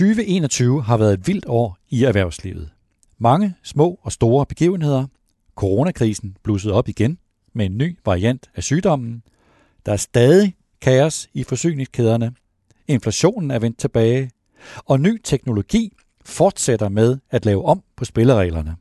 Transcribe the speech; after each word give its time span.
2021 0.00 0.82
har 0.82 0.96
været 0.96 1.14
et 1.14 1.26
vildt 1.26 1.44
år 1.48 1.78
i 1.88 2.04
erhvervslivet. 2.04 2.70
Mange 3.18 3.54
små 3.62 4.00
og 4.02 4.12
store 4.12 4.46
begivenheder. 4.46 5.06
Coronakrisen 5.54 6.36
blussede 6.42 6.74
op 6.74 6.88
igen 6.88 7.18
med 7.52 7.66
en 7.66 7.78
ny 7.78 7.98
variant 8.04 8.50
af 8.54 8.62
sygdommen. 8.62 9.22
Der 9.86 9.92
er 9.92 9.96
stadig 9.96 10.56
kaos 10.80 11.28
i 11.34 11.42
forsyningskæderne. 11.42 12.32
Inflationen 12.88 13.50
er 13.50 13.58
vendt 13.58 13.78
tilbage. 13.78 14.30
Og 14.76 15.00
ny 15.00 15.20
teknologi 15.24 15.96
fortsætter 16.24 16.88
med 16.88 17.18
at 17.30 17.44
lave 17.44 17.64
om 17.64 17.82
på 17.96 18.04
spillereglerne. 18.04 18.76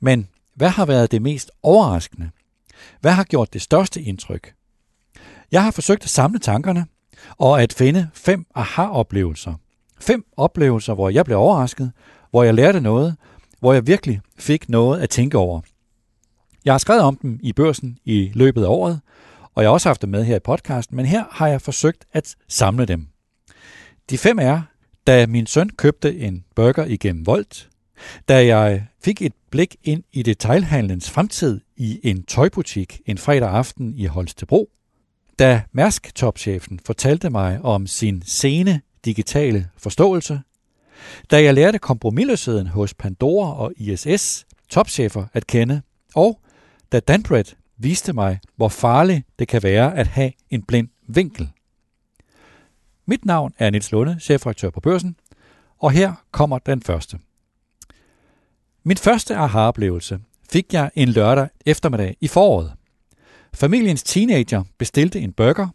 Men 0.00 0.28
hvad 0.54 0.68
har 0.68 0.86
været 0.86 1.10
det 1.10 1.22
mest 1.22 1.50
overraskende? 1.62 2.30
Hvad 3.00 3.12
har 3.12 3.24
gjort 3.24 3.52
det 3.52 3.62
største 3.62 4.02
indtryk? 4.02 4.54
Jeg 5.52 5.64
har 5.64 5.70
forsøgt 5.70 6.04
at 6.04 6.10
samle 6.10 6.38
tankerne 6.38 6.86
og 7.38 7.62
at 7.62 7.72
finde 7.72 8.08
fem 8.14 8.46
aha-oplevelser. 8.54 9.54
Fem 10.00 10.24
oplevelser, 10.36 10.94
hvor 10.94 11.08
jeg 11.08 11.24
blev 11.24 11.38
overrasket, 11.38 11.92
hvor 12.30 12.42
jeg 12.42 12.54
lærte 12.54 12.80
noget, 12.80 13.16
hvor 13.60 13.72
jeg 13.72 13.86
virkelig 13.86 14.20
fik 14.38 14.68
noget 14.68 15.00
at 15.00 15.10
tænke 15.10 15.38
over. 15.38 15.60
Jeg 16.64 16.72
har 16.72 16.78
skrevet 16.78 17.02
om 17.02 17.16
dem 17.16 17.38
i 17.42 17.52
børsen 17.52 17.98
i 18.04 18.30
løbet 18.34 18.64
af 18.64 18.68
året, 18.68 19.00
og 19.54 19.62
jeg 19.62 19.68
har 19.68 19.72
også 19.72 19.88
haft 19.88 20.02
dem 20.02 20.10
med 20.10 20.24
her 20.24 20.36
i 20.36 20.40
podcasten, 20.44 20.96
men 20.96 21.06
her 21.06 21.24
har 21.30 21.48
jeg 21.48 21.62
forsøgt 21.62 22.04
at 22.12 22.36
samle 22.48 22.84
dem. 22.84 23.08
De 24.10 24.18
fem 24.18 24.38
er, 24.38 24.62
da 25.06 25.26
min 25.26 25.46
søn 25.46 25.68
købte 25.68 26.18
en 26.18 26.44
burger 26.56 26.84
igennem 26.84 27.26
Volt, 27.26 27.68
da 28.28 28.46
jeg 28.46 28.86
fik 29.04 29.22
et 29.22 29.32
blik 29.50 29.76
ind 29.84 30.02
i 30.12 30.22
detailhandlens 30.22 31.10
fremtid 31.10 31.60
i 31.76 32.00
en 32.02 32.22
tøjbutik 32.22 33.00
en 33.06 33.18
fredag 33.18 33.48
aften 33.48 33.94
i 33.94 34.06
Holstebro, 34.06 34.70
da 35.40 35.62
Mærsk-topchefen 35.72 36.80
fortalte 36.86 37.30
mig 37.30 37.60
om 37.62 37.86
sin 37.86 38.22
sene 38.26 38.80
digitale 39.04 39.68
forståelse, 39.76 40.40
da 41.30 41.42
jeg 41.42 41.54
lærte 41.54 41.78
kompromilløsheden 41.78 42.66
hos 42.66 42.94
Pandora 42.94 43.58
og 43.58 43.72
ISS 43.76 44.46
topchefer 44.68 45.26
at 45.32 45.46
kende, 45.46 45.82
og 46.14 46.40
da 46.92 47.00
Danbred 47.00 47.44
viste 47.76 48.12
mig, 48.12 48.38
hvor 48.56 48.68
farligt 48.68 49.26
det 49.38 49.48
kan 49.48 49.62
være 49.62 49.96
at 49.96 50.06
have 50.06 50.32
en 50.50 50.62
blind 50.62 50.88
vinkel. 51.08 51.48
Mit 53.06 53.24
navn 53.24 53.52
er 53.58 53.70
Nils 53.70 53.92
Lunde, 53.92 54.20
chefredaktør 54.20 54.70
på 54.70 54.80
Børsen, 54.80 55.16
og 55.78 55.90
her 55.90 56.14
kommer 56.30 56.58
den 56.58 56.82
første. 56.82 57.18
Min 58.82 58.96
første 58.96 59.36
aha-oplevelse 59.36 60.20
fik 60.50 60.72
jeg 60.72 60.90
en 60.94 61.08
lørdag 61.08 61.48
eftermiddag 61.66 62.16
i 62.20 62.28
foråret. 62.28 62.72
Familiens 63.54 64.02
teenager 64.02 64.62
bestilte 64.78 65.20
en 65.20 65.32
burger, 65.32 65.68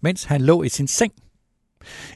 mens 0.00 0.24
han 0.24 0.40
lå 0.40 0.62
i 0.62 0.68
sin 0.68 0.88
seng. 0.88 1.12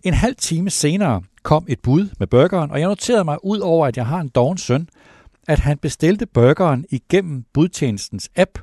En 0.02 0.14
halv 0.14 0.36
time 0.36 0.70
senere 0.70 1.22
kom 1.42 1.64
et 1.68 1.80
bud 1.80 2.08
med 2.18 2.26
burgeren, 2.26 2.70
og 2.70 2.80
jeg 2.80 2.88
noterede 2.88 3.24
mig 3.24 3.44
ud 3.44 3.58
over, 3.58 3.86
at 3.86 3.96
jeg 3.96 4.06
har 4.06 4.20
en 4.20 4.28
doven 4.28 4.58
søn, 4.58 4.88
at 5.48 5.58
han 5.58 5.78
bestilte 5.78 6.26
burgeren 6.26 6.84
igennem 6.90 7.44
budtjenestens 7.52 8.30
app, 8.36 8.58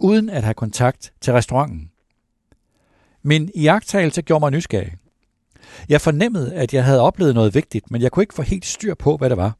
uden 0.00 0.30
at 0.30 0.44
have 0.44 0.54
kontakt 0.54 1.12
til 1.20 1.32
restauranten. 1.32 1.90
Min 3.22 3.50
iagttagelse 3.54 4.22
gjorde 4.22 4.40
mig 4.40 4.50
nysgerrig. 4.50 4.92
Jeg 5.88 6.00
fornemmede, 6.00 6.54
at 6.54 6.74
jeg 6.74 6.84
havde 6.84 7.00
oplevet 7.00 7.34
noget 7.34 7.54
vigtigt, 7.54 7.90
men 7.90 8.02
jeg 8.02 8.12
kunne 8.12 8.22
ikke 8.22 8.34
få 8.34 8.42
helt 8.42 8.66
styr 8.66 8.94
på, 8.94 9.16
hvad 9.16 9.30
det 9.30 9.36
var. 9.36 9.56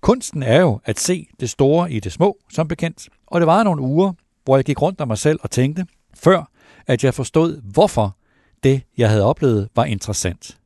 Kunsten 0.00 0.42
er 0.42 0.60
jo 0.60 0.80
at 0.84 1.00
se 1.00 1.26
det 1.40 1.50
store 1.50 1.92
i 1.92 2.00
det 2.00 2.12
små, 2.12 2.38
som 2.52 2.68
bekendt, 2.68 3.08
og 3.26 3.40
det 3.40 3.46
var 3.46 3.62
nogle 3.62 3.82
uger, 3.82 4.12
hvor 4.48 4.56
jeg 4.56 4.64
gik 4.64 4.82
rundt 4.82 5.00
om 5.00 5.08
mig 5.08 5.18
selv 5.18 5.38
og 5.42 5.50
tænkte, 5.50 5.86
før 6.14 6.50
at 6.86 7.04
jeg 7.04 7.14
forstod, 7.14 7.60
hvorfor 7.62 8.16
det, 8.62 8.82
jeg 8.98 9.10
havde 9.10 9.24
oplevet, 9.24 9.68
var 9.74 9.84
interessant. 9.84 10.58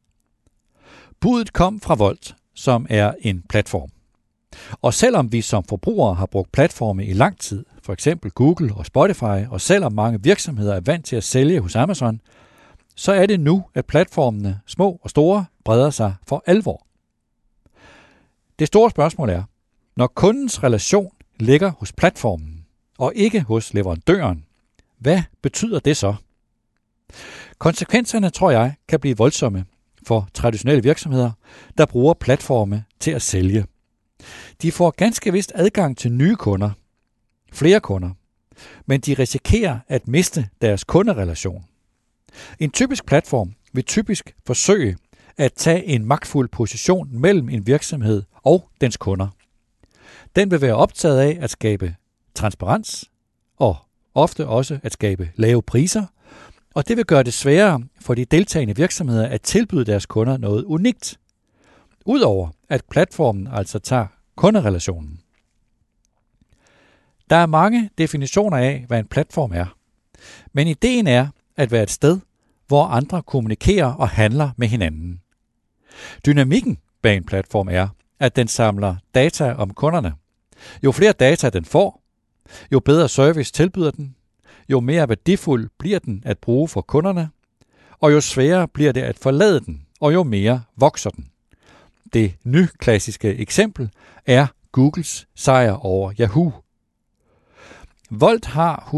Budet 1.21 1.53
kom 1.53 1.81
fra 1.81 1.95
Volt, 1.95 2.37
som 2.55 2.87
er 2.91 3.15
en 3.21 3.43
platform. 3.49 3.91
Og 4.83 4.95
selvom 4.95 5.33
vi 5.33 5.41
som 5.41 5.65
forbrugere 5.65 6.15
har 6.15 6.27
brugt 6.27 6.53
platforme 6.53 7.07
i 7.07 7.13
lang 7.13 7.39
tid, 7.39 7.65
for 7.83 7.93
eksempel 7.93 8.31
Google 8.31 8.75
og 8.75 8.87
Spotify, 8.87 9.47
og 9.51 9.61
selvom 9.61 9.93
mange 9.93 10.23
virksomheder 10.23 10.75
er 10.75 10.81
vant 10.81 11.05
til 11.05 11.17
at 11.17 11.25
sælge 11.25 11.61
hos 11.61 11.77
Amazon, 11.77 12.21
så 12.97 13.13
er 13.13 13.27
det 13.27 13.41
nu, 13.41 13.65
at 13.75 13.87
platformene, 13.87 14.61
små 14.67 15.01
og 15.03 15.11
store, 15.11 15.45
breder 15.65 15.91
sig 15.91 16.15
for 16.27 16.43
alvor. 16.47 16.87
Det 18.59 18.67
store 18.67 18.91
spørgsmål 18.91 19.31
er, 19.31 19.43
når 19.97 20.07
kundens 20.07 20.63
relation 20.63 21.13
ligger 21.41 21.73
hos 21.79 21.93
platformen, 21.93 22.62
og 22.99 23.13
ikke 23.15 23.41
hos 23.41 23.75
leverandøren. 23.75 24.45
Hvad 24.99 25.23
betyder 25.43 25.79
det 25.79 25.97
så? 25.97 26.15
Konsekvenserne, 27.59 28.31
tror 28.31 28.51
jeg, 28.51 28.75
kan 28.89 29.01
blive 29.01 29.17
voldsomme 29.17 29.65
for 30.07 30.29
traditionelle 30.35 30.83
virksomheder, 30.83 31.31
der 31.79 31.87
bruger 31.87 32.15
platforme 32.15 32.85
til 33.01 33.11
at 33.11 33.23
sælge. 33.23 33.67
De 34.63 34.73
får 34.73 34.91
ganske 34.91 35.33
vist 35.33 35.53
adgang 35.55 35.97
til 35.97 36.13
nye 36.13 36.37
kunder, 36.37 36.71
flere 37.53 37.81
kunder, 37.81 38.11
men 38.87 39.01
de 39.01 39.15
risikerer 39.15 39.79
at 39.89 40.09
miste 40.09 40.49
deres 40.63 40.85
kunderelation. 40.85 41.65
En 42.59 42.71
typisk 42.71 43.07
platform 43.07 43.55
vil 43.73 43.85
typisk 43.85 44.35
forsøge 44.47 44.97
at 45.37 45.53
tage 45.53 45.85
en 45.85 46.05
magtfuld 46.05 46.49
position 46.49 47.09
mellem 47.13 47.49
en 47.49 47.67
virksomhed 47.67 48.23
og 48.43 48.69
dens 48.81 48.97
kunder. 48.97 49.29
Den 50.37 50.51
vil 50.51 50.61
være 50.61 50.75
optaget 50.75 51.21
af 51.21 51.39
at 51.41 51.51
skabe 51.51 51.95
transparens 52.35 53.11
og 53.57 53.77
ofte 54.15 54.47
også 54.47 54.79
at 54.83 54.93
skabe 54.93 55.31
lave 55.37 55.63
priser, 55.63 56.07
og 56.75 56.89
det 56.89 56.97
vil 56.97 57.05
gøre 57.05 57.23
det 57.23 57.35
sværere 57.35 57.83
for 58.01 58.15
de 58.15 58.25
deltagende 58.25 58.77
virksomheder 58.77 59.29
at 59.29 59.43
tilbyde 59.43 59.85
deres 59.85 60.07
kunder 60.07 60.37
noget 60.37 60.65
unikt, 60.65 61.19
udover 62.07 62.49
at 62.69 62.85
platformen 62.91 63.49
altså 63.53 63.79
tager 63.79 64.07
kunderelationen. 64.37 65.21
Der 67.31 67.37
er 67.37 67.47
mange 67.47 67.91
definitioner 67.99 68.57
af, 68.57 68.85
hvad 68.89 68.99
en 68.99 69.07
platform 69.07 69.53
er, 69.53 69.77
men 70.53 70.67
ideen 70.67 71.07
er 71.07 71.29
at 71.57 71.71
være 71.71 71.83
et 71.83 71.91
sted, 71.91 72.21
hvor 72.67 72.85
andre 72.85 73.23
kommunikerer 73.23 73.93
og 73.93 74.09
handler 74.09 74.51
med 74.57 74.69
hinanden. 74.69 75.21
Dynamikken 76.27 76.79
bag 77.03 77.17
en 77.17 77.25
platform 77.25 77.69
er, 77.69 77.89
at 78.21 78.37
den 78.37 78.49
samler 78.49 78.97
data 79.15 79.53
om 79.53 79.75
kunderne. 79.75 80.15
Jo 80.85 80.93
flere 80.93 81.13
data 81.13 81.51
den 81.51 81.65
får, 81.65 82.02
jo 82.73 82.81
bedre 82.81 83.09
service 83.09 83.53
tilbyder 83.53 83.91
den, 83.91 84.15
jo 84.69 84.81
mere 84.81 85.09
værdifuld 85.09 85.71
bliver 85.79 85.99
den 85.99 86.23
at 86.27 86.39
bruge 86.39 86.69
for 86.69 86.81
kunderne, 86.81 87.31
og 88.01 88.13
jo 88.13 88.21
sværere 88.21 88.69
bliver 88.69 88.93
det 88.93 89.01
at 89.01 89.19
forlade 89.19 89.61
den, 89.61 89.87
og 90.01 90.13
jo 90.13 90.23
mere 90.23 90.63
vokser 90.77 91.11
den. 91.11 91.29
Det 92.13 92.35
nyklassiske 92.45 93.35
eksempel 93.35 93.91
er 94.27 94.47
Googles 94.73 95.27
sejr 95.35 95.73
over 95.73 96.13
Yahoo. 96.21 96.53
Volt 98.11 98.47
har 98.47 98.89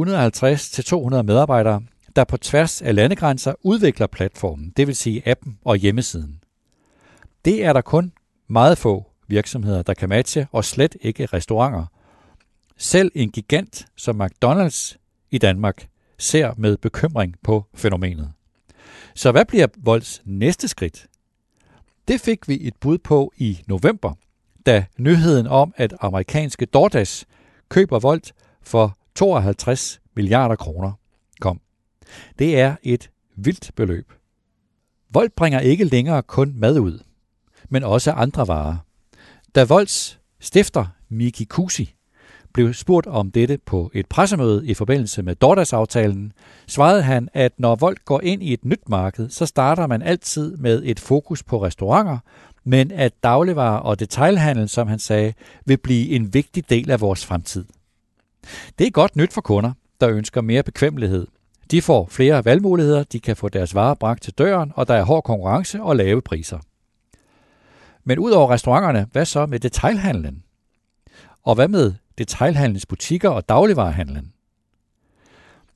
150-200 1.18 1.22
medarbejdere, 1.22 1.82
der 2.16 2.24
på 2.24 2.36
tværs 2.36 2.82
af 2.82 2.94
landegrænser 2.94 3.54
udvikler 3.62 4.06
platformen, 4.06 4.72
det 4.76 4.86
vil 4.86 4.96
sige 4.96 5.28
appen 5.28 5.58
og 5.64 5.76
hjemmesiden. 5.76 6.40
Det 7.44 7.64
er 7.64 7.72
der 7.72 7.80
kun 7.80 8.12
meget 8.48 8.78
få 8.78 9.10
virksomheder, 9.28 9.82
der 9.82 9.94
kan 9.94 10.08
matche, 10.08 10.48
og 10.52 10.64
slet 10.64 10.96
ikke 11.00 11.26
restauranter, 11.26 11.86
selv 12.76 13.12
en 13.14 13.30
gigant 13.30 13.86
som 13.96 14.22
McDonald's 14.22 14.96
i 15.30 15.38
Danmark 15.38 15.88
ser 16.18 16.54
med 16.56 16.76
bekymring 16.76 17.34
på 17.42 17.64
fænomenet. 17.74 18.32
Så 19.14 19.32
hvad 19.32 19.44
bliver 19.44 19.66
Volds 19.76 20.22
næste 20.24 20.68
skridt? 20.68 21.06
Det 22.08 22.20
fik 22.20 22.48
vi 22.48 22.66
et 22.66 22.76
bud 22.80 22.98
på 22.98 23.32
i 23.36 23.60
november, 23.66 24.14
da 24.66 24.84
nyheden 24.98 25.46
om, 25.46 25.74
at 25.76 25.94
amerikanske 26.00 26.66
DoorDash 26.66 27.24
køber 27.68 27.98
Volt 27.98 28.32
for 28.62 28.96
52 29.14 30.00
milliarder 30.14 30.56
kroner 30.56 30.92
kom. 31.40 31.60
Det 32.38 32.60
er 32.60 32.76
et 32.82 33.10
vildt 33.36 33.70
beløb. 33.76 34.12
Volt 35.10 35.34
bringer 35.34 35.60
ikke 35.60 35.84
længere 35.84 36.22
kun 36.22 36.54
mad 36.56 36.78
ud, 36.78 36.98
men 37.68 37.84
også 37.84 38.12
andre 38.12 38.48
varer. 38.48 38.76
Da 39.54 39.64
Volts 39.64 40.20
stifter 40.40 40.86
Miki 41.08 41.44
Kusi 41.44 41.94
blev 42.54 42.74
spurgt 42.74 43.06
om 43.06 43.30
dette 43.30 43.58
på 43.66 43.90
et 43.94 44.06
pressemøde 44.06 44.66
i 44.66 44.74
forbindelse 44.74 45.22
med 45.22 45.34
Dordas-aftalen, 45.34 46.32
svarede 46.66 47.02
han, 47.02 47.28
at 47.32 47.52
når 47.58 47.74
Volt 47.74 48.04
går 48.04 48.20
ind 48.20 48.42
i 48.42 48.52
et 48.52 48.64
nyt 48.64 48.88
marked, 48.88 49.30
så 49.30 49.46
starter 49.46 49.86
man 49.86 50.02
altid 50.02 50.56
med 50.56 50.82
et 50.84 51.00
fokus 51.00 51.42
på 51.42 51.64
restauranter, 51.64 52.18
men 52.64 52.92
at 52.92 53.12
dagligvarer 53.22 53.78
og 53.78 54.00
detailhandel, 54.00 54.68
som 54.68 54.88
han 54.88 54.98
sagde, 54.98 55.34
vil 55.64 55.76
blive 55.76 56.08
en 56.08 56.34
vigtig 56.34 56.70
del 56.70 56.90
af 56.90 57.00
vores 57.00 57.26
fremtid. 57.26 57.64
Det 58.78 58.86
er 58.86 58.90
godt 58.90 59.16
nyt 59.16 59.32
for 59.32 59.40
kunder, 59.40 59.72
der 60.00 60.10
ønsker 60.10 60.40
mere 60.40 60.62
bekvemmelighed. 60.62 61.26
De 61.70 61.82
får 61.82 62.08
flere 62.10 62.44
valgmuligheder, 62.44 63.02
de 63.02 63.20
kan 63.20 63.36
få 63.36 63.48
deres 63.48 63.74
varer 63.74 63.94
bragt 63.94 64.22
til 64.22 64.32
døren, 64.32 64.72
og 64.74 64.88
der 64.88 64.94
er 64.94 65.02
hård 65.02 65.22
konkurrence 65.22 65.82
og 65.82 65.96
lave 65.96 66.22
priser. 66.22 66.58
Men 68.04 68.18
ud 68.18 68.30
over 68.30 68.50
restauranterne, 68.50 69.06
hvad 69.12 69.24
så 69.24 69.46
med 69.46 69.60
detailhandlen? 69.60 70.42
Og 71.44 71.54
hvad 71.54 71.68
med 71.68 71.92
detailhandlens 72.18 72.86
butikker 72.86 73.28
og 73.28 73.48
dagligvarerhandlen. 73.48 74.32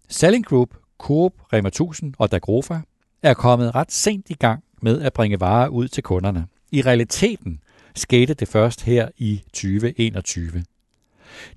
Selling 0.08 0.46
Group, 0.46 0.68
Coop, 0.98 1.32
Rema 1.52 1.68
1000 1.68 2.14
og 2.18 2.32
Dagrofa 2.32 2.80
er 3.22 3.34
kommet 3.34 3.74
ret 3.74 3.92
sent 3.92 4.30
i 4.30 4.34
gang 4.34 4.64
med 4.82 5.02
at 5.02 5.12
bringe 5.12 5.40
varer 5.40 5.68
ud 5.68 5.88
til 5.88 6.02
kunderne. 6.02 6.46
I 6.72 6.82
realiteten 6.82 7.60
skete 7.94 8.34
det 8.34 8.48
først 8.48 8.82
her 8.82 9.08
i 9.16 9.42
2021. 9.52 10.64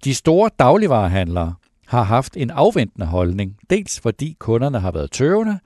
De 0.04 0.16
store 0.16 0.50
dagligvarehandlere 0.60 1.54
har 1.88 2.04
haft 2.04 2.38
en 2.38 2.50
afventende 2.50 3.08
holdning, 3.08 3.58
dels 3.70 4.00
fordi 4.00 4.36
kunderne 4.40 4.80
har 4.80 4.92
været 4.92 5.12
tøvende, 5.12 5.60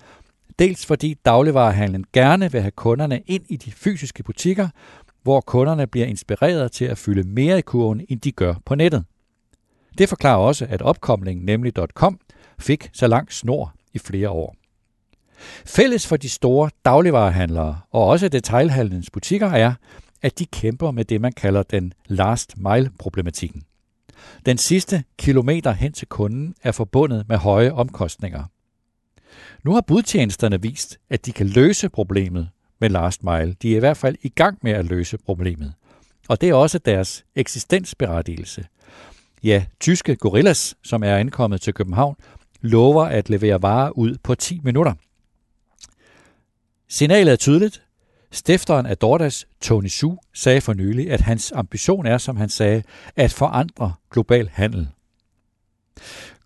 dels 0.60 0.86
fordi 0.86 1.14
dagligvarehandlen 1.26 2.06
gerne 2.14 2.52
vil 2.52 2.62
have 2.62 2.72
kunderne 2.72 3.22
ind 3.28 3.44
i 3.50 3.56
de 3.58 3.72
fysiske 3.72 4.24
butikker, 4.24 4.70
hvor 5.26 5.42
kunderne 5.42 5.88
bliver 5.88 6.08
inspireret 6.08 6.72
til 6.72 6.86
at 6.86 6.98
fylde 6.98 7.28
mere 7.28 7.58
i 7.58 7.62
kurven, 7.62 8.06
end 8.10 8.22
de 8.22 8.32
gør 8.32 8.54
på 8.66 8.76
nettet. 8.76 9.06
Det 9.98 10.10
forklarer 10.10 10.38
også, 10.38 10.66
at 10.70 10.82
opkomlingen, 10.82 11.46
nemlig 11.46 11.74
.com, 11.94 12.20
fik 12.60 12.90
så 12.94 13.08
lang 13.08 13.34
snor 13.34 13.74
i 13.94 14.00
flere 14.00 14.30
år. 14.30 14.56
Fælles 15.66 16.08
for 16.08 16.18
de 16.18 16.30
store 16.30 16.70
dagligvarehandlere 16.86 17.80
og 17.92 18.06
også 18.08 18.30
detailhandlens 18.30 19.10
butikker 19.10 19.48
er, 19.48 19.74
at 20.22 20.40
de 20.40 20.46
kæmper 20.46 20.92
med 20.92 21.06
det, 21.06 21.22
man 21.22 21.34
kalder 21.34 21.64
den 21.64 21.94
last 22.08 22.58
mile-problematikken. 22.58 23.64
Den 24.46 24.58
sidste 24.58 25.04
kilometer 25.18 25.72
hen 25.72 25.94
til 25.94 26.08
kunden 26.08 26.56
er 26.64 26.72
forbundet 26.72 27.28
med 27.28 27.38
høje 27.38 27.72
omkostninger. 27.72 28.44
Nu 29.64 29.74
har 29.74 29.82
budtjenesterne 29.82 30.62
vist, 30.62 30.98
at 31.10 31.26
de 31.26 31.32
kan 31.32 31.48
løse 31.48 31.90
problemet 31.90 32.50
med 32.80 32.90
last 32.90 33.24
mile. 33.24 33.56
De 33.62 33.72
er 33.72 33.76
i 33.76 33.80
hvert 33.80 33.98
fald 33.98 34.16
i 34.22 34.30
gang 34.30 34.58
med 34.62 34.72
at 34.72 34.86
løse 34.86 35.18
problemet. 35.18 35.74
Og 36.28 36.42
det 36.42 36.50
er 36.50 36.54
også 36.54 36.78
deres 36.78 37.26
eksistensberettigelse. 37.36 38.66
Ja, 39.44 39.66
tyske 39.80 40.16
Gorillas, 40.16 40.76
som 40.84 41.04
er 41.04 41.16
ankommet 41.16 41.62
til 41.62 41.74
København, 41.74 42.16
lover 42.62 43.04
at 43.06 43.30
levere 43.30 43.62
varer 43.62 43.90
ud 43.90 44.18
på 44.24 44.36
10 44.36 44.62
minutter. 44.64 44.94
Signalet 46.90 47.32
er 47.32 47.36
tydeligt. 47.36 47.82
Stifteren 48.32 48.86
af 48.86 48.98
DoorDash, 48.98 49.46
Tony 49.62 49.88
Su, 49.88 50.16
sagde 50.34 50.62
for 50.62 50.74
nylig, 50.74 51.12
at 51.12 51.22
hans 51.22 51.52
ambition 51.52 52.06
er, 52.06 52.18
som 52.18 52.38
han 52.38 52.50
sagde, 52.50 52.84
at 53.16 53.34
forandre 53.34 53.94
global 54.12 54.50
handel. 54.54 54.90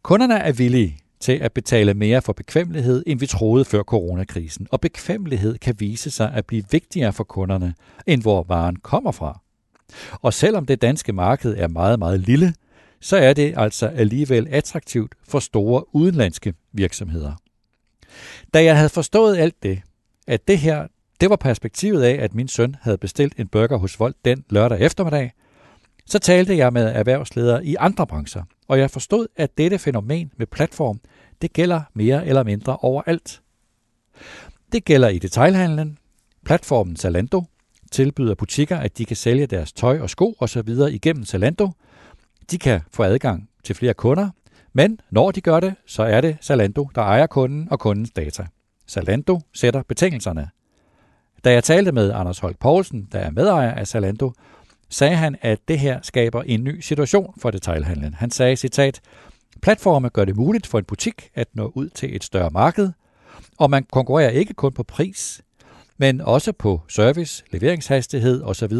Kunderne 0.01 0.35
er 0.35 0.51
villige 0.51 0.99
til 1.19 1.31
at 1.31 1.53
betale 1.53 1.93
mere 1.93 2.21
for 2.21 2.33
bekvemmelighed, 2.33 3.03
end 3.07 3.19
vi 3.19 3.27
troede 3.27 3.65
før 3.65 3.83
coronakrisen, 3.83 4.67
og 4.71 4.81
bekvemmelighed 4.81 5.57
kan 5.57 5.75
vise 5.79 6.11
sig 6.11 6.33
at 6.33 6.45
blive 6.45 6.63
vigtigere 6.71 7.13
for 7.13 7.23
kunderne, 7.23 7.73
end 8.07 8.21
hvor 8.21 8.43
varen 8.43 8.75
kommer 8.75 9.11
fra. 9.11 9.41
Og 10.21 10.33
selvom 10.33 10.65
det 10.65 10.81
danske 10.81 11.13
marked 11.13 11.55
er 11.57 11.67
meget, 11.67 11.99
meget 11.99 12.19
lille, 12.19 12.53
så 13.01 13.17
er 13.17 13.33
det 13.33 13.53
altså 13.57 13.87
alligevel 13.87 14.47
attraktivt 14.49 15.15
for 15.27 15.39
store 15.39 15.95
udenlandske 15.95 16.53
virksomheder. 16.73 17.33
Da 18.53 18.63
jeg 18.63 18.75
havde 18.75 18.89
forstået 18.89 19.37
alt 19.37 19.63
det, 19.63 19.81
at 20.27 20.47
det 20.47 20.57
her, 20.57 20.87
det 21.21 21.29
var 21.29 21.35
perspektivet 21.35 22.03
af, 22.03 22.23
at 22.23 22.35
min 22.35 22.47
søn 22.47 22.75
havde 22.81 22.97
bestilt 22.97 23.39
en 23.39 23.47
burger 23.47 23.77
hos 23.77 23.99
Volt 23.99 24.25
den 24.25 24.43
lørdag 24.49 24.79
eftermiddag, 24.79 25.31
så 26.05 26.19
talte 26.19 26.57
jeg 26.57 26.73
med 26.73 26.83
erhvervsledere 26.83 27.65
i 27.65 27.75
andre 27.79 28.07
brancher, 28.07 28.43
og 28.69 28.79
jeg 28.79 28.91
forstod, 28.91 29.27
at 29.35 29.57
dette 29.57 29.79
fænomen 29.79 30.31
med 30.37 30.47
platform, 30.47 30.99
det 31.41 31.53
gælder 31.53 31.81
mere 31.93 32.27
eller 32.27 32.43
mindre 32.43 32.77
overalt. 32.77 33.41
Det 34.71 34.85
gælder 34.85 35.09
i 35.09 35.19
detailhandlen. 35.19 35.97
Platformen 36.45 36.95
Zalando 36.95 37.43
tilbyder 37.91 38.35
butikker, 38.35 38.77
at 38.77 38.97
de 38.97 39.05
kan 39.05 39.15
sælge 39.15 39.47
deres 39.47 39.73
tøj 39.73 39.99
og 39.99 40.09
sko 40.09 40.35
osv. 40.39 40.69
igennem 40.91 41.25
Zalando. 41.25 41.71
De 42.51 42.57
kan 42.57 42.81
få 42.93 43.03
adgang 43.03 43.49
til 43.63 43.75
flere 43.75 43.93
kunder, 43.93 44.29
men 44.73 44.99
når 45.11 45.31
de 45.31 45.41
gør 45.41 45.59
det, 45.59 45.75
så 45.85 46.03
er 46.03 46.21
det 46.21 46.37
Zalando, 46.41 46.89
der 46.95 47.01
ejer 47.01 47.27
kunden 47.27 47.67
og 47.71 47.79
kundens 47.79 48.11
data. 48.11 48.47
Zalando 48.87 49.39
sætter 49.53 49.83
betingelserne. 49.83 50.49
Da 51.43 51.51
jeg 51.51 51.63
talte 51.63 51.91
med 51.91 52.11
Anders 52.11 52.39
Holk 52.39 52.59
Poulsen, 52.59 53.07
der 53.11 53.19
er 53.19 53.31
medejer 53.31 53.71
af 53.71 53.87
Zalando, 53.87 54.33
sagde 54.89 55.15
han, 55.15 55.35
at 55.41 55.59
det 55.67 55.79
her 55.79 55.99
skaber 56.01 56.43
en 56.43 56.63
ny 56.63 56.79
situation 56.79 57.33
for 57.37 57.51
detailhandlen. 57.51 58.13
Han 58.13 58.31
sagde, 58.31 58.55
citat, 58.55 59.01
Platforme 59.61 60.09
gør 60.09 60.25
det 60.25 60.35
muligt 60.35 60.67
for 60.67 60.79
en 60.79 60.85
butik 60.85 61.29
at 61.35 61.47
nå 61.53 61.71
ud 61.75 61.89
til 61.89 62.15
et 62.15 62.23
større 62.23 62.49
marked, 62.49 62.91
og 63.57 63.69
man 63.69 63.85
konkurrerer 63.91 64.29
ikke 64.29 64.53
kun 64.53 64.73
på 64.73 64.83
pris, 64.83 65.41
men 65.97 66.21
også 66.21 66.51
på 66.51 66.81
service, 66.89 67.43
leveringshastighed 67.51 68.43
osv., 68.43 68.73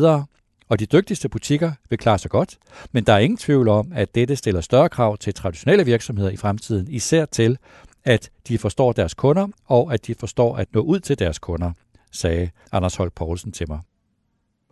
og 0.70 0.80
de 0.80 0.86
dygtigste 0.86 1.30
butikker 1.30 1.72
vil 1.90 2.00
klare 2.00 2.20
sig 2.20 2.32
godt, 2.32 2.58
men 2.92 3.04
der 3.04 3.14
er 3.14 3.18
ingen 3.20 3.38
tvivl 3.38 3.68
om, 3.68 3.92
at 3.96 4.16
dette 4.16 4.36
stiller 4.36 4.62
større 4.62 4.90
krav 4.90 5.18
til 5.18 5.34
traditionelle 5.34 5.86
virksomheder 5.86 6.30
i 6.30 6.38
fremtiden, 6.38 6.88
især 6.88 7.26
til, 7.26 7.58
at 8.06 8.30
de 8.48 8.58
forstår 8.58 8.92
deres 8.92 9.14
kunder, 9.14 9.48
og 9.66 9.94
at 9.94 10.08
de 10.08 10.16
forstår 10.16 10.58
at 10.58 10.68
nå 10.74 10.82
ud 10.82 11.00
til 11.00 11.20
deres 11.20 11.40
kunder, 11.40 11.72
sagde 12.12 12.50
Anders 12.72 12.96
Holk 12.96 13.14
Poulsen 13.14 13.52
til 13.52 13.70
mig. 13.70 13.80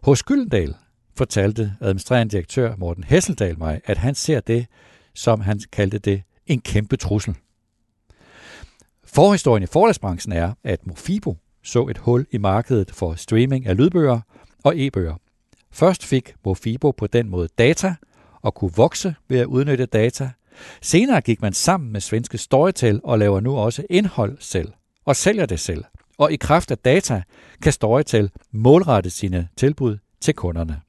Hos 0.03 0.23
Gyldendal 0.23 0.75
fortalte 1.17 1.75
administrerende 1.81 2.31
direktør 2.31 2.75
Morten 2.75 3.03
Hesseldal 3.03 3.57
mig, 3.57 3.81
at 3.85 3.97
han 3.97 4.15
ser 4.15 4.39
det, 4.39 4.65
som 5.15 5.41
han 5.41 5.59
kaldte 5.71 5.99
det, 5.99 6.23
en 6.47 6.61
kæmpe 6.61 6.97
trussel. 6.97 7.35
Forhistorien 9.03 9.63
i 9.63 9.65
forlagsbranchen 9.65 10.33
er, 10.33 10.53
at 10.63 10.87
Mofibo 10.87 11.37
så 11.63 11.87
et 11.87 11.97
hul 11.97 12.25
i 12.31 12.37
markedet 12.37 12.91
for 12.91 13.15
streaming 13.15 13.65
af 13.65 13.77
lydbøger 13.77 14.19
og 14.63 14.73
e-bøger. 14.75 15.15
Først 15.71 16.05
fik 16.05 16.35
Mofibo 16.45 16.91
på 16.91 17.07
den 17.07 17.29
måde 17.29 17.47
data 17.57 17.95
og 18.41 18.53
kunne 18.53 18.71
vokse 18.75 19.15
ved 19.27 19.39
at 19.39 19.45
udnytte 19.45 19.85
data. 19.85 20.29
Senere 20.81 21.21
gik 21.21 21.41
man 21.41 21.53
sammen 21.53 21.91
med 21.91 22.01
svenske 22.01 22.37
Storytel 22.37 23.01
og 23.03 23.19
laver 23.19 23.39
nu 23.39 23.57
også 23.57 23.83
indhold 23.89 24.37
selv 24.39 24.73
og 25.05 25.15
sælger 25.15 25.45
det 25.45 25.59
selv. 25.59 25.83
Og 26.17 26.31
i 26.31 26.35
kraft 26.35 26.71
af 26.71 26.77
data 26.77 27.23
kan 27.61 27.71
Storytel 27.71 28.31
målrette 28.51 29.09
sine 29.09 29.47
tilbud 29.57 29.97
til 30.21 30.33
kunderne. 30.33 30.81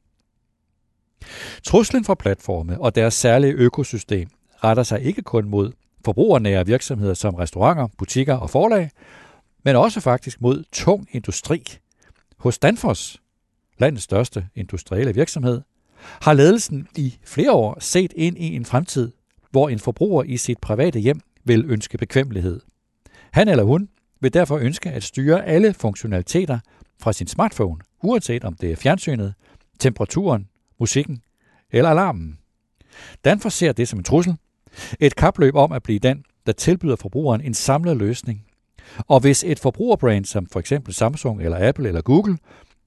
Truslen 1.63 2.05
fra 2.05 2.15
platforme 2.15 2.81
og 2.81 2.95
deres 2.95 3.15
særlige 3.15 3.53
økosystem 3.53 4.29
retter 4.65 4.83
sig 4.83 5.03
ikke 5.03 5.23
kun 5.23 5.49
mod 5.49 5.73
forbrugernære 6.05 6.67
virksomheder 6.67 7.15
som 7.15 7.35
restauranter, 7.35 7.89
butikker 7.99 8.35
og 8.35 8.51
forlag, 8.51 8.91
men 9.65 9.77
også 9.77 10.01
faktisk 10.01 10.41
mod 10.41 10.65
tung 10.73 11.09
industri. 11.13 11.65
Hos 12.39 12.59
Danfoss, 12.59 13.23
landets 13.79 14.05
største 14.05 14.47
industrielle 14.55 15.15
virksomhed, 15.15 15.61
har 16.01 16.33
ledelsen 16.33 16.89
i 16.97 17.15
flere 17.25 17.53
år 17.53 17.77
set 17.81 18.13
ind 18.17 18.39
i 18.39 18.57
en 18.57 18.65
fremtid, 18.65 19.13
hvor 19.51 19.69
en 19.69 19.79
forbruger 19.79 20.23
i 20.23 20.37
sit 20.37 20.59
private 20.59 20.99
hjem 20.99 21.21
vil 21.45 21.65
ønske 21.69 21.99
bekvemmelighed. 21.99 22.61
Han 23.33 23.49
eller 23.49 23.65
hun 23.65 23.89
vil 24.21 24.35
derfor 24.35 24.59
ønske 24.59 24.91
at 24.91 25.03
styre 25.03 25.47
alle 25.47 25.75
funktionaliteter 25.75 26.59
fra 27.01 27.13
sin 27.13 27.27
smartphone, 27.27 27.81
uanset 28.03 28.45
om 28.45 28.55
det 28.55 28.73
er 28.73 28.77
fjernsynet, 28.77 29.35
temperaturen, 29.79 30.49
musikken 30.81 31.23
eller 31.73 31.91
alarmen. 31.91 32.39
Danfoss 33.25 33.57
ser 33.57 33.73
det 33.73 33.89
som 33.89 33.99
en 33.99 34.05
trussel. 34.05 34.37
Et 35.01 35.17
kapløb 35.17 35.55
om 35.55 35.73
at 35.73 35.83
blive 35.83 35.99
den, 35.99 36.25
der 36.47 36.53
tilbyder 36.53 36.97
forbrugeren 36.97 37.41
en 37.41 37.55
samlet 37.55 37.97
løsning. 37.97 38.45
Og 38.99 39.21
hvis 39.21 39.45
et 39.45 39.59
forbrugerbrand 39.59 40.25
som 40.25 40.47
for 40.47 40.61
eksempel 40.61 40.95
Samsung 40.95 41.43
eller 41.43 41.69
Apple 41.69 41.89
eller 41.89 42.01
Google 42.01 42.39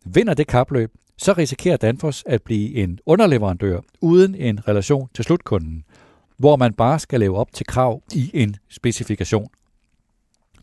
vinder 0.06 0.34
det 0.34 0.48
kapløb, 0.48 0.92
så 1.18 1.34
risikerer 1.34 1.78
Danfoss 1.78 2.24
at 2.28 2.42
blive 2.44 2.76
en 2.76 3.00
underleverandør 3.06 3.80
uden 4.02 4.36
en 4.36 4.68
relation 4.68 5.10
til 5.14 5.24
slutkunden, 5.24 5.84
hvor 6.38 6.56
man 6.56 6.74
bare 6.74 7.00
skal 7.00 7.20
leve 7.20 7.38
op 7.38 7.54
til 7.54 7.66
krav 7.66 8.02
i 8.14 8.32
en 8.34 8.56
specifikation. 8.70 9.48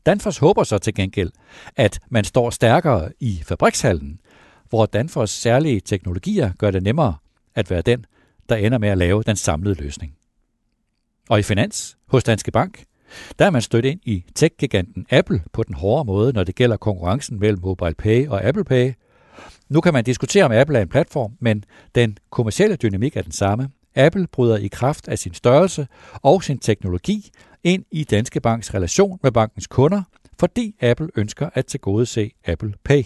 Danfoss 0.06 0.38
håber 0.38 0.64
så 0.64 0.78
til 0.78 0.94
gengæld, 0.94 1.30
at 1.76 2.00
man 2.10 2.24
står 2.24 2.50
stærkere 2.50 3.12
i 3.20 3.42
fabrikshallen, 3.44 4.20
hvor 4.68 4.86
Danfoss 4.86 5.32
særlige 5.32 5.80
teknologier 5.80 6.52
gør 6.58 6.70
det 6.70 6.82
nemmere 6.82 7.14
at 7.54 7.70
være 7.70 7.82
den, 7.82 8.06
der 8.48 8.56
ender 8.56 8.78
med 8.78 8.88
at 8.88 8.98
lave 8.98 9.22
den 9.22 9.36
samlede 9.36 9.74
løsning. 9.74 10.14
Og 11.28 11.38
i 11.38 11.42
finans 11.42 11.96
hos 12.06 12.24
Danske 12.24 12.50
Bank, 12.50 12.84
der 13.38 13.46
er 13.46 13.50
man 13.50 13.62
stødt 13.62 13.84
ind 13.84 14.00
i 14.04 14.24
tech-giganten 14.34 15.06
Apple 15.10 15.42
på 15.52 15.62
den 15.62 15.74
hårde 15.74 16.04
måde, 16.04 16.32
når 16.32 16.44
det 16.44 16.54
gælder 16.54 16.76
konkurrencen 16.76 17.40
mellem 17.40 17.60
Mobile 17.62 17.94
Pay 17.94 18.28
og 18.28 18.44
Apple 18.44 18.64
Pay. 18.64 18.92
Nu 19.68 19.80
kan 19.80 19.92
man 19.92 20.04
diskutere, 20.04 20.44
om 20.44 20.52
Apple 20.52 20.78
er 20.78 20.82
en 20.82 20.88
platform, 20.88 21.36
men 21.40 21.64
den 21.94 22.18
kommercielle 22.30 22.76
dynamik 22.76 23.16
er 23.16 23.22
den 23.22 23.32
samme. 23.32 23.70
Apple 23.94 24.26
bryder 24.26 24.56
i 24.56 24.68
kraft 24.68 25.08
af 25.08 25.18
sin 25.18 25.34
størrelse 25.34 25.86
og 26.12 26.42
sin 26.42 26.58
teknologi 26.58 27.30
ind 27.64 27.84
i 27.90 28.04
Danske 28.04 28.40
Banks 28.40 28.74
relation 28.74 29.18
med 29.22 29.32
bankens 29.32 29.66
kunder, 29.66 30.02
fordi 30.40 30.74
Apple 30.80 31.08
ønsker 31.16 31.50
at 31.54 31.66
tilgodese 31.66 32.30
Apple 32.46 32.74
Pay. 32.84 33.02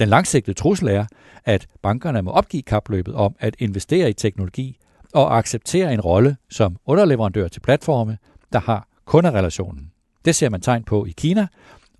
Den 0.00 0.08
langsigtede 0.08 0.54
trussel 0.54 0.88
er, 0.88 1.06
at 1.44 1.66
bankerne 1.82 2.22
må 2.22 2.30
opgive 2.30 2.62
kapløbet 2.62 3.14
om 3.14 3.36
at 3.38 3.56
investere 3.58 4.10
i 4.10 4.12
teknologi 4.12 4.78
og 5.14 5.38
acceptere 5.38 5.94
en 5.94 6.00
rolle 6.00 6.36
som 6.50 6.76
underleverandør 6.86 7.48
til 7.48 7.60
platforme, 7.60 8.18
der 8.52 8.60
har 8.60 8.88
kunderelationen. 9.04 9.92
Det 10.24 10.34
ser 10.34 10.48
man 10.48 10.60
tegn 10.60 10.84
på 10.84 11.04
i 11.04 11.10
Kina, 11.16 11.46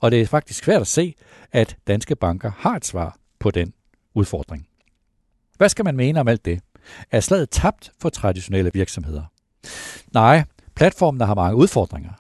og 0.01 0.11
det 0.11 0.21
er 0.21 0.27
faktisk 0.27 0.65
svært 0.65 0.81
at 0.81 0.87
se, 0.87 1.15
at 1.53 1.77
danske 1.87 2.17
banker 2.17 2.53
har 2.59 2.77
et 2.77 2.85
svar 2.85 3.17
på 3.39 3.51
den 3.51 3.73
udfordring. 4.15 4.67
Hvad 5.57 5.69
skal 5.69 5.85
man 5.85 5.97
mene 5.97 6.21
om 6.21 6.29
alt 6.29 6.45
det? 6.45 6.61
Er 7.11 7.21
slaget 7.21 7.51
tabt 7.51 7.93
for 8.01 8.09
traditionelle 8.09 8.71
virksomheder? 8.75 9.23
Nej, 10.15 10.45
platformene 10.75 11.27
har 11.27 11.35
mange 11.35 11.57
udfordringer. 11.57 12.13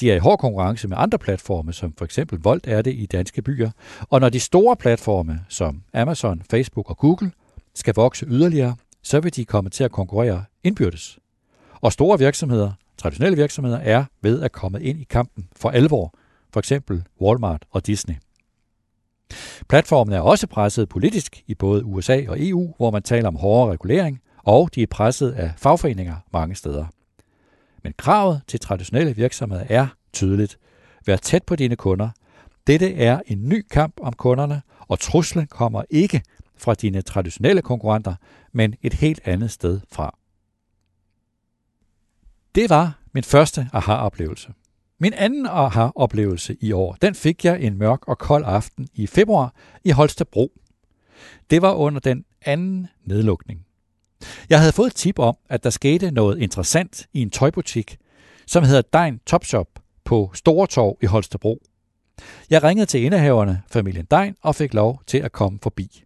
De 0.00 0.10
er 0.10 0.14
i 0.14 0.18
hård 0.18 0.38
konkurrence 0.38 0.88
med 0.88 0.96
andre 1.00 1.18
platforme, 1.18 1.72
som 1.72 1.94
for 1.98 2.04
eksempel 2.04 2.38
Volt 2.38 2.66
er 2.66 2.82
det 2.82 2.94
i 2.94 3.06
danske 3.06 3.42
byer. 3.42 3.70
Og 4.10 4.20
når 4.20 4.28
de 4.28 4.40
store 4.40 4.76
platforme, 4.76 5.40
som 5.48 5.82
Amazon, 5.94 6.42
Facebook 6.50 6.90
og 6.90 6.96
Google, 6.96 7.32
skal 7.74 7.94
vokse 7.94 8.26
yderligere, 8.26 8.76
så 9.02 9.20
vil 9.20 9.36
de 9.36 9.44
komme 9.44 9.70
til 9.70 9.84
at 9.84 9.92
konkurrere 9.92 10.44
indbyrdes. 10.64 11.18
Og 11.80 11.92
store 11.92 12.18
virksomheder, 12.18 12.72
traditionelle 12.98 13.36
virksomheder, 13.36 13.78
er 13.78 14.04
ved 14.22 14.42
at 14.42 14.52
komme 14.52 14.82
ind 14.82 15.00
i 15.00 15.04
kampen 15.04 15.48
for 15.56 15.70
alvor, 15.70 16.14
for 16.52 16.60
eksempel 16.60 17.04
Walmart 17.20 17.64
og 17.70 17.86
Disney. 17.86 18.14
Platformen 19.68 20.14
er 20.14 20.20
også 20.20 20.46
presset 20.46 20.88
politisk 20.88 21.42
i 21.46 21.54
både 21.54 21.84
USA 21.84 22.22
og 22.28 22.36
EU, 22.38 22.74
hvor 22.76 22.90
man 22.90 23.02
taler 23.02 23.28
om 23.28 23.36
hårdere 23.36 23.72
regulering, 23.72 24.20
og 24.38 24.70
de 24.74 24.82
er 24.82 24.86
presset 24.86 25.32
af 25.32 25.52
fagforeninger 25.56 26.16
mange 26.32 26.54
steder. 26.54 26.86
Men 27.86 27.94
kravet 27.98 28.42
til 28.46 28.60
traditionelle 28.60 29.16
virksomheder 29.16 29.64
er 29.68 29.86
tydeligt. 30.12 30.58
Vær 31.06 31.16
tæt 31.16 31.42
på 31.44 31.56
dine 31.56 31.76
kunder. 31.76 32.10
Dette 32.66 32.94
er 32.94 33.20
en 33.26 33.48
ny 33.48 33.66
kamp 33.70 34.00
om 34.00 34.12
kunderne, 34.12 34.62
og 34.78 35.00
truslen 35.00 35.46
kommer 35.46 35.82
ikke 35.90 36.22
fra 36.56 36.74
dine 36.74 37.02
traditionelle 37.02 37.62
konkurrenter, 37.62 38.14
men 38.52 38.74
et 38.82 38.94
helt 38.94 39.20
andet 39.24 39.50
sted 39.50 39.80
fra. 39.92 40.18
Det 42.54 42.70
var 42.70 42.98
min 43.12 43.24
første 43.24 43.68
aha-oplevelse. 43.72 44.52
Min 44.98 45.12
anden 45.12 45.46
aha-oplevelse 45.46 46.56
i 46.60 46.72
år, 46.72 46.96
den 47.02 47.14
fik 47.14 47.44
jeg 47.44 47.60
en 47.60 47.78
mørk 47.78 48.08
og 48.08 48.18
kold 48.18 48.44
aften 48.46 48.88
i 48.94 49.06
februar 49.06 49.54
i 49.84 49.90
Holstebro. 49.90 50.52
Det 51.50 51.62
var 51.62 51.72
under 51.72 52.00
den 52.00 52.24
anden 52.42 52.88
nedlukning. 53.04 53.66
Jeg 54.50 54.58
havde 54.58 54.72
fået 54.72 54.86
et 54.86 54.94
tip 54.94 55.18
om, 55.18 55.36
at 55.48 55.64
der 55.64 55.70
skete 55.70 56.10
noget 56.10 56.38
interessant 56.38 57.06
i 57.12 57.22
en 57.22 57.30
tøjbutik, 57.30 57.96
som 58.46 58.64
hedder 58.64 58.82
Dein 58.82 59.20
Topshop 59.26 59.68
på 60.04 60.30
Storetorv 60.34 60.98
i 61.02 61.06
Holstebro. 61.06 61.62
Jeg 62.50 62.62
ringede 62.62 62.86
til 62.86 63.02
indehaverne, 63.02 63.62
familien 63.70 64.04
Dein, 64.04 64.36
og 64.42 64.54
fik 64.54 64.74
lov 64.74 65.02
til 65.06 65.18
at 65.18 65.32
komme 65.32 65.58
forbi. 65.62 66.04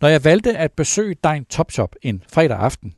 Når 0.00 0.08
jeg 0.08 0.24
valgte 0.24 0.56
at 0.56 0.72
besøge 0.72 1.16
Dein 1.24 1.44
Topshop 1.44 1.94
en 2.02 2.22
fredag 2.32 2.58
aften, 2.58 2.94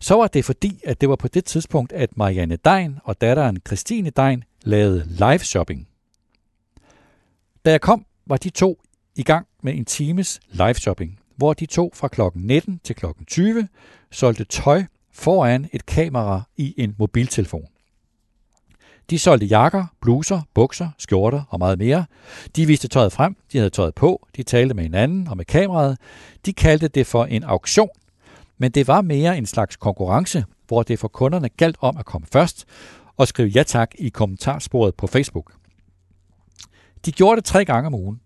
så 0.00 0.14
var 0.14 0.26
det 0.26 0.44
fordi, 0.44 0.80
at 0.84 1.00
det 1.00 1.08
var 1.08 1.16
på 1.16 1.28
det 1.28 1.44
tidspunkt, 1.44 1.92
at 1.92 2.16
Marianne 2.16 2.56
Dein 2.56 2.98
og 3.04 3.20
datteren 3.20 3.58
Christine 3.66 4.10
Dein 4.10 4.44
lavede 4.62 5.04
live 5.08 5.38
shopping. 5.38 5.88
Da 7.64 7.70
jeg 7.70 7.80
kom, 7.80 8.06
var 8.26 8.36
de 8.36 8.50
to 8.50 8.82
i 9.16 9.22
gang 9.22 9.46
med 9.62 9.74
en 9.74 9.84
times 9.84 10.40
live 10.50 10.74
shopping 10.74 11.19
hvor 11.40 11.54
de 11.54 11.66
to 11.66 11.92
fra 11.94 12.08
kl. 12.08 12.20
19 12.34 12.80
til 12.84 12.96
kl. 12.96 13.06
20 13.26 13.68
solgte 14.10 14.44
tøj 14.44 14.84
foran 15.12 15.68
et 15.72 15.86
kamera 15.86 16.42
i 16.56 16.74
en 16.76 16.94
mobiltelefon. 16.98 17.66
De 19.10 19.18
solgte 19.18 19.46
jakker, 19.46 19.86
bluser, 20.00 20.40
bukser, 20.54 20.88
skjorter 20.98 21.42
og 21.48 21.58
meget 21.58 21.78
mere. 21.78 22.04
De 22.56 22.66
viste 22.66 22.88
tøjet 22.88 23.12
frem, 23.12 23.36
de 23.52 23.58
havde 23.58 23.70
tøjet 23.70 23.94
på, 23.94 24.28
de 24.36 24.42
talte 24.42 24.74
med 24.74 24.82
hinanden 24.82 25.28
og 25.28 25.36
med 25.36 25.44
kameraet. 25.44 25.98
De 26.46 26.52
kaldte 26.52 26.88
det 26.88 27.06
for 27.06 27.24
en 27.24 27.44
auktion, 27.44 27.90
men 28.58 28.70
det 28.70 28.88
var 28.88 29.00
mere 29.00 29.38
en 29.38 29.46
slags 29.46 29.76
konkurrence, 29.76 30.44
hvor 30.66 30.82
det 30.82 30.98
for 30.98 31.08
kunderne 31.08 31.48
galt 31.48 31.76
om 31.80 31.96
at 31.96 32.04
komme 32.04 32.26
først 32.32 32.64
og 33.16 33.28
skrive 33.28 33.48
ja 33.48 33.62
tak 33.62 33.90
i 33.98 34.08
kommentarsporet 34.08 34.94
på 34.94 35.06
Facebook. 35.06 35.52
De 37.06 37.12
gjorde 37.12 37.36
det 37.36 37.44
tre 37.44 37.64
gange 37.64 37.86
om 37.86 37.94
ugen, 37.94 38.20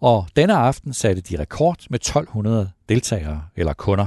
og 0.00 0.26
denne 0.36 0.54
aften 0.54 0.92
satte 0.92 1.22
de 1.22 1.40
rekord 1.40 1.86
med 1.90 1.98
1200 1.98 2.70
deltagere 2.88 3.42
eller 3.56 3.72
kunder. 3.72 4.06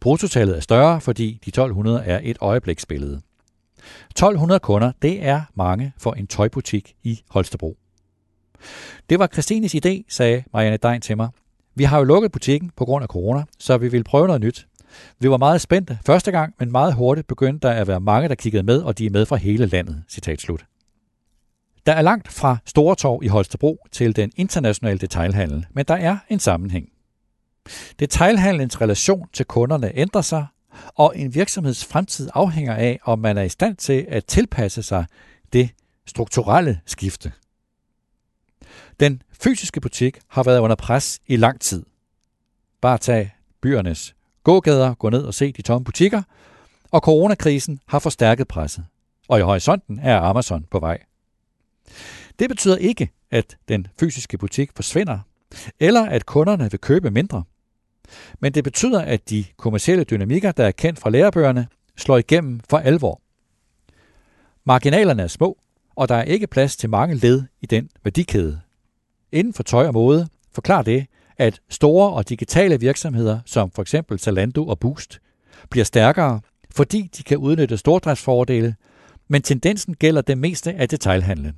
Bruttotallet 0.00 0.56
er 0.56 0.60
større, 0.60 1.00
fordi 1.00 1.40
de 1.44 1.48
1200 1.48 2.04
er 2.04 2.20
et 2.22 2.36
øjebliksbillede. 2.40 3.20
1200 4.10 4.60
kunder, 4.60 4.92
det 5.02 5.24
er 5.24 5.42
mange 5.54 5.92
for 5.98 6.12
en 6.12 6.26
tøjbutik 6.26 6.94
i 7.02 7.22
Holstebro. 7.30 7.76
Det 9.10 9.18
var 9.18 9.26
Christines 9.26 9.74
idé, 9.74 10.04
sagde 10.08 10.44
Marianne 10.52 10.76
Dein 10.76 11.00
til 11.00 11.16
mig. 11.16 11.28
Vi 11.74 11.84
har 11.84 11.98
jo 11.98 12.04
lukket 12.04 12.32
butikken 12.32 12.70
på 12.76 12.84
grund 12.84 13.02
af 13.02 13.08
corona, 13.08 13.44
så 13.58 13.78
vi 13.78 13.88
vil 13.88 14.04
prøve 14.04 14.26
noget 14.26 14.42
nyt. 14.42 14.66
Vi 15.18 15.30
var 15.30 15.36
meget 15.36 15.60
spændte 15.60 15.98
første 16.06 16.30
gang, 16.30 16.54
men 16.58 16.72
meget 16.72 16.94
hurtigt 16.94 17.26
begyndte 17.26 17.68
der 17.68 17.74
at 17.74 17.88
være 17.88 18.00
mange, 18.00 18.28
der 18.28 18.34
kiggede 18.34 18.62
med, 18.62 18.82
og 18.82 18.98
de 18.98 19.06
er 19.06 19.10
med 19.10 19.26
fra 19.26 19.36
hele 19.36 19.66
landet. 19.66 20.02
Citat 20.08 20.40
slut. 20.40 20.64
Der 21.86 21.92
er 21.92 22.02
langt 22.02 22.32
fra 22.32 22.56
Stortorv 22.66 23.22
i 23.22 23.28
Holstebro 23.28 23.86
til 23.92 24.16
den 24.16 24.32
internationale 24.36 24.98
detailhandel, 24.98 25.66
men 25.70 25.84
der 25.84 25.94
er 25.94 26.18
en 26.28 26.38
sammenhæng. 26.38 26.88
Detailhandlens 27.98 28.80
relation 28.80 29.28
til 29.32 29.46
kunderne 29.46 29.92
ændrer 29.94 30.22
sig, 30.22 30.46
og 30.94 31.12
en 31.16 31.34
virksomheds 31.34 31.84
fremtid 31.84 32.28
afhænger 32.34 32.74
af, 32.74 33.00
om 33.04 33.18
man 33.18 33.38
er 33.38 33.42
i 33.42 33.48
stand 33.48 33.76
til 33.76 34.06
at 34.08 34.24
tilpasse 34.24 34.82
sig 34.82 35.06
det 35.52 35.70
strukturelle 36.06 36.80
skifte. 36.86 37.32
Den 39.00 39.22
fysiske 39.42 39.80
butik 39.80 40.18
har 40.28 40.42
været 40.42 40.58
under 40.58 40.76
pres 40.76 41.20
i 41.26 41.36
lang 41.36 41.60
tid. 41.60 41.84
Bare 42.80 42.98
tag 42.98 43.34
byernes 43.62 44.14
gågader, 44.42 44.94
gå 44.94 45.10
ned 45.10 45.22
og 45.22 45.34
se 45.34 45.52
de 45.52 45.62
tomme 45.62 45.84
butikker, 45.84 46.22
og 46.90 47.00
coronakrisen 47.00 47.80
har 47.88 47.98
forstærket 47.98 48.48
presset. 48.48 48.84
Og 49.28 49.38
i 49.38 49.42
horisonten 49.42 49.98
er 49.98 50.20
Amazon 50.20 50.66
på 50.70 50.78
vej. 50.78 50.98
Det 52.38 52.48
betyder 52.48 52.76
ikke, 52.76 53.10
at 53.30 53.56
den 53.68 53.86
fysiske 54.00 54.38
butik 54.38 54.70
forsvinder, 54.76 55.18
eller 55.80 56.06
at 56.06 56.26
kunderne 56.26 56.70
vil 56.70 56.80
købe 56.80 57.10
mindre. 57.10 57.44
Men 58.40 58.52
det 58.52 58.64
betyder, 58.64 59.00
at 59.00 59.30
de 59.30 59.44
kommercielle 59.56 60.04
dynamikker, 60.04 60.52
der 60.52 60.64
er 60.64 60.70
kendt 60.70 60.98
fra 60.98 61.10
lærebøgerne, 61.10 61.66
slår 61.96 62.18
igennem 62.18 62.60
for 62.70 62.78
alvor. 62.78 63.20
Marginalerne 64.64 65.22
er 65.22 65.26
små, 65.26 65.58
og 65.94 66.08
der 66.08 66.14
er 66.14 66.22
ikke 66.22 66.46
plads 66.46 66.76
til 66.76 66.90
mange 66.90 67.14
led 67.14 67.42
i 67.60 67.66
den 67.66 67.90
værdikæde. 68.04 68.60
Inden 69.32 69.54
for 69.54 69.62
tøj 69.62 69.86
og 69.86 69.92
mode 69.94 70.28
forklarer 70.52 70.82
det, 70.82 71.06
at 71.38 71.60
store 71.68 72.10
og 72.12 72.28
digitale 72.28 72.80
virksomheder, 72.80 73.40
som 73.46 73.70
for 73.70 73.82
eksempel 73.82 74.18
Zalando 74.18 74.66
og 74.66 74.78
Boost, 74.78 75.20
bliver 75.70 75.84
stærkere, 75.84 76.40
fordi 76.70 77.10
de 77.16 77.22
kan 77.22 77.38
udnytte 77.38 77.78
stordriftsfordele, 77.78 78.74
men 79.28 79.42
tendensen 79.42 79.94
gælder 79.94 80.22
det 80.22 80.38
meste 80.38 80.72
af 80.72 80.88
detailhandlen. 80.88 81.54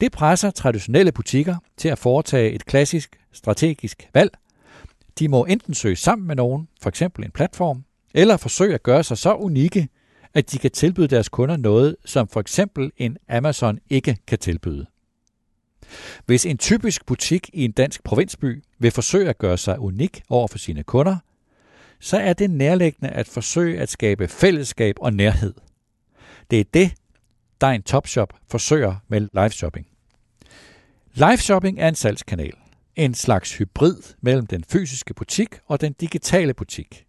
Det 0.00 0.12
presser 0.12 0.50
traditionelle 0.50 1.12
butikker 1.12 1.56
til 1.76 1.88
at 1.88 1.98
foretage 1.98 2.52
et 2.52 2.66
klassisk 2.66 3.16
strategisk 3.32 4.08
valg. 4.14 4.30
De 5.18 5.28
må 5.28 5.44
enten 5.44 5.74
søge 5.74 5.96
sammen 5.96 6.26
med 6.26 6.36
nogen, 6.36 6.68
f.eks. 6.82 7.02
en 7.02 7.30
platform, 7.34 7.84
eller 8.14 8.36
forsøge 8.36 8.74
at 8.74 8.82
gøre 8.82 9.04
sig 9.04 9.18
så 9.18 9.34
unikke, 9.34 9.88
at 10.34 10.52
de 10.52 10.58
kan 10.58 10.70
tilbyde 10.70 11.08
deres 11.08 11.28
kunder 11.28 11.56
noget, 11.56 11.96
som 12.04 12.28
for 12.28 12.40
eksempel 12.40 12.92
en 12.96 13.16
Amazon 13.28 13.78
ikke 13.90 14.16
kan 14.26 14.38
tilbyde. 14.38 14.86
Hvis 16.26 16.46
en 16.46 16.58
typisk 16.58 17.06
butik 17.06 17.50
i 17.52 17.64
en 17.64 17.72
dansk 17.72 18.04
provinsby 18.04 18.62
vil 18.78 18.90
forsøge 18.90 19.28
at 19.28 19.38
gøre 19.38 19.58
sig 19.58 19.78
unik 19.78 20.22
over 20.28 20.48
for 20.48 20.58
sine 20.58 20.82
kunder, 20.82 21.16
så 22.00 22.16
er 22.16 22.32
det 22.32 22.50
nærliggende 22.50 23.10
at 23.10 23.28
forsøge 23.28 23.80
at 23.80 23.88
skabe 23.88 24.28
fællesskab 24.28 24.96
og 25.00 25.12
nærhed. 25.12 25.54
Det 26.50 26.60
er 26.60 26.64
det, 26.74 26.92
Dein 27.60 27.82
Topshop 27.82 28.34
forsøger 28.50 28.94
med 29.08 29.20
live 29.20 29.50
shopping. 29.50 29.86
Live 31.14 31.36
shopping 31.36 31.80
er 31.80 31.88
en 31.88 31.94
salgskanal. 31.94 32.52
En 32.96 33.14
slags 33.14 33.56
hybrid 33.56 33.96
mellem 34.20 34.46
den 34.46 34.64
fysiske 34.64 35.14
butik 35.14 35.48
og 35.66 35.80
den 35.80 35.92
digitale 35.92 36.54
butik. 36.54 37.06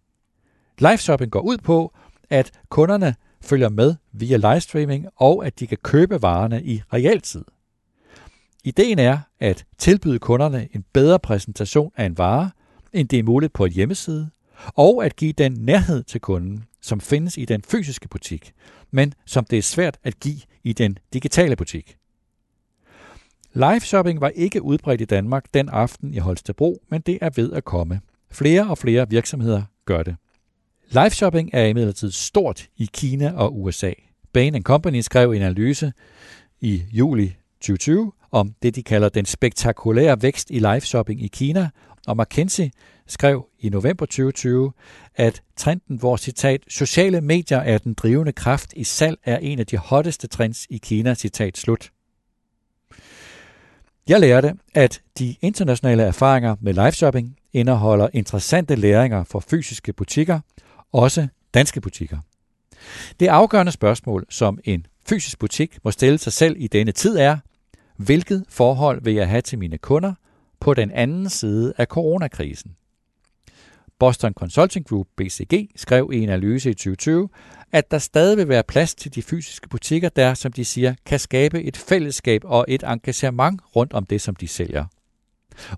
Live 0.78 0.96
shopping 0.96 1.32
går 1.32 1.40
ud 1.40 1.58
på, 1.58 1.94
at 2.30 2.50
kunderne 2.68 3.14
følger 3.40 3.68
med 3.68 3.94
via 4.12 4.36
livestreaming 4.36 5.06
og 5.16 5.46
at 5.46 5.60
de 5.60 5.66
kan 5.66 5.78
købe 5.82 6.22
varerne 6.22 6.64
i 6.64 6.82
realtid. 6.92 7.44
Ideen 8.64 8.98
er 8.98 9.18
at 9.40 9.64
tilbyde 9.78 10.18
kunderne 10.18 10.68
en 10.74 10.84
bedre 10.92 11.18
præsentation 11.18 11.92
af 11.96 12.04
en 12.06 12.18
vare, 12.18 12.50
end 12.92 13.08
det 13.08 13.18
er 13.18 13.22
muligt 13.22 13.52
på 13.52 13.64
en 13.64 13.72
hjemmeside, 13.72 14.30
og 14.66 15.04
at 15.04 15.16
give 15.16 15.32
den 15.32 15.52
nærhed 15.52 16.02
til 16.02 16.20
kunden, 16.20 16.64
som 16.80 17.00
findes 17.00 17.36
i 17.36 17.44
den 17.44 17.62
fysiske 17.62 18.08
butik, 18.08 18.52
men 18.90 19.14
som 19.26 19.44
det 19.44 19.58
er 19.58 19.62
svært 19.62 19.98
at 20.04 20.20
give 20.20 20.40
i 20.64 20.72
den 20.72 20.98
digitale 21.12 21.56
butik. 21.56 21.96
Live 23.54 23.80
shopping 23.80 24.20
var 24.20 24.28
ikke 24.28 24.62
udbredt 24.62 25.00
i 25.00 25.04
Danmark 25.04 25.44
den 25.54 25.68
aften 25.68 26.14
i 26.14 26.18
Holstebro, 26.18 26.82
men 26.90 27.00
det 27.00 27.18
er 27.20 27.30
ved 27.36 27.52
at 27.52 27.64
komme. 27.64 28.00
Flere 28.30 28.70
og 28.70 28.78
flere 28.78 29.08
virksomheder 29.08 29.62
gør 29.84 30.02
det. 30.02 30.16
Live 30.90 31.10
shopping 31.10 31.50
er 31.52 31.64
imidlertid 31.64 32.10
stort 32.10 32.68
i 32.76 32.88
Kina 32.92 33.32
og 33.36 33.62
USA. 33.62 33.92
Bain 34.32 34.62
Company 34.62 35.00
skrev 35.00 35.32
en 35.32 35.42
analyse 35.42 35.92
i 36.60 36.82
juli 36.92 37.36
2020 37.60 38.12
om 38.30 38.54
det, 38.62 38.76
de 38.76 38.82
kalder 38.82 39.08
den 39.08 39.24
spektakulære 39.24 40.22
vækst 40.22 40.50
i 40.50 40.58
live 40.58 40.80
shopping 40.80 41.22
i 41.22 41.28
Kina, 41.28 41.70
og 42.08 42.16
McKinsey 42.16 42.70
skrev 43.06 43.46
i 43.58 43.68
november 43.68 44.06
2020, 44.06 44.72
at 45.14 45.42
trenden, 45.56 45.96
hvor 45.96 46.16
citat, 46.16 46.60
sociale 46.68 47.20
medier 47.20 47.58
er 47.58 47.78
den 47.78 47.94
drivende 47.94 48.32
kraft 48.32 48.72
i 48.76 48.84
salg, 48.84 49.18
er 49.24 49.38
en 49.38 49.58
af 49.58 49.66
de 49.66 49.76
hotteste 49.76 50.26
trends 50.26 50.66
i 50.70 50.78
Kina, 50.78 51.14
citat 51.14 51.58
slut. 51.58 51.90
Jeg 54.08 54.20
lærte, 54.20 54.54
at 54.74 55.02
de 55.18 55.36
internationale 55.40 56.02
erfaringer 56.02 56.56
med 56.60 56.72
live 56.72 56.92
shopping 56.92 57.36
indeholder 57.52 58.08
interessante 58.12 58.74
læringer 58.74 59.24
for 59.24 59.40
fysiske 59.40 59.92
butikker, 59.92 60.40
også 60.92 61.28
danske 61.54 61.80
butikker. 61.80 62.18
Det 63.20 63.26
afgørende 63.26 63.72
spørgsmål, 63.72 64.26
som 64.28 64.58
en 64.64 64.86
fysisk 65.08 65.38
butik 65.38 65.78
må 65.84 65.90
stille 65.90 66.18
sig 66.18 66.32
selv 66.32 66.56
i 66.58 66.66
denne 66.66 66.92
tid 66.92 67.18
er, 67.18 67.36
hvilket 67.96 68.44
forhold 68.48 69.02
vil 69.02 69.14
jeg 69.14 69.28
have 69.28 69.42
til 69.42 69.58
mine 69.58 69.78
kunder 69.78 70.14
på 70.60 70.74
den 70.74 70.90
anden 70.90 71.28
side 71.28 71.72
af 71.78 71.86
coronakrisen? 71.86 72.76
Boston 73.98 74.32
Consulting 74.32 74.86
Group, 74.86 75.06
BCG, 75.16 75.68
skrev 75.76 76.10
i 76.12 76.16
en 76.16 76.28
analyse 76.28 76.70
i 76.70 76.74
2020, 76.74 77.28
at 77.72 77.90
der 77.90 77.98
stadig 77.98 78.36
vil 78.36 78.48
være 78.48 78.62
plads 78.62 78.94
til 78.94 79.14
de 79.14 79.22
fysiske 79.22 79.68
butikker, 79.68 80.08
der, 80.08 80.34
som 80.34 80.52
de 80.52 80.64
siger, 80.64 80.94
kan 81.06 81.18
skabe 81.18 81.62
et 81.62 81.76
fællesskab 81.76 82.42
og 82.44 82.64
et 82.68 82.82
engagement 82.82 83.60
rundt 83.76 83.92
om 83.92 84.06
det, 84.06 84.20
som 84.20 84.36
de 84.36 84.48
sælger. 84.48 84.84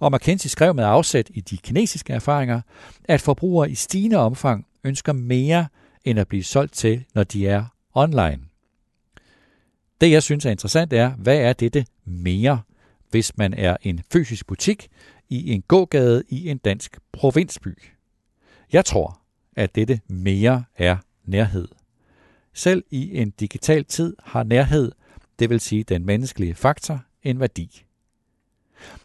Og 0.00 0.12
McKinsey 0.12 0.48
skrev 0.48 0.74
med 0.74 0.84
afsæt 0.84 1.30
i 1.34 1.40
de 1.40 1.56
kinesiske 1.56 2.12
erfaringer, 2.12 2.60
at 3.04 3.20
forbrugere 3.20 3.70
i 3.70 3.74
stigende 3.74 4.16
omfang 4.16 4.66
ønsker 4.84 5.12
mere 5.12 5.66
end 6.04 6.18
at 6.18 6.28
blive 6.28 6.44
solgt 6.44 6.74
til, 6.74 7.04
når 7.14 7.24
de 7.24 7.46
er 7.46 7.64
online. 7.94 8.38
Det 10.00 10.10
jeg 10.10 10.22
synes 10.22 10.46
er 10.46 10.50
interessant 10.50 10.92
er, 10.92 11.10
hvad 11.10 11.38
er 11.38 11.52
dette 11.52 11.86
mere, 12.04 12.60
hvis 13.10 13.36
man 13.36 13.54
er 13.54 13.76
en 13.82 14.00
fysisk 14.12 14.46
butik 14.46 14.88
i 15.28 15.52
en 15.52 15.62
gågade 15.62 16.22
i 16.28 16.48
en 16.48 16.58
dansk 16.58 16.98
provinsby? 17.12 17.78
Jeg 18.72 18.84
tror, 18.84 19.20
at 19.56 19.74
dette 19.74 20.00
mere 20.08 20.64
er 20.76 20.96
nærhed. 21.24 21.68
Selv 22.54 22.84
i 22.90 23.18
en 23.18 23.30
digital 23.30 23.84
tid 23.84 24.16
har 24.24 24.42
nærhed, 24.42 24.92
det 25.38 25.50
vil 25.50 25.60
sige 25.60 25.84
den 25.84 26.06
menneskelige 26.06 26.54
faktor, 26.54 27.04
en 27.22 27.40
værdi. 27.40 27.84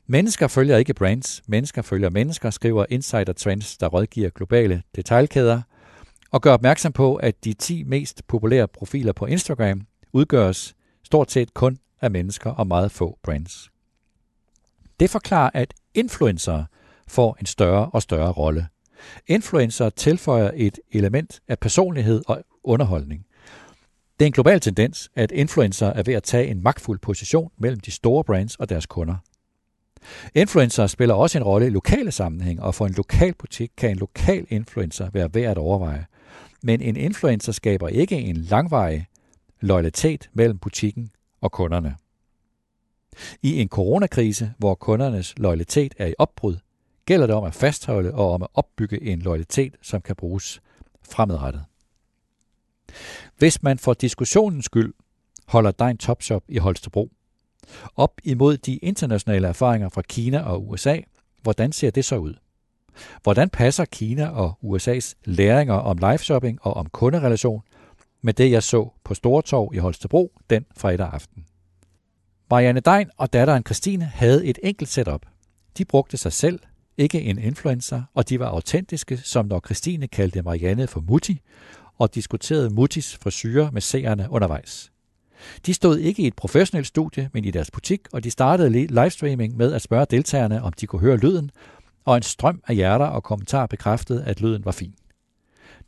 Mennesker 0.08 0.48
følger 0.48 0.78
ikke 0.78 0.94
brands, 0.94 1.42
mennesker 1.48 1.82
følger 1.82 2.10
mennesker, 2.10 2.50
skriver 2.50 2.86
Insider 2.90 3.34
Trends, 3.34 3.78
der 3.78 3.88
rådgiver 3.88 4.30
globale 4.30 4.84
detailkæder, 4.96 5.62
og 6.32 6.42
gør 6.42 6.54
opmærksom 6.54 6.94
på, 6.94 7.16
at 7.16 7.46
de 7.46 7.54
10 7.54 7.84
mest 7.84 8.28
populære 8.28 8.68
profiler 8.68 9.14
på 9.14 9.26
Instagram 9.26 9.82
udgøres 10.14 10.76
stort 11.04 11.32
set 11.32 11.54
kun 11.54 11.78
af 12.02 12.12
mennesker 12.12 12.50
og 12.50 12.68
meget 12.68 12.92
få 12.92 13.20
brands. 13.24 13.75
Det 15.00 15.10
forklarer, 15.10 15.50
at 15.54 15.74
influencer 15.94 16.64
får 17.08 17.38
en 17.40 17.46
større 17.46 17.90
og 17.94 18.02
større 18.02 18.32
rolle. 18.32 18.68
Influencer 19.28 19.90
tilføjer 19.90 20.52
et 20.56 20.80
element 20.92 21.42
af 21.48 21.60
personlighed 21.60 22.22
og 22.28 22.44
underholdning. 22.64 23.26
Det 24.20 24.26
er 24.26 24.28
en 24.28 24.34
global 24.34 24.60
tendens, 24.60 25.10
at 25.16 25.32
influencer 25.32 25.88
er 25.88 26.04
ved 26.04 26.14
at 26.14 26.24
tage 26.24 26.48
en 26.48 26.64
magtfuld 26.64 27.00
position 27.00 27.52
mellem 27.58 27.80
de 27.80 27.92
store 27.92 28.24
brands 28.24 28.56
og 28.56 28.70
deres 28.70 28.86
kunder. 28.86 29.16
Influencer 30.36 30.88
spiller 30.88 31.16
også 31.16 31.38
en 31.38 31.44
rolle 31.44 31.68
i 31.68 31.70
lokale 31.70 32.12
sammenhæng, 32.12 32.62
og 32.62 32.76
for 32.76 32.86
en 32.86 32.94
lokal 32.94 33.34
butik 33.34 33.72
kan 33.78 33.90
en 33.90 33.98
lokal 33.98 34.46
influencer 34.50 35.10
være 35.14 35.34
værd 35.34 35.52
at 35.52 35.58
overveje. 35.58 36.06
Men 36.64 36.82
en 36.82 36.96
influencer 36.96 37.52
skaber 37.52 37.88
ikke 37.88 38.16
en 38.16 38.38
langvarig 38.38 39.08
loyalitet 39.62 40.30
mellem 40.34 40.58
butikken 40.58 41.10
og 41.42 41.52
kunderne. 41.52 41.96
I 43.42 43.62
en 43.62 43.68
coronakrise, 43.68 44.54
hvor 44.58 44.76
kundernes 44.76 45.34
loyalitet 45.38 45.96
er 45.98 46.08
i 46.08 46.14
opbrud, 46.18 46.56
gælder 47.06 47.28
det 47.28 47.36
om 47.36 47.44
at 47.44 47.54
fastholde 47.54 48.14
og 48.14 48.32
om 48.32 48.42
at 48.42 48.48
opbygge 48.54 49.02
en 49.02 49.20
loyalitet, 49.20 49.74
som 49.82 50.02
kan 50.02 50.16
bruges 50.16 50.62
fremadrettet. 51.10 51.64
Hvis 53.38 53.64
man 53.64 53.78
for 53.78 53.94
diskussionens 53.94 54.66
skyld 54.66 54.94
holder 55.48 55.72
Dein 55.72 55.98
Topshop 55.98 56.44
i 56.48 56.58
Holstebro 56.58 57.12
op 57.96 58.22
imod 58.24 58.58
de 58.58 58.78
internationale 58.78 59.48
erfaringer 59.48 59.90
fra 59.90 60.02
Kina 60.02 60.40
og 60.40 60.70
USA, 60.70 61.00
hvordan 61.42 61.72
ser 61.72 61.92
det 61.92 62.06
så 62.06 62.18
ud? 62.18 62.34
Hvordan 63.24 63.50
passer 63.50 63.86
Kina 63.86 64.28
og 64.28 64.60
USA's 64.64 65.14
læringer 65.26 65.74
om 65.74 65.98
live 65.98 66.18
shopping 66.18 66.60
og 66.62 66.74
om 66.74 66.86
kunderelation 66.90 67.62
med 68.22 68.34
det, 68.34 68.52
jeg 68.52 68.64
så 68.64 68.90
på 69.04 69.14
Stortorv 69.14 69.72
i 69.74 69.78
Holstebro 69.78 70.32
den 70.50 70.66
fredag 70.78 71.10
aften? 71.14 71.46
Marianne 72.52 72.80
Dein 72.80 73.10
og 73.18 73.34
datteren 73.34 73.64
Christine 73.66 74.06
havde 74.06 74.46
et 74.46 74.60
enkelt 74.64 74.90
setup. 74.90 75.26
De 75.78 75.86
brugte 75.86 76.18
sig 76.18 76.34
selv, 76.34 76.60
ikke 76.98 77.22
en 77.22 77.40
influencer, 77.40 78.04
og 78.14 78.30
de 78.30 78.40
var 78.40 78.48
autentiske, 78.48 79.18
som 79.18 79.46
når 79.46 79.62
Christine 79.66 80.08
kaldte 80.08 80.42
Marianne 80.42 80.88
for 80.88 81.04
Mutti, 81.08 81.42
og 81.98 82.16
diskuterede 82.16 82.70
Muttis 82.70 83.18
frisyrer 83.22 83.72
med 83.72 83.82
seerne 83.82 84.28
undervejs. 84.30 84.92
De 85.66 85.74
stod 85.74 85.98
ikke 85.98 86.24
i 86.24 86.28
et 86.28 86.36
professionelt 86.36 86.88
studie, 86.88 87.30
men 87.34 87.46
i 87.46 87.52
deres 87.52 87.72
butik, 87.72 88.02
og 88.14 88.24
de 88.24 88.32
startede 88.32 88.88
livestreaming 88.88 89.58
med 89.58 89.74
at 89.74 89.82
spørge 89.82 90.06
deltagerne, 90.12 90.62
om 90.62 90.74
de 90.74 90.88
kunne 90.88 91.02
høre 91.02 91.18
lyden, 91.18 91.52
og 92.06 92.18
en 92.18 92.24
strøm 92.24 92.62
af 92.68 92.76
hjerter 92.76 93.06
og 93.06 93.24
kommentarer 93.24 93.68
bekræftede, 93.68 94.24
at 94.24 94.42
lyden 94.42 94.66
var 94.66 94.72
fin. 94.72 94.94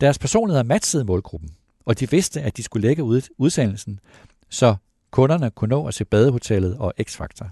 Deres 0.00 0.18
personligheder 0.18 0.62
matchede 0.62 1.04
målgruppen, 1.04 1.50
og 1.84 2.00
de 2.00 2.10
vidste, 2.10 2.42
at 2.42 2.56
de 2.56 2.62
skulle 2.62 2.88
lægge 2.88 3.02
ud 3.02 3.22
udsendelsen, 3.38 4.00
så 4.48 4.76
kunderne 5.10 5.50
kunne 5.50 5.68
nå 5.68 5.86
at 5.86 5.94
se 5.94 6.04
badehotellet 6.04 6.76
og 6.78 6.94
X-Factor. 7.02 7.46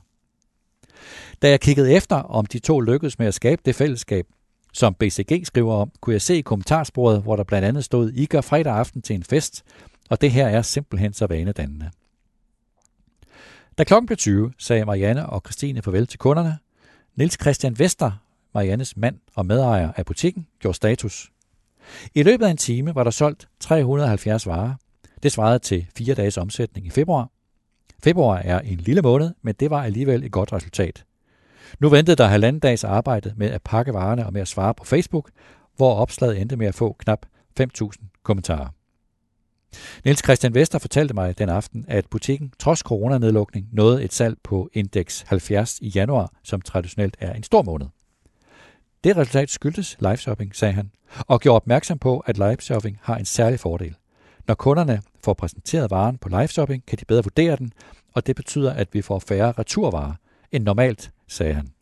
Da 1.43 1.51
jeg 1.51 1.61
kiggede 1.61 1.93
efter, 1.93 2.17
om 2.17 2.47
de 2.47 2.59
to 2.59 2.81
lykkedes 2.81 3.19
med 3.19 3.27
at 3.27 3.35
skabe 3.35 3.63
det 3.65 3.75
fællesskab, 3.75 4.27
som 4.73 4.95
BCG 4.95 5.47
skriver 5.47 5.75
om, 5.75 5.93
kunne 6.01 6.13
jeg 6.13 6.23
se 6.23 6.37
i 6.37 6.41
kommentarsporet, 6.41 7.23
hvor 7.23 7.37
der 7.37 7.45
blandt 7.45 7.69
andet 7.69 7.85
stod, 7.85 8.13
I 8.13 8.27
gør 8.27 8.41
fredag 8.41 8.73
aften 8.73 9.03
til 9.03 9.17
en 9.17 9.23
fest, 9.23 9.65
og 10.11 10.21
det 10.21 10.31
her 10.31 10.49
er 10.49 10.63
simpelthen 10.63 11.13
så 11.13 11.27
vanedannende. 11.27 11.91
Da 13.79 13.85
klokken 13.85 14.07
blev 14.07 14.17
20, 14.17 14.53
sagde 14.59 14.85
Marianne 14.85 15.27
og 15.27 15.43
Christine 15.45 15.83
farvel 15.83 16.07
til 16.07 16.19
kunderne. 16.19 16.59
Nils 17.15 17.39
Christian 17.41 17.79
Vester, 17.79 18.13
Mariannes 18.55 18.97
mand 18.97 19.19
og 19.35 19.47
medejer 19.47 19.93
af 19.97 20.07
butikken, 20.07 20.47
gjorde 20.59 20.77
status. 20.77 21.33
I 22.15 22.23
løbet 22.23 22.47
af 22.47 22.51
en 22.51 22.57
time 22.57 22.95
var 22.95 23.05
der 23.05 23.11
solgt 23.11 23.49
370 23.61 24.47
varer. 24.47 24.75
Det 25.23 25.33
svarede 25.33 25.59
til 25.59 25.87
fire 25.97 26.15
dages 26.15 26.37
omsætning 26.37 26.87
i 26.87 26.91
februar. 26.91 27.31
Februar 28.03 28.39
er 28.39 28.61
en 28.61 28.79
lille 28.79 29.03
måned, 29.03 29.35
men 29.43 29.55
det 29.61 29.71
var 29.71 29.85
alligevel 29.85 30.25
et 30.25 30.33
godt 30.33 30.53
resultat. 30.53 31.05
Nu 31.81 31.89
ventede 31.89 32.17
der 32.17 32.27
halvanden 32.27 32.61
dags 32.61 32.85
arbejde 32.85 33.33
med 33.37 33.51
at 33.51 33.63
pakke 33.63 33.95
varerne 33.95 34.27
og 34.27 34.33
med 34.33 34.41
at 34.41 34.49
svare 34.49 34.75
på 34.75 34.85
Facebook, 34.85 35.31
hvor 35.77 35.95
opslaget 35.95 36.41
endte 36.41 36.57
med 36.57 36.67
at 36.67 36.75
få 36.75 36.97
knap 36.99 37.27
5.000 37.61 38.21
kommentarer. 38.23 38.69
Niels 40.05 40.25
Christian 40.25 40.55
Vester 40.55 40.79
fortalte 40.79 41.15
mig 41.15 41.39
den 41.39 41.49
aften, 41.49 41.85
at 41.89 42.07
butikken 42.11 42.53
trods 42.59 42.79
coronanedlukning 42.79 43.69
nåede 43.73 44.05
et 44.05 44.13
salg 44.13 44.37
på 44.45 44.71
indeks 44.73 45.25
70 45.29 45.79
i 45.81 45.89
januar, 45.89 46.33
som 46.43 46.61
traditionelt 46.61 47.17
er 47.21 47.33
en 47.33 47.43
stor 47.43 47.63
måned. 47.63 47.87
Det 49.05 49.17
resultat 49.17 49.51
skyldtes 49.51 49.97
liveshopping, 50.01 50.57
sagde 50.57 50.75
han, 50.75 50.91
og 51.27 51.41
gjorde 51.41 51.57
opmærksom 51.57 51.99
på, 51.99 52.19
at 52.19 52.39
liveshopping 52.39 52.99
har 53.03 53.17
en 53.17 53.25
særlig 53.25 53.61
fordel. 53.61 53.95
Når 54.47 54.55
kunderne 54.55 55.03
får 55.27 55.35
præsenteret 55.35 55.91
varen 55.91 56.19
på 56.19 56.29
live 56.29 56.49
shopping, 56.49 56.87
kan 56.87 56.99
de 56.99 57.05
bedre 57.05 57.23
vurdere 57.23 57.57
den, 57.57 57.73
og 58.13 58.27
det 58.27 58.37
betyder, 58.37 58.73
at 58.73 58.89
vi 58.93 59.03
får 59.03 59.19
færre 59.19 59.53
returvarer 59.53 60.15
end 60.53 60.65
normalt, 60.65 61.11
sagde 61.29 61.55
han. 61.55 61.73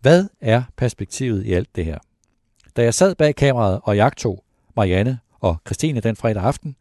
Hvad 0.00 0.28
er 0.40 0.62
perspektivet 0.76 1.46
i 1.46 1.52
alt 1.52 1.76
det 1.76 1.84
her? 1.84 1.98
Da 2.76 2.82
jeg 2.82 2.94
sad 2.94 3.14
bag 3.14 3.34
kameraet 3.34 3.80
og 3.84 3.96
jagtog 3.96 4.44
Marianne 4.76 5.18
og 5.40 5.56
Christine 5.66 6.00
den 6.00 6.16
fredag 6.16 6.42
aften, 6.42 6.76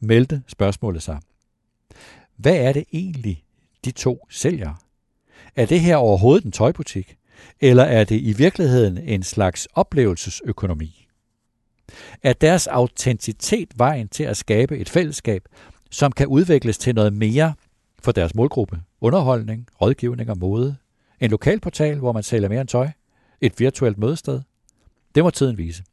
meldte 0.00 0.42
spørgsmålet 0.48 1.02
sig. 1.02 1.20
Hvad 2.36 2.56
er 2.56 2.72
det 2.72 2.84
egentlig, 2.92 3.44
de 3.84 3.90
to 3.90 4.26
sælger? 4.30 4.74
Er 5.56 5.66
det 5.66 5.80
her 5.80 5.96
overhovedet 5.96 6.44
en 6.44 6.52
tøjbutik? 6.52 7.16
Eller 7.60 7.84
er 7.84 8.04
det 8.04 8.20
i 8.20 8.32
virkeligheden 8.32 8.98
en 8.98 9.22
slags 9.22 9.68
oplevelsesøkonomi? 9.74 11.01
Er 12.22 12.32
deres 12.32 12.66
autenticitet 12.66 13.68
vejen 13.76 14.08
til 14.08 14.24
at 14.24 14.36
skabe 14.36 14.78
et 14.78 14.88
fællesskab, 14.88 15.42
som 15.90 16.12
kan 16.12 16.26
udvikles 16.26 16.78
til 16.78 16.94
noget 16.94 17.12
mere 17.12 17.54
for 18.02 18.12
deres 18.12 18.34
målgruppe? 18.34 18.80
Underholdning, 19.00 19.66
rådgivning 19.80 20.30
og 20.30 20.38
mode? 20.38 20.76
En 21.20 21.30
lokal 21.30 21.60
portal, 21.60 21.98
hvor 21.98 22.12
man 22.12 22.22
sælger 22.22 22.48
mere 22.48 22.60
end 22.60 22.68
tøj? 22.68 22.88
Et 23.40 23.60
virtuelt 23.60 23.98
mødested? 23.98 24.40
Det 25.14 25.22
må 25.22 25.30
tiden 25.30 25.58
vise. 25.58 25.84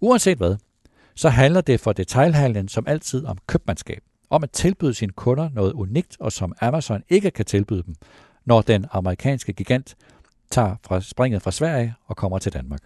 Uanset 0.00 0.38
hvad, 0.38 0.56
så 1.14 1.28
handler 1.28 1.60
det 1.60 1.80
for 1.80 1.92
detailhandlen 1.92 2.68
som 2.68 2.84
altid 2.86 3.24
om 3.24 3.38
købmandskab, 3.46 4.02
om 4.30 4.42
at 4.42 4.50
tilbyde 4.50 4.94
sine 4.94 5.12
kunder 5.12 5.50
noget 5.54 5.72
unikt, 5.72 6.16
og 6.20 6.32
som 6.32 6.52
Amazon 6.60 7.02
ikke 7.08 7.30
kan 7.30 7.44
tilbyde 7.44 7.82
dem, 7.82 7.94
når 8.44 8.62
den 8.62 8.86
amerikanske 8.92 9.52
gigant 9.52 9.96
tager 10.50 10.76
fra 10.84 11.00
springet 11.00 11.42
fra 11.42 11.50
Sverige 11.50 11.94
og 12.06 12.16
kommer 12.16 12.38
til 12.38 12.52
Danmark. 12.52 12.80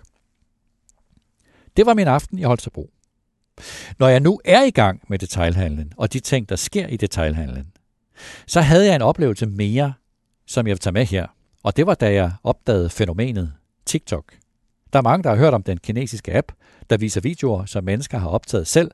Det 1.76 1.86
var 1.86 1.94
min 1.94 2.08
aften 2.08 2.38
i 2.38 2.42
Holstebro. 2.42 2.90
Når 3.98 4.08
jeg 4.08 4.20
nu 4.20 4.40
er 4.44 4.62
i 4.62 4.70
gang 4.70 5.00
med 5.08 5.18
detailhandlen 5.18 5.92
og 5.96 6.12
de 6.12 6.20
ting, 6.20 6.48
der 6.48 6.56
sker 6.56 6.86
i 6.86 6.96
detailhandlen, 6.96 7.72
så 8.46 8.60
havde 8.60 8.86
jeg 8.86 8.94
en 8.94 9.02
oplevelse 9.02 9.46
mere, 9.46 9.92
som 10.46 10.66
jeg 10.66 10.72
vil 10.72 10.80
tage 10.80 10.92
med 10.92 11.06
her. 11.06 11.26
Og 11.62 11.76
det 11.76 11.86
var, 11.86 11.94
da 11.94 12.12
jeg 12.12 12.32
opdagede 12.44 12.90
fænomenet 12.90 13.52
TikTok. 13.86 14.34
Der 14.92 14.98
er 14.98 15.02
mange, 15.02 15.22
der 15.22 15.30
har 15.30 15.36
hørt 15.36 15.54
om 15.54 15.62
den 15.62 15.78
kinesiske 15.78 16.36
app, 16.36 16.52
der 16.90 16.96
viser 16.96 17.20
videoer, 17.20 17.64
som 17.64 17.84
mennesker 17.84 18.18
har 18.18 18.28
optaget 18.28 18.66
selv. 18.66 18.90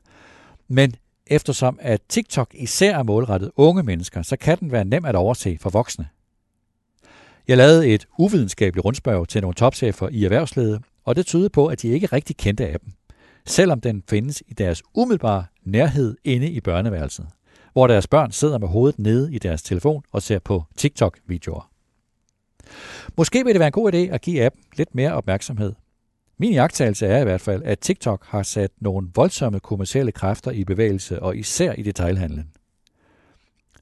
Men 0.67 0.95
eftersom 1.27 1.79
at 1.81 2.01
TikTok 2.09 2.51
især 2.53 2.97
er 2.97 3.03
målrettet 3.03 3.51
unge 3.55 3.83
mennesker, 3.83 4.21
så 4.21 4.37
kan 4.37 4.59
den 4.59 4.71
være 4.71 4.85
nem 4.85 5.05
at 5.05 5.15
overse 5.15 5.57
for 5.61 5.69
voksne. 5.69 6.07
Jeg 7.47 7.57
lavede 7.57 7.87
et 7.87 8.07
uvidenskabeligt 8.17 8.85
rundspørg 8.85 9.27
til 9.27 9.41
nogle 9.41 9.55
topchefer 9.55 10.09
i 10.09 10.23
erhvervsledet, 10.23 10.81
og 11.05 11.15
det 11.15 11.25
tyder 11.25 11.49
på, 11.49 11.67
at 11.67 11.81
de 11.81 11.87
ikke 11.87 12.07
rigtig 12.07 12.37
kendte 12.37 12.73
appen. 12.73 12.93
selvom 13.45 13.81
den 13.81 14.03
findes 14.09 14.43
i 14.47 14.53
deres 14.53 14.83
umiddelbare 14.93 15.45
nærhed 15.63 16.17
inde 16.23 16.49
i 16.49 16.61
børneværelset, 16.61 17.27
hvor 17.73 17.87
deres 17.87 18.07
børn 18.07 18.31
sidder 18.31 18.57
med 18.57 18.67
hovedet 18.67 18.99
nede 18.99 19.33
i 19.33 19.39
deres 19.39 19.63
telefon 19.63 20.03
og 20.11 20.21
ser 20.21 20.39
på 20.39 20.63
TikTok-videoer. 20.77 21.69
Måske 23.17 23.43
vil 23.43 23.53
det 23.53 23.59
være 23.59 23.67
en 23.67 23.71
god 23.71 23.93
idé 23.93 23.97
at 23.97 24.21
give 24.21 24.45
appen 24.45 24.63
lidt 24.77 24.95
mere 24.95 25.13
opmærksomhed. 25.13 25.73
Min 26.37 26.53
jagttagelse 26.53 27.07
er 27.07 27.21
i 27.21 27.23
hvert 27.23 27.41
fald, 27.41 27.63
at 27.63 27.79
TikTok 27.79 28.25
har 28.25 28.43
sat 28.43 28.71
nogle 28.81 29.09
voldsomme 29.15 29.59
kommercielle 29.59 30.11
kræfter 30.11 30.51
i 30.51 30.63
bevægelse, 30.63 31.21
og 31.21 31.37
især 31.37 31.73
i 31.73 31.81
detailhandlen. 31.81 32.49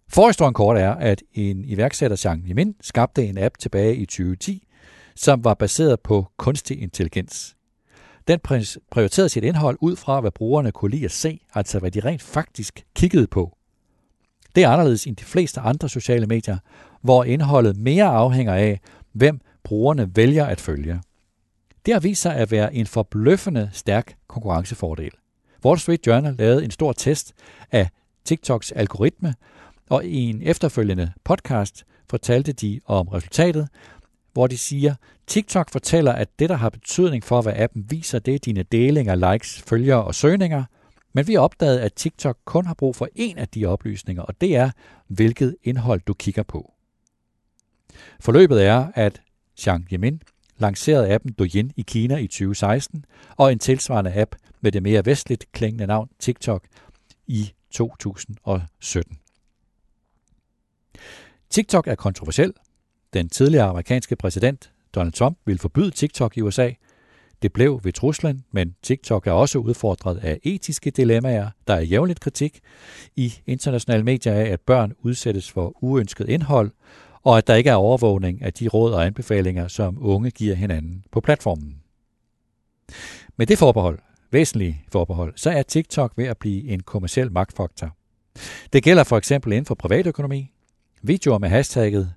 Forhistorien 0.07 0.53
kort 0.53 0.77
er, 0.77 0.91
at 0.91 1.23
en 1.33 1.65
iværksætter, 1.65 2.21
Jean 2.25 2.43
Yemin, 2.49 2.75
skabte 2.81 3.25
en 3.25 3.37
app 3.37 3.57
tilbage 3.57 3.95
i 3.95 4.05
2010, 4.05 4.67
som 5.15 5.43
var 5.43 5.53
baseret 5.53 5.99
på 5.99 6.27
kunstig 6.37 6.81
intelligens. 6.81 7.55
Den 8.27 8.39
prioriterede 8.91 9.29
sit 9.29 9.43
indhold 9.43 9.77
ud 9.81 9.95
fra, 9.95 10.21
hvad 10.21 10.31
brugerne 10.31 10.71
kunne 10.71 10.91
lide 10.91 11.05
at 11.05 11.11
se, 11.11 11.39
altså 11.53 11.79
hvad 11.79 11.91
de 11.91 11.99
rent 11.99 12.21
faktisk 12.21 12.85
kiggede 12.95 13.27
på. 13.27 13.57
Det 14.55 14.63
er 14.63 14.69
anderledes 14.69 15.07
end 15.07 15.15
de 15.15 15.23
fleste 15.23 15.59
andre 15.59 15.89
sociale 15.89 16.25
medier, 16.27 16.57
hvor 17.01 17.23
indholdet 17.23 17.77
mere 17.77 18.05
afhænger 18.05 18.53
af, 18.53 18.79
hvem 19.11 19.39
brugerne 19.63 20.15
vælger 20.15 20.45
at 20.45 20.61
følge. 20.61 21.01
Det 21.85 21.93
har 21.93 21.99
vist 21.99 22.21
sig 22.21 22.35
at 22.35 22.51
være 22.51 22.75
en 22.75 22.87
forbløffende 22.87 23.69
stærk 23.73 24.15
konkurrencefordel. 24.27 25.11
Wall 25.65 25.79
Street 25.79 26.07
Journal 26.07 26.35
lavede 26.35 26.63
en 26.63 26.71
stor 26.71 26.93
test 26.93 27.33
af 27.71 27.89
TikToks 28.25 28.71
algoritme, 28.71 29.35
og 29.89 30.05
i 30.05 30.29
en 30.29 30.41
efterfølgende 30.41 31.11
podcast 31.23 31.85
fortalte 32.09 32.53
de 32.53 32.79
om 32.85 33.07
resultatet, 33.07 33.67
hvor 34.33 34.47
de 34.47 34.57
siger, 34.57 34.95
TikTok 35.27 35.69
fortæller, 35.69 36.11
at 36.11 36.39
det, 36.39 36.49
der 36.49 36.55
har 36.55 36.69
betydning 36.69 37.23
for, 37.23 37.41
hvad 37.41 37.53
appen 37.55 37.85
viser, 37.91 38.19
det 38.19 38.35
er 38.35 38.39
dine 38.39 38.63
delinger, 38.63 39.33
likes, 39.33 39.61
følgere 39.61 40.03
og 40.03 40.15
søgninger. 40.15 40.63
Men 41.13 41.27
vi 41.27 41.33
har 41.33 41.39
opdaget, 41.39 41.79
at 41.79 41.93
TikTok 41.93 42.37
kun 42.45 42.65
har 42.65 42.73
brug 42.73 42.95
for 42.95 43.07
en 43.15 43.37
af 43.37 43.47
de 43.47 43.65
oplysninger, 43.65 44.23
og 44.23 44.41
det 44.41 44.55
er, 44.55 44.71
hvilket 45.07 45.55
indhold 45.63 46.01
du 46.07 46.13
kigger 46.13 46.43
på. 46.43 46.73
Forløbet 48.19 48.65
er, 48.65 48.91
at 48.95 49.21
Jiang 49.65 49.87
Yimin 49.91 50.21
lancerede 50.57 51.13
appen 51.13 51.33
Douyin 51.33 51.71
i 51.75 51.81
Kina 51.81 52.17
i 52.17 52.27
2016, 52.27 53.05
og 53.37 53.51
en 53.51 53.59
tilsvarende 53.59 54.13
app 54.15 54.35
med 54.61 54.71
det 54.71 54.83
mere 54.83 55.05
vestligt 55.05 55.51
klingende 55.51 55.87
navn 55.87 56.09
TikTok 56.19 56.63
i 57.27 57.51
2017. 57.71 59.17
TikTok 61.49 61.87
er 61.87 61.95
kontroversiel. 61.95 62.53
Den 63.13 63.29
tidligere 63.29 63.65
amerikanske 63.65 64.15
præsident 64.15 64.71
Donald 64.95 65.13
Trump 65.13 65.37
ville 65.45 65.59
forbyde 65.59 65.91
TikTok 65.91 66.37
i 66.37 66.41
USA. 66.41 66.71
Det 67.41 67.53
blev 67.53 67.79
ved 67.83 67.93
truslen, 67.93 68.43
men 68.51 68.75
TikTok 68.83 69.27
er 69.27 69.31
også 69.31 69.57
udfordret 69.57 70.17
af 70.17 70.39
etiske 70.43 70.91
dilemmaer. 70.91 71.49
Der 71.67 71.73
er 71.73 71.81
jævnligt 71.81 72.19
kritik 72.19 72.59
i 73.15 73.33
internationale 73.47 74.03
medier 74.03 74.33
af, 74.33 74.45
at 74.45 74.61
børn 74.61 74.93
udsættes 74.99 75.51
for 75.51 75.83
uønsket 75.83 76.29
indhold, 76.29 76.71
og 77.23 77.37
at 77.37 77.47
der 77.47 77.55
ikke 77.55 77.69
er 77.69 77.75
overvågning 77.75 78.41
af 78.41 78.53
de 78.53 78.67
råd 78.67 78.93
og 78.93 79.05
anbefalinger, 79.05 79.67
som 79.67 79.97
unge 80.01 80.31
giver 80.31 80.55
hinanden 80.55 81.03
på 81.11 81.21
platformen. 81.21 81.77
Med 83.37 83.47
det 83.47 83.57
forbehold, 83.57 83.99
væsentlige 84.31 84.81
forbehold, 84.91 85.33
så 85.35 85.49
er 85.49 85.63
TikTok 85.63 86.13
ved 86.15 86.25
at 86.25 86.37
blive 86.37 86.67
en 86.67 86.79
kommersiel 86.79 87.31
magtfaktor. 87.31 87.95
Det 88.73 88.83
gælder 88.83 89.03
for 89.03 89.17
eksempel 89.17 89.51
inden 89.51 89.65
for 89.65 89.75
privatøkonomi. 89.75 90.51
Videoer 91.01 91.37
med 91.37 91.49
hashtagget 91.49 92.13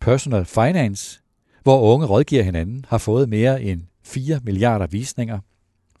personal 0.00 0.44
finance, 0.44 1.20
hvor 1.62 1.94
unge 1.94 2.06
rådgiver 2.06 2.42
hinanden, 2.42 2.84
har 2.88 2.98
fået 2.98 3.28
mere 3.28 3.62
end 3.62 3.82
4 4.04 4.40
milliarder 4.44 4.86
visninger. 4.86 5.38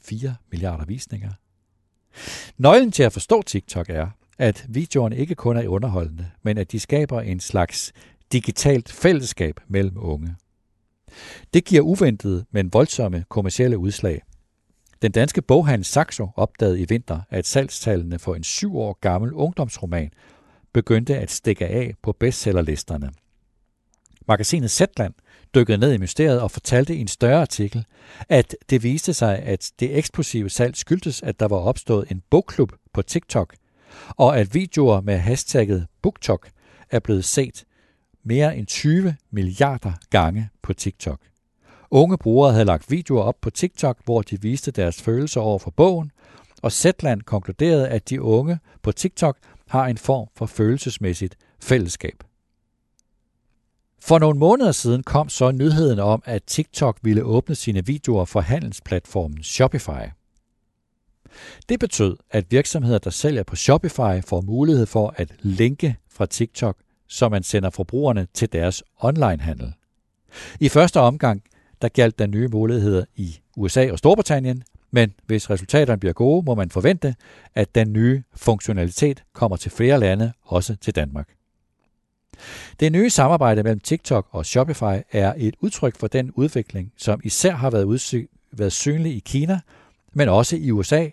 4 0.00 0.34
milliarder 0.50 0.84
visninger. 0.84 1.30
Nøglen 2.58 2.92
til 2.92 3.02
at 3.02 3.12
forstå 3.12 3.42
TikTok 3.42 3.90
er, 3.90 4.06
at 4.38 4.66
videoerne 4.68 5.16
ikke 5.16 5.34
kun 5.34 5.56
er 5.56 5.68
underholdende, 5.68 6.30
men 6.42 6.58
at 6.58 6.72
de 6.72 6.80
skaber 6.80 7.20
en 7.20 7.40
slags 7.40 7.92
digitalt 8.32 8.92
fællesskab 8.92 9.60
mellem 9.68 9.96
unge. 9.96 10.36
Det 11.54 11.64
giver 11.64 11.82
uventede, 11.82 12.44
men 12.50 12.72
voldsomme 12.72 13.24
kommercielle 13.28 13.78
udslag. 13.78 14.22
Den 15.02 15.12
danske 15.12 15.42
boghandel 15.42 15.84
Saxo 15.84 16.28
opdagede 16.36 16.80
i 16.80 16.86
vinter, 16.88 17.20
at 17.30 17.46
salgstallene 17.46 18.18
for 18.18 18.34
en 18.34 18.44
syv 18.44 18.76
år 18.76 18.98
gammel 19.00 19.32
ungdomsroman 19.32 20.10
begyndte 20.72 21.18
at 21.18 21.30
stikke 21.30 21.66
af 21.66 21.94
på 22.02 22.12
bestsellerlisterne. 22.12 23.10
Magasinet 24.28 24.70
Zetland 24.70 25.14
dykkede 25.54 25.78
ned 25.78 25.92
i 25.92 25.98
mysteriet 25.98 26.40
og 26.40 26.50
fortalte 26.50 26.96
i 26.96 27.00
en 27.00 27.08
større 27.08 27.40
artikel, 27.40 27.84
at 28.28 28.56
det 28.70 28.82
viste 28.82 29.14
sig, 29.14 29.38
at 29.38 29.70
det 29.80 29.98
eksplosive 29.98 30.50
salg 30.50 30.76
skyldtes, 30.76 31.22
at 31.22 31.40
der 31.40 31.48
var 31.48 31.56
opstået 31.56 32.10
en 32.10 32.22
bogklub 32.30 32.72
på 32.92 33.02
TikTok, 33.02 33.54
og 34.08 34.38
at 34.38 34.54
videoer 34.54 35.00
med 35.00 35.16
hashtagget 35.16 35.86
BookTok 36.02 36.48
er 36.90 36.98
blevet 36.98 37.24
set 37.24 37.64
mere 38.24 38.56
end 38.56 38.66
20 38.66 39.16
milliarder 39.30 39.92
gange 40.10 40.48
på 40.62 40.72
TikTok. 40.72 41.20
Unge 41.90 42.18
brugere 42.18 42.52
havde 42.52 42.64
lagt 42.64 42.90
videoer 42.90 43.22
op 43.22 43.40
på 43.40 43.50
TikTok, 43.50 43.98
hvor 44.04 44.22
de 44.22 44.42
viste 44.42 44.70
deres 44.70 45.02
følelser 45.02 45.40
over 45.40 45.58
for 45.58 45.70
bogen, 45.70 46.10
og 46.62 46.72
Zetland 46.72 47.22
konkluderede, 47.22 47.88
at 47.88 48.10
de 48.10 48.22
unge 48.22 48.58
på 48.82 48.92
TikTok 48.92 49.38
har 49.68 49.86
en 49.86 49.98
form 49.98 50.28
for 50.36 50.46
følelsesmæssigt 50.46 51.36
fællesskab. 51.60 52.27
For 54.00 54.18
nogle 54.18 54.38
måneder 54.38 54.72
siden 54.72 55.02
kom 55.02 55.28
så 55.28 55.50
nyheden 55.50 55.98
om, 55.98 56.22
at 56.24 56.42
TikTok 56.42 56.98
ville 57.02 57.22
åbne 57.22 57.54
sine 57.54 57.86
videoer 57.86 58.24
for 58.24 58.40
handelsplatformen 58.40 59.42
Shopify. 59.42 60.08
Det 61.68 61.80
betød, 61.80 62.16
at 62.30 62.46
virksomheder, 62.50 62.98
der 62.98 63.10
sælger 63.10 63.42
på 63.42 63.56
Shopify, 63.56 64.24
får 64.26 64.40
mulighed 64.40 64.86
for 64.86 65.14
at 65.16 65.32
linke 65.40 65.96
fra 66.10 66.26
TikTok, 66.26 66.76
så 67.08 67.28
man 67.28 67.42
sender 67.42 67.70
forbrugerne 67.70 68.26
til 68.34 68.52
deres 68.52 68.82
onlinehandel. 69.00 69.72
I 70.60 70.68
første 70.68 71.00
omgang 71.00 71.42
der 71.82 71.88
galt 71.88 72.18
den 72.18 72.30
nye 72.30 72.48
muligheder 72.48 73.04
i 73.16 73.38
USA 73.56 73.90
og 73.92 73.98
Storbritannien, 73.98 74.62
men 74.90 75.14
hvis 75.26 75.50
resultaterne 75.50 76.00
bliver 76.00 76.12
gode, 76.12 76.44
må 76.44 76.54
man 76.54 76.70
forvente, 76.70 77.14
at 77.54 77.74
den 77.74 77.92
nye 77.92 78.22
funktionalitet 78.34 79.24
kommer 79.32 79.56
til 79.56 79.70
flere 79.70 80.00
lande, 80.00 80.32
også 80.42 80.76
til 80.76 80.94
Danmark. 80.94 81.37
Det 82.80 82.92
nye 82.92 83.10
samarbejde 83.10 83.62
mellem 83.62 83.80
TikTok 83.80 84.28
og 84.30 84.46
Shopify 84.46 85.02
er 85.12 85.34
et 85.36 85.54
udtryk 85.60 85.96
for 85.96 86.06
den 86.06 86.30
udvikling, 86.30 86.92
som 86.96 87.20
især 87.24 87.54
har 87.54 87.70
været, 87.70 87.84
udsy- 87.84 88.48
været 88.52 88.72
synlig 88.72 89.16
i 89.16 89.22
Kina, 89.24 89.60
men 90.12 90.28
også 90.28 90.56
i 90.56 90.70
USA, 90.70 91.08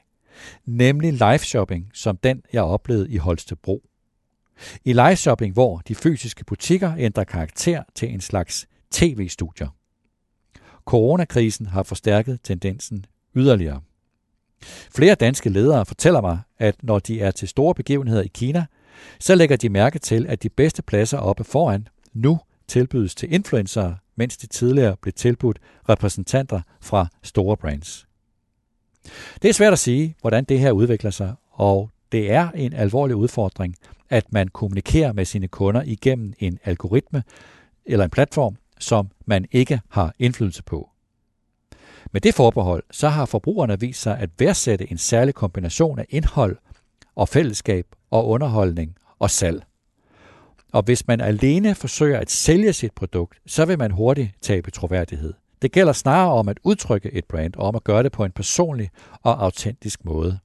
nemlig 0.66 1.14
live 1.14 1.38
shopping, 1.38 1.90
som 1.94 2.18
den 2.18 2.44
jeg 2.54 2.64
oplevede 2.64 3.10
i 3.10 3.18
Holstebro. 3.18 3.82
I 4.86 4.94
live 4.94 5.16
shopping, 5.16 5.54
hvor 5.54 5.82
de 5.88 5.96
fysiske 5.96 6.46
butikker 6.46 6.96
ændrer 6.98 7.24
karakter 7.24 7.84
til 7.96 8.14
en 8.14 8.22
slags 8.22 8.68
tv-studier. 8.92 9.68
Coronakrisen 10.86 11.66
har 11.66 11.84
forstærket 11.84 12.40
tendensen 12.44 13.06
yderligere. 13.36 13.82
Flere 14.96 15.16
danske 15.16 15.50
ledere 15.50 15.86
fortæller 15.86 16.22
mig, 16.22 16.40
at 16.60 16.76
når 16.84 17.00
de 17.00 17.22
er 17.22 17.32
til 17.32 17.48
store 17.48 17.76
begivenheder 17.76 18.22
i 18.22 18.32
Kina, 18.34 18.66
så 19.20 19.36
lægger 19.36 19.56
de 19.58 19.70
mærke 19.70 20.00
til, 20.00 20.26
at 20.28 20.44
de 20.44 20.50
bedste 20.50 20.82
pladser 20.82 21.18
oppe 21.18 21.44
foran 21.44 21.88
nu 22.14 22.40
tilbydes 22.68 23.16
til 23.16 23.34
influencer, 23.34 23.94
mens 24.16 24.38
de 24.38 24.48
tidligere 24.48 24.96
blev 25.02 25.14
tilbudt 25.14 25.60
repræsentanter 25.90 26.62
fra 26.82 27.08
store 27.24 27.58
brands. 27.58 28.08
Det 29.42 29.50
er 29.50 29.54
svært 29.54 29.74
at 29.74 29.80
sige, 29.80 30.16
hvordan 30.22 30.44
det 30.44 30.60
her 30.60 30.72
udvikler 30.72 31.12
sig, 31.12 31.34
og 31.52 31.90
det 32.12 32.32
er 32.32 32.52
en 32.52 32.74
alvorlig 32.74 33.16
udfordring, 33.16 33.76
at 34.10 34.34
man 34.34 34.48
kommunikerer 34.48 35.14
med 35.14 35.26
sine 35.26 35.48
kunder 35.48 35.82
igennem 35.86 36.34
en 36.40 36.60
algoritme 36.64 37.24
eller 37.86 38.06
en 38.06 38.12
platform, 38.12 38.56
som 38.80 39.10
man 39.26 39.46
ikke 39.52 39.82
har 39.90 40.14
indflydelse 40.20 40.64
på. 40.64 40.90
Med 42.12 42.22
det 42.22 42.34
forbehold, 42.34 42.84
så 42.92 43.10
har 43.10 43.26
forbrugerne 43.26 43.80
vist 43.80 44.02
sig 44.02 44.20
at 44.20 44.30
værdsætte 44.40 44.92
en 44.92 44.98
særlig 44.98 45.36
kombination 45.36 46.00
af 46.00 46.06
indhold 46.10 46.58
og 47.16 47.30
fællesskab 47.30 47.86
og 48.16 48.28
underholdning 48.28 48.96
og 49.20 49.32
salg. 49.32 49.64
Og 50.74 50.84
hvis 50.84 51.08
man 51.08 51.22
alene 51.22 51.76
forsøger 51.76 52.20
at 52.20 52.32
sælge 52.32 52.74
sit 52.74 52.92
produkt, 52.92 53.40
så 53.46 53.66
vil 53.66 53.78
man 53.78 53.92
hurtigt 53.92 54.32
tabe 54.42 54.72
troværdighed. 54.72 55.34
Det 55.62 55.72
gælder 55.72 55.94
snarere 55.94 56.34
om 56.34 56.50
at 56.50 56.60
udtrykke 56.64 57.14
et 57.14 57.26
brand 57.26 57.56
og 57.56 57.68
om 57.68 57.76
at 57.76 57.84
gøre 57.84 58.04
det 58.04 58.12
på 58.12 58.26
en 58.26 58.32
personlig 58.32 58.90
og 59.24 59.44
autentisk 59.44 60.06
måde. 60.06 60.40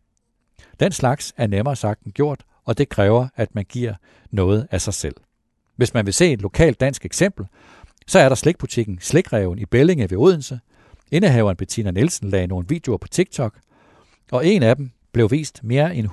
Den 0.81 0.93
slags 0.93 1.35
er 1.37 1.47
nemmere 1.47 1.77
sagt 1.77 2.03
end 2.03 2.13
gjort, 2.13 2.45
og 2.65 2.79
det 2.79 2.89
kræver, 2.89 3.29
at 3.37 3.55
man 3.55 3.65
giver 3.65 3.95
noget 4.31 4.69
af 4.71 4.81
sig 4.81 4.95
selv. 4.95 5.17
Hvis 5.77 5.95
man 5.95 6.07
vil 6.07 6.15
se 6.15 6.33
et 6.33 6.43
lokalt 6.43 6.81
dansk 6.81 7.05
eksempel, 7.05 7.47
så 8.07 8.19
er 8.19 8.29
der 8.29 8.37
slikbutikken 8.37 8.99
Slikreven 9.01 9.59
i 9.59 9.65
Bellinge 9.65 10.11
ved 10.11 10.19
Odense. 10.19 10.61
Indehaveren 11.11 11.57
Bettina 11.57 11.91
Nielsen 11.91 12.31
lagde 12.31 12.47
nogle 12.47 12.69
videoer 12.69 12.99
på 12.99 13.09
TikTok, 13.09 13.55
og 14.33 14.47
en 14.47 14.63
af 14.63 14.77
dem 14.77 14.91
blev 15.13 15.31
vist 15.31 15.65
mere 15.65 15.97
end 15.97 16.09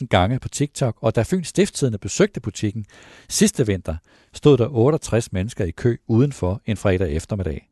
140.000 0.00 0.06
gange 0.06 0.38
på 0.38 0.48
TikTok, 0.48 0.96
og 1.00 1.16
da 1.16 1.22
Fyns 1.22 1.48
Stiftstidende 1.48 1.98
besøgte 1.98 2.40
butikken 2.40 2.86
sidste 3.28 3.66
vinter, 3.66 3.96
stod 4.32 4.58
der 4.58 4.68
68 4.68 5.32
mennesker 5.32 5.64
i 5.64 5.70
kø 5.70 5.96
udenfor 6.06 6.60
en 6.66 6.76
fredag 6.76 7.12
eftermiddag. 7.12 7.68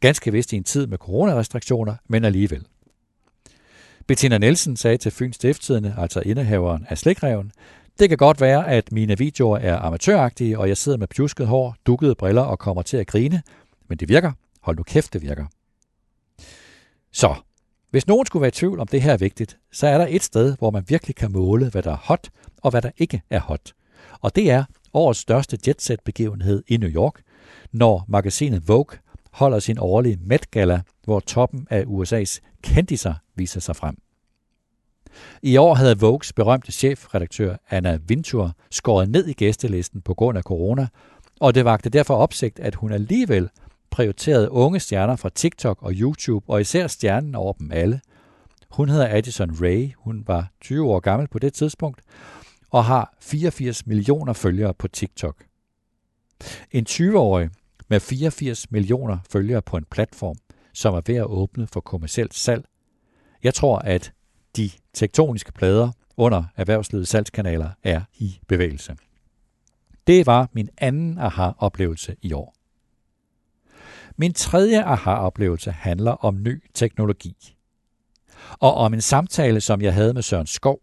Ganske 0.00 0.32
vist 0.32 0.52
i 0.52 0.56
en 0.56 0.64
tid 0.64 0.86
med 0.86 0.98
coronarestriktioner, 0.98 1.94
men 2.08 2.24
alligevel. 2.24 2.66
Bettina 4.06 4.38
Nielsen 4.38 4.76
sagde 4.76 4.96
til 4.96 5.12
Fyns 5.12 5.36
Stiftstidende, 5.36 5.94
altså 5.98 6.20
indehaveren 6.20 6.86
af 6.88 6.98
Slikreven, 6.98 7.52
det 7.98 8.08
kan 8.08 8.18
godt 8.18 8.40
være, 8.40 8.68
at 8.68 8.92
mine 8.92 9.18
videoer 9.18 9.58
er 9.58 9.78
amatøragtige, 9.78 10.58
og 10.58 10.68
jeg 10.68 10.76
sidder 10.76 10.98
med 10.98 11.06
pjusket 11.06 11.46
hår, 11.46 11.76
dukkede 11.86 12.14
briller 12.14 12.42
og 12.42 12.58
kommer 12.58 12.82
til 12.82 12.96
at 12.96 13.06
grine, 13.06 13.42
men 13.88 13.98
det 13.98 14.08
virker. 14.08 14.32
Hold 14.60 14.76
nu 14.76 14.82
kæft, 14.82 15.12
det 15.12 15.22
virker. 15.22 15.46
Så, 17.12 17.34
hvis 17.90 18.06
nogen 18.06 18.26
skulle 18.26 18.40
være 18.40 18.48
i 18.48 18.50
tvivl 18.50 18.80
om 18.80 18.86
det 18.86 19.02
her 19.02 19.12
er 19.12 19.16
vigtigt, 19.16 19.58
så 19.72 19.86
er 19.86 19.98
der 19.98 20.06
et 20.08 20.22
sted, 20.22 20.56
hvor 20.58 20.70
man 20.70 20.84
virkelig 20.88 21.16
kan 21.16 21.32
måle, 21.32 21.70
hvad 21.70 21.82
der 21.82 21.92
er 21.92 21.96
hot 21.96 22.28
og 22.62 22.70
hvad 22.70 22.82
der 22.82 22.90
ikke 22.98 23.22
er 23.30 23.40
hot. 23.40 23.72
Og 24.20 24.36
det 24.36 24.50
er 24.50 24.64
årets 24.94 25.20
største 25.20 25.58
jetset-begivenhed 25.66 26.62
i 26.68 26.76
New 26.76 26.90
York, 26.90 27.22
når 27.72 28.04
magasinet 28.08 28.68
Vogue 28.68 28.98
holder 29.32 29.58
sin 29.58 29.78
årlige 29.78 30.18
Met 30.20 30.50
Gala, 30.50 30.82
hvor 31.04 31.20
toppen 31.20 31.66
af 31.70 31.84
USA's 31.84 32.40
kendiser 32.62 33.14
viser 33.34 33.60
sig 33.60 33.76
frem. 33.76 33.96
I 35.42 35.56
år 35.56 35.74
havde 35.74 35.98
Vogues 35.98 36.32
berømte 36.32 36.72
chefredaktør 36.72 37.56
Anna 37.70 37.98
Wintour 38.08 38.52
skåret 38.70 39.08
ned 39.08 39.26
i 39.26 39.32
gæstelisten 39.32 40.00
på 40.00 40.14
grund 40.14 40.38
af 40.38 40.42
corona, 40.42 40.88
og 41.40 41.54
det 41.54 41.64
vagte 41.64 41.90
derfor 41.90 42.14
opsigt, 42.14 42.58
at 42.58 42.74
hun 42.74 42.92
alligevel 42.92 43.48
prioriterede 43.96 44.50
unge 44.50 44.80
stjerner 44.80 45.16
fra 45.16 45.28
TikTok 45.28 45.82
og 45.82 45.92
YouTube, 45.94 46.44
og 46.48 46.60
især 46.60 46.86
stjernen 46.86 47.34
over 47.34 47.52
dem 47.52 47.72
alle. 47.72 48.00
Hun 48.70 48.88
hedder 48.88 49.08
Addison 49.08 49.50
Ray, 49.62 49.92
hun 49.96 50.24
var 50.26 50.52
20 50.60 50.90
år 50.90 51.00
gammel 51.00 51.28
på 51.28 51.38
det 51.38 51.52
tidspunkt, 51.52 52.00
og 52.70 52.84
har 52.84 53.14
84 53.20 53.86
millioner 53.86 54.32
følgere 54.32 54.74
på 54.74 54.88
TikTok. 54.88 55.44
En 56.72 56.86
20-årig 56.88 57.50
med 57.88 58.00
84 58.00 58.70
millioner 58.70 59.18
følgere 59.30 59.62
på 59.62 59.76
en 59.76 59.84
platform, 59.90 60.36
som 60.74 60.94
er 60.94 61.00
ved 61.06 61.14
at 61.14 61.26
åbne 61.26 61.66
for 61.66 61.80
kommersielt 61.80 62.34
salg. 62.34 62.64
Jeg 63.42 63.54
tror, 63.54 63.78
at 63.78 64.12
de 64.56 64.70
tektoniske 64.94 65.52
plader 65.52 65.90
under 66.16 66.44
erhvervslivets 66.56 67.10
salgskanaler 67.10 67.70
er 67.82 68.00
i 68.14 68.38
bevægelse. 68.48 68.96
Det 70.06 70.26
var 70.26 70.48
min 70.52 70.68
anden 70.78 71.18
aha-oplevelse 71.18 72.16
i 72.22 72.32
år. 72.32 72.55
Min 74.16 74.32
tredje 74.32 74.84
aha-oplevelse 74.84 75.70
handler 75.70 76.12
om 76.12 76.42
ny 76.42 76.62
teknologi. 76.74 77.56
Og 78.58 78.74
om 78.74 78.94
en 78.94 79.00
samtale, 79.00 79.60
som 79.60 79.82
jeg 79.82 79.94
havde 79.94 80.14
med 80.14 80.22
Søren 80.22 80.46
Skov, 80.46 80.80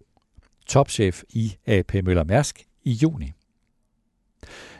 topchef 0.67 1.23
i 1.29 1.55
AP 1.65 1.93
Møller 1.93 2.23
Mærsk 2.23 2.63
i 2.83 2.91
juni. 2.91 3.31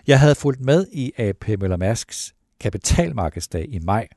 Jeg 0.08 0.20
havde 0.20 0.36
fulgt 0.36 0.62
med 0.62 0.88
i 0.92 1.12
AP 1.18 1.48
Møller 1.48 1.78
Mærsks 1.78 2.36
kapitalmarkedsdag 2.60 3.66
i 3.70 3.80
maj. 3.80 4.08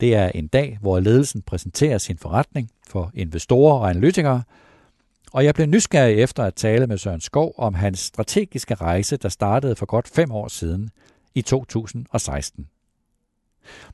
Det 0.00 0.14
er 0.14 0.28
en 0.28 0.46
dag, 0.46 0.78
hvor 0.80 1.00
ledelsen 1.00 1.42
præsenterer 1.42 1.98
sin 1.98 2.18
forretning 2.18 2.70
for 2.88 3.10
investorer 3.14 3.78
og 3.78 3.90
analytikere, 3.90 4.42
og 5.32 5.44
jeg 5.44 5.54
blev 5.54 5.66
nysgerrig 5.66 6.18
efter 6.18 6.44
at 6.44 6.54
tale 6.54 6.86
med 6.86 6.98
Søren 6.98 7.20
Skov 7.20 7.54
om 7.58 7.74
hans 7.74 7.98
strategiske 7.98 8.74
rejse, 8.74 9.16
der 9.16 9.28
startede 9.28 9.76
for 9.76 9.86
godt 9.86 10.08
fem 10.08 10.32
år 10.32 10.48
siden 10.48 10.90
i 11.34 11.42
2016. 11.42 12.66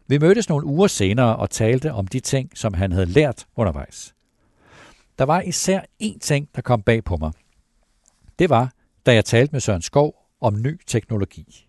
Vi 0.06 0.18
mødtes 0.18 0.48
nogle 0.48 0.66
uger 0.66 0.86
senere 0.86 1.36
og 1.36 1.50
talte 1.50 1.92
om 1.92 2.06
de 2.06 2.20
ting, 2.20 2.50
som 2.54 2.74
han 2.74 2.92
havde 2.92 3.06
lært 3.06 3.46
undervejs. 3.56 4.14
Der 5.18 5.24
var 5.24 5.40
især 5.40 5.80
én 6.02 6.18
ting, 6.18 6.48
der 6.54 6.62
kom 6.62 6.82
bag 6.82 7.04
på 7.04 7.16
mig. 7.16 7.32
Det 8.38 8.50
var, 8.50 8.72
da 9.06 9.14
jeg 9.14 9.24
talte 9.24 9.52
med 9.52 9.60
Søren 9.60 9.82
Skov 9.82 10.14
om 10.40 10.62
ny 10.62 10.80
teknologi. 10.86 11.68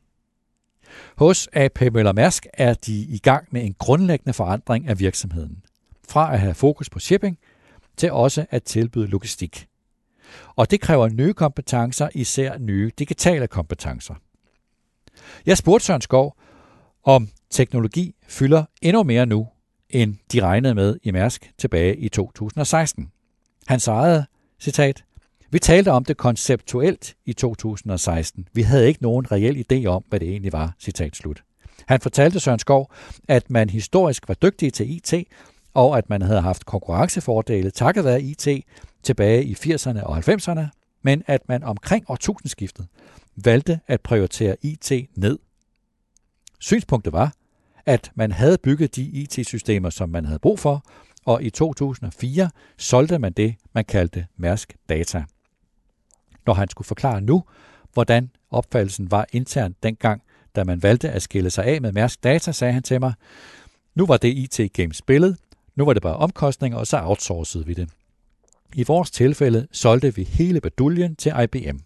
Hos 1.17 1.49
AP 1.53 1.81
Møller 1.81 2.13
Mærsk 2.13 2.47
er 2.53 2.73
de 2.73 2.93
i 2.93 3.17
gang 3.17 3.47
med 3.51 3.65
en 3.65 3.75
grundlæggende 3.79 4.33
forandring 4.33 4.87
af 4.87 4.99
virksomheden. 4.99 5.63
Fra 6.09 6.33
at 6.33 6.39
have 6.39 6.53
fokus 6.53 6.89
på 6.89 6.99
shipping 6.99 7.37
til 7.97 8.11
også 8.11 8.45
at 8.49 8.63
tilbyde 8.63 9.07
logistik. 9.07 9.67
Og 10.55 10.71
det 10.71 10.81
kræver 10.81 11.09
nye 11.09 11.33
kompetencer, 11.33 12.09
især 12.13 12.57
nye 12.57 12.91
digitale 12.99 13.47
kompetencer. 13.47 14.15
Jeg 15.45 15.57
spurgte 15.57 15.85
Søren 15.85 16.01
Skov, 16.01 16.37
om 17.03 17.29
teknologi 17.49 18.15
fylder 18.27 18.63
endnu 18.81 19.03
mere 19.03 19.25
nu, 19.25 19.47
end 19.89 20.15
de 20.31 20.41
regnede 20.41 20.75
med 20.75 20.97
i 21.03 21.11
Mærsk 21.11 21.51
tilbage 21.57 21.97
i 21.97 22.09
2016. 22.09 23.11
Han 23.67 23.79
svarede, 23.79 24.25
citat, 24.59 25.03
vi 25.49 25.59
talte 25.59 25.91
om 25.91 26.05
det 26.05 26.17
konceptuelt 26.17 27.15
i 27.25 27.33
2016. 27.33 28.47
Vi 28.53 28.61
havde 28.61 28.87
ikke 28.87 29.03
nogen 29.03 29.31
reel 29.31 29.65
idé 29.71 29.85
om, 29.85 30.03
hvad 30.09 30.19
det 30.19 30.29
egentlig 30.29 30.53
var, 30.53 30.75
citat 30.79 31.15
slut. 31.15 31.43
Han 31.85 32.01
fortalte 32.01 32.39
Søren 32.39 32.59
Skov, 32.59 32.91
at 33.27 33.49
man 33.49 33.69
historisk 33.69 34.27
var 34.27 34.33
dygtig 34.33 34.73
til 34.73 34.95
IT, 34.95 35.13
og 35.73 35.97
at 35.97 36.09
man 36.09 36.21
havde 36.21 36.41
haft 36.41 36.65
konkurrencefordele 36.65 37.71
takket 37.71 38.05
være 38.05 38.21
IT 38.21 38.47
tilbage 39.03 39.43
i 39.43 39.53
80'erne 39.53 40.03
og 40.03 40.17
90'erne, 40.17 40.61
men 41.01 41.23
at 41.27 41.41
man 41.47 41.63
omkring 41.63 42.05
årtusindskiftet 42.07 42.87
valgte 43.35 43.79
at 43.87 44.01
prioritere 44.01 44.55
IT 44.61 44.91
ned. 45.15 45.39
Synspunktet 46.63 47.13
var, 47.13 47.33
at 47.85 48.11
man 48.15 48.31
havde 48.31 48.57
bygget 48.57 48.95
de 48.95 49.03
IT-systemer, 49.03 49.89
som 49.89 50.09
man 50.09 50.25
havde 50.25 50.39
brug 50.39 50.59
for, 50.59 50.85
og 51.25 51.43
i 51.43 51.49
2004 51.49 52.49
solgte 52.77 53.19
man 53.19 53.33
det, 53.33 53.55
man 53.73 53.85
kaldte 53.85 54.25
Mærsk 54.37 54.75
Data. 54.89 55.23
Når 56.45 56.53
han 56.53 56.69
skulle 56.69 56.85
forklare 56.85 57.21
nu, 57.21 57.43
hvordan 57.93 58.31
opfattelsen 58.51 59.11
var 59.11 59.25
internt 59.31 59.83
dengang, 59.83 60.21
da 60.55 60.63
man 60.63 60.83
valgte 60.83 61.09
at 61.09 61.21
skille 61.21 61.49
sig 61.49 61.65
af 61.65 61.81
med 61.81 61.91
Mærsk 61.91 62.23
Data, 62.23 62.51
sagde 62.51 62.73
han 62.73 62.83
til 62.83 62.99
mig, 62.99 63.13
nu 63.95 64.05
var 64.05 64.17
det 64.17 64.37
IT-game 64.37 64.93
spillet, 64.93 65.37
nu 65.75 65.85
var 65.85 65.93
det 65.93 66.01
bare 66.01 66.17
omkostninger, 66.17 66.77
og 66.77 66.87
så 66.87 66.99
outsourcede 67.01 67.65
vi 67.65 67.73
det. 67.73 67.89
I 68.75 68.83
vores 68.83 69.11
tilfælde 69.11 69.67
solgte 69.71 70.15
vi 70.15 70.23
hele 70.23 70.61
baduljen 70.61 71.15
til 71.15 71.33
IBM. 71.43 71.77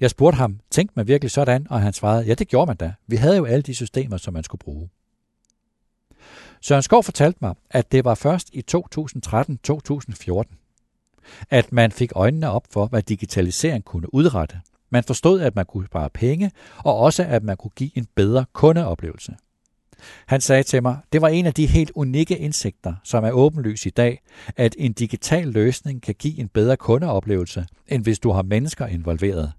Jeg 0.00 0.10
spurgte 0.10 0.36
ham, 0.36 0.60
tænkte 0.70 0.92
man 0.96 1.08
virkelig 1.08 1.30
sådan? 1.30 1.66
Og 1.70 1.80
han 1.80 1.92
svarede, 1.92 2.24
ja 2.24 2.34
det 2.34 2.48
gjorde 2.48 2.66
man 2.66 2.76
da. 2.76 2.92
Vi 3.06 3.16
havde 3.16 3.36
jo 3.36 3.44
alle 3.44 3.62
de 3.62 3.74
systemer, 3.74 4.16
som 4.16 4.34
man 4.34 4.44
skulle 4.44 4.60
bruge. 4.60 4.88
Søren 6.60 6.82
Skov 6.82 7.02
fortalte 7.02 7.38
mig, 7.40 7.54
at 7.70 7.92
det 7.92 8.04
var 8.04 8.14
først 8.14 8.50
i 8.52 8.64
2013-2014, 8.76 10.42
at 11.50 11.72
man 11.72 11.92
fik 11.92 12.12
øjnene 12.14 12.50
op 12.50 12.66
for, 12.70 12.86
hvad 12.86 13.02
digitalisering 13.02 13.84
kunne 13.84 14.14
udrette. 14.14 14.60
Man 14.90 15.04
forstod, 15.04 15.40
at 15.40 15.56
man 15.56 15.66
kunne 15.66 15.86
spare 15.86 16.10
penge, 16.10 16.50
og 16.76 16.96
også, 16.96 17.24
at 17.24 17.42
man 17.42 17.56
kunne 17.56 17.70
give 17.76 17.98
en 17.98 18.06
bedre 18.14 18.44
kundeoplevelse. 18.52 19.36
Han 20.26 20.40
sagde 20.40 20.62
til 20.62 20.82
mig, 20.82 20.98
det 21.12 21.22
var 21.22 21.28
en 21.28 21.46
af 21.46 21.54
de 21.54 21.66
helt 21.66 21.92
unikke 21.94 22.38
indsigter, 22.38 22.94
som 23.04 23.24
er 23.24 23.30
åbenlys 23.30 23.86
i 23.86 23.90
dag, 23.90 24.22
at 24.56 24.76
en 24.78 24.92
digital 24.92 25.48
løsning 25.48 26.02
kan 26.02 26.14
give 26.14 26.38
en 26.38 26.48
bedre 26.48 26.76
kundeoplevelse, 26.76 27.66
end 27.88 28.02
hvis 28.02 28.18
du 28.18 28.30
har 28.30 28.42
mennesker 28.42 28.86
involveret. 28.86 29.52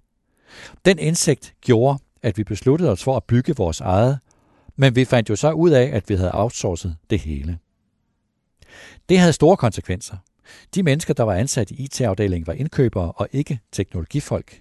Den 0.84 0.98
indsigt 0.98 1.54
gjorde, 1.60 1.98
at 2.22 2.38
vi 2.38 2.44
besluttede 2.44 2.90
os 2.90 3.04
for 3.04 3.16
at 3.16 3.24
bygge 3.24 3.56
vores 3.56 3.80
eget, 3.80 4.18
men 4.76 4.96
vi 4.96 5.04
fandt 5.04 5.30
jo 5.30 5.36
så 5.36 5.50
ud 5.50 5.70
af, 5.70 5.90
at 5.92 6.08
vi 6.08 6.14
havde 6.14 6.30
outsourcet 6.34 6.96
det 7.10 7.18
hele. 7.18 7.58
Det 9.08 9.18
havde 9.18 9.32
store 9.32 9.56
konsekvenser. 9.56 10.16
De 10.74 10.82
mennesker, 10.82 11.14
der 11.14 11.22
var 11.22 11.34
ansat 11.34 11.70
i 11.70 11.84
IT-afdelingen, 11.84 12.46
var 12.46 12.52
indkøbere 12.52 13.12
og 13.12 13.28
ikke 13.32 13.60
teknologifolk. 13.72 14.60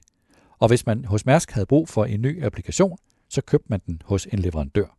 Og 0.60 0.68
hvis 0.68 0.86
man 0.86 1.06
hos 1.06 1.26
Mærsk 1.26 1.52
havde 1.52 1.66
brug 1.66 1.90
for 1.90 2.06
en 2.06 2.22
ny 2.22 2.44
applikation, 2.46 2.98
så 3.30 3.42
købte 3.42 3.68
man 3.70 3.82
den 3.86 4.02
hos 4.06 4.28
en 4.34 4.40
leverandør. 4.40 4.98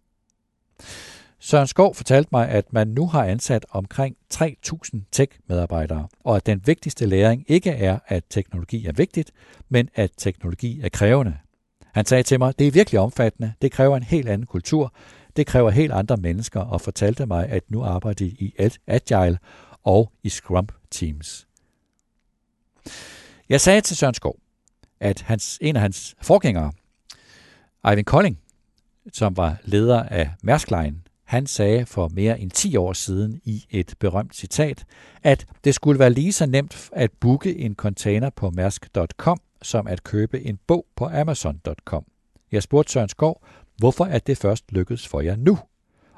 Søren 1.39 1.67
Skov 1.67 1.95
fortalte 1.95 2.29
mig, 2.33 2.49
at 2.49 2.73
man 2.73 2.89
nu 2.89 3.07
har 3.07 3.25
ansat 3.25 3.67
omkring 3.71 4.17
3.000 4.35 5.01
tech-medarbejdere, 5.13 6.09
og 6.25 6.37
at 6.37 6.47
den 6.47 6.63
vigtigste 6.67 7.07
læring 7.07 7.45
ikke 7.49 7.71
er, 7.71 7.99
at 8.07 8.25
teknologi 8.31 8.87
er 8.87 8.93
vigtigt, 8.93 9.33
men 9.69 9.89
at 9.95 10.11
teknologi 10.17 10.81
er 10.81 10.89
krævende. 10.89 11.37
Han 11.95 12.07
sagde 12.07 12.23
til 12.23 12.39
mig, 12.39 12.59
det 12.59 12.67
er 12.67 12.71
virkelig 12.71 13.01
omfattende, 13.01 13.53
det 13.63 13.73
kræver 13.73 13.97
en 13.97 14.03
helt 14.03 14.29
anden 14.29 14.47
kultur, 14.47 14.95
det 15.37 15.47
kræver 15.47 15.71
helt 15.71 15.93
andre 15.93 16.17
mennesker, 16.17 16.61
og 16.61 16.81
fortalte 16.81 17.27
mig, 17.27 17.49
at 17.49 17.63
nu 17.71 17.83
arbejder 17.85 18.25
de 18.25 18.27
i 18.27 18.55
Agile 18.87 19.39
og 19.85 20.13
i 20.23 20.29
Scrum 20.29 20.69
Teams. 20.91 21.49
Jeg 23.49 23.61
sagde 23.61 23.81
til 23.81 23.97
Søren 23.97 24.15
Skov, 24.15 24.37
at 25.01 25.21
hans, 25.21 25.59
en 25.61 25.77
af 25.77 25.83
hans 25.83 26.15
forgængere, 26.23 26.73
Ivan 27.85 28.05
Kolding, 28.05 28.39
som 29.13 29.37
var 29.37 29.57
leder 29.65 30.03
af 30.03 30.31
Mærsk 30.43 30.71
Line, 30.71 31.01
han 31.27 31.47
sagde 31.47 31.87
for 31.87 32.09
mere 32.09 32.41
end 32.41 32.51
10 32.51 32.77
år 32.77 32.93
siden 32.93 33.41
i 33.45 33.65
et 33.71 33.95
berømt 33.99 34.37
citat, 34.37 34.85
at 35.23 35.47
det 35.65 35.75
skulle 35.75 35.99
være 35.99 36.11
lige 36.11 36.33
så 36.33 36.47
nemt 36.47 36.91
at 36.93 37.11
booke 37.21 37.59
en 37.59 37.75
container 37.75 38.31
på 38.31 38.51
mærsk.com, 38.51 39.41
som 39.63 39.87
at 39.87 40.05
købe 40.05 40.43
en 40.43 40.59
bog 40.67 40.87
på 40.97 41.05
amazon.com. 41.13 42.05
Jeg 42.53 42.63
spurgte 42.63 42.93
Søren 42.93 43.09
Skov, 43.09 43.45
hvorfor 43.79 44.05
er 44.05 44.19
det 44.19 44.39
først 44.39 44.73
lykkedes 44.73 45.09
for 45.09 45.21
jer 45.21 45.37
nu? 45.37 45.59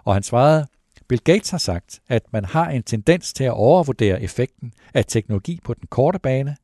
Og 0.05 0.15
han 0.15 0.23
svarede, 0.23 0.67
Bill 1.09 1.21
Gates 1.25 1.51
har 1.51 1.59
sagt, 1.59 2.01
at 2.09 2.33
man 2.33 2.45
har 2.45 2.71
en 2.71 2.83
tendens 2.83 3.33
til 3.33 3.45
at 3.45 3.53
overvurdere 3.53 4.23
effekten 4.23 4.73
af 4.95 5.05
teknologi 5.05 5.61
på 5.65 5.75
den 5.75 5.87
korte 5.91 6.19
bane 6.19 6.57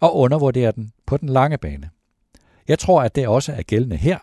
og 0.00 0.16
undervurdere 0.16 0.72
den 0.72 0.92
på 1.06 1.16
den 1.16 1.28
lange 1.28 1.58
bane. 1.58 1.90
Jeg 2.68 2.78
tror, 2.78 3.02
at 3.02 3.14
det 3.14 3.28
også 3.28 3.52
er 3.52 3.62
gældende 3.62 3.96
her. 3.96 4.18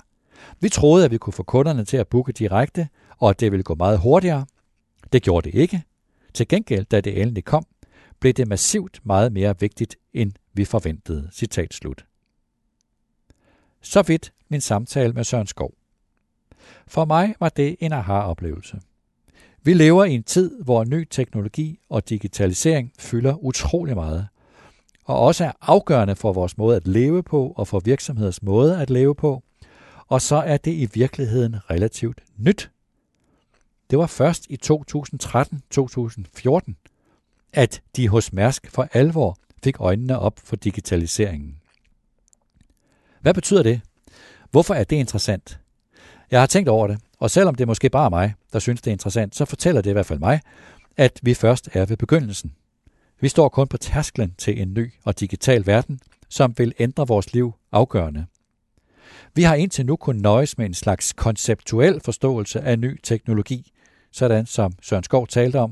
Vi 0.60 0.70
troede, 0.70 1.06
at 1.06 1.12
vi 1.12 1.18
kunne 1.18 1.34
få 1.34 1.44
kunderne 1.44 1.86
til 1.86 1.98
at 1.98 2.08
booke 2.08 2.32
direkte, 2.32 2.90
og 3.18 3.30
at 3.30 3.40
det 3.40 3.52
ville 3.52 3.64
gå 3.64 3.76
meget 3.76 4.00
hurtigere. 4.00 4.46
Det 5.14 5.24
gjorde 5.24 5.52
det 5.52 5.60
ikke. 5.60 5.84
Til 6.34 6.48
gengæld, 6.48 6.86
da 6.86 7.02
det 7.02 7.22
endelig 7.22 7.46
kom, 7.46 7.66
blev 8.20 8.34
det 8.34 8.48
massivt 8.48 9.00
meget 9.04 9.34
mere 9.34 9.60
vigtigt, 9.60 9.96
end 10.14 10.32
vi 10.54 10.66
forventede. 10.66 11.30
Citat 11.34 11.74
slut. 11.74 12.06
Så 13.82 14.02
vidt 14.02 14.34
min 14.50 14.62
samtale 14.62 15.14
med 15.14 15.24
Søren 15.24 15.48
Skov. 15.48 15.74
For 16.88 17.06
mig 17.06 17.36
var 17.40 17.50
det 17.50 17.76
en 17.80 17.94
aha-oplevelse. 17.94 18.80
Vi 19.64 19.74
lever 19.74 20.06
i 20.06 20.14
en 20.14 20.24
tid, 20.24 20.64
hvor 20.64 20.84
ny 20.84 21.08
teknologi 21.10 21.80
og 21.90 22.10
digitalisering 22.10 22.92
fylder 23.00 23.44
utrolig 23.44 23.96
meget, 23.96 24.28
og 25.06 25.20
også 25.20 25.46
er 25.46 25.52
afgørende 25.62 26.16
for 26.16 26.34
vores 26.34 26.58
måde 26.58 26.76
at 26.76 26.88
leve 26.88 27.24
på 27.24 27.54
og 27.56 27.68
for 27.68 27.80
virksomheders 27.80 28.44
måde 28.44 28.82
at 28.82 28.90
leve 28.90 29.16
på, 29.16 29.44
og 30.10 30.22
så 30.22 30.36
er 30.36 30.58
det 30.58 30.72
i 30.72 30.90
virkeligheden 30.94 31.56
relativt 31.70 32.24
nyt. 32.38 32.72
Det 33.90 34.00
var 34.00 34.08
først 34.08 34.46
i 34.50 34.60
2013-2014, 34.66 36.74
at 37.54 37.82
de 37.96 38.08
hos 38.08 38.34
Mærsk 38.34 38.72
for 38.72 38.88
alvor 38.94 39.38
fik 39.64 39.80
øjnene 39.80 40.20
op 40.20 40.40
for 40.44 40.56
digitaliseringen. 40.56 41.56
Hvad 43.22 43.34
betyder 43.34 43.64
det? 43.64 43.82
Hvorfor 44.52 44.74
er 44.74 44.84
det 44.84 44.96
interessant? 44.96 45.60
Jeg 46.32 46.40
har 46.40 46.48
tænkt 46.48 46.70
over 46.70 46.88
det, 46.88 47.00
og 47.20 47.32
selvom 47.32 47.56
det 47.56 47.68
måske 47.68 47.90
bare 47.90 48.06
er 48.06 48.10
mig, 48.10 48.34
der 48.54 48.60
synes 48.60 48.82
det 48.82 48.92
er 48.92 48.94
interessant, 48.94 49.36
så 49.36 49.46
fortæller 49.46 49.82
det 49.82 49.90
i 49.90 49.94
hvert 49.94 50.06
fald 50.06 50.20
mig, 50.20 50.42
at 50.98 51.20
vi 51.24 51.34
først 51.34 51.70
er 51.74 51.86
ved 51.86 51.98
begyndelsen. 51.98 52.54
Vi 53.20 53.28
står 53.28 53.50
kun 53.50 53.68
på 53.68 53.78
tærsklen 53.78 54.36
til 54.38 54.62
en 54.62 54.74
ny 54.74 54.94
og 55.04 55.20
digital 55.20 55.66
verden, 55.66 56.00
som 56.30 56.54
vil 56.58 56.74
ændre 56.80 57.08
vores 57.08 57.34
liv 57.34 57.54
afgørende. 57.72 58.26
Vi 59.36 59.44
har 59.44 59.56
indtil 59.56 59.86
nu 59.86 59.96
kun 59.96 60.16
nøjes 60.16 60.58
med 60.58 60.66
en 60.66 60.74
slags 60.74 61.14
konceptuel 61.14 62.02
forståelse 62.06 62.62
af 62.62 62.80
ny 62.80 63.00
teknologi, 63.04 63.72
sådan 64.12 64.46
som 64.46 64.74
Søren 64.82 65.04
Skov 65.04 65.28
talte 65.28 65.60
om. 65.60 65.72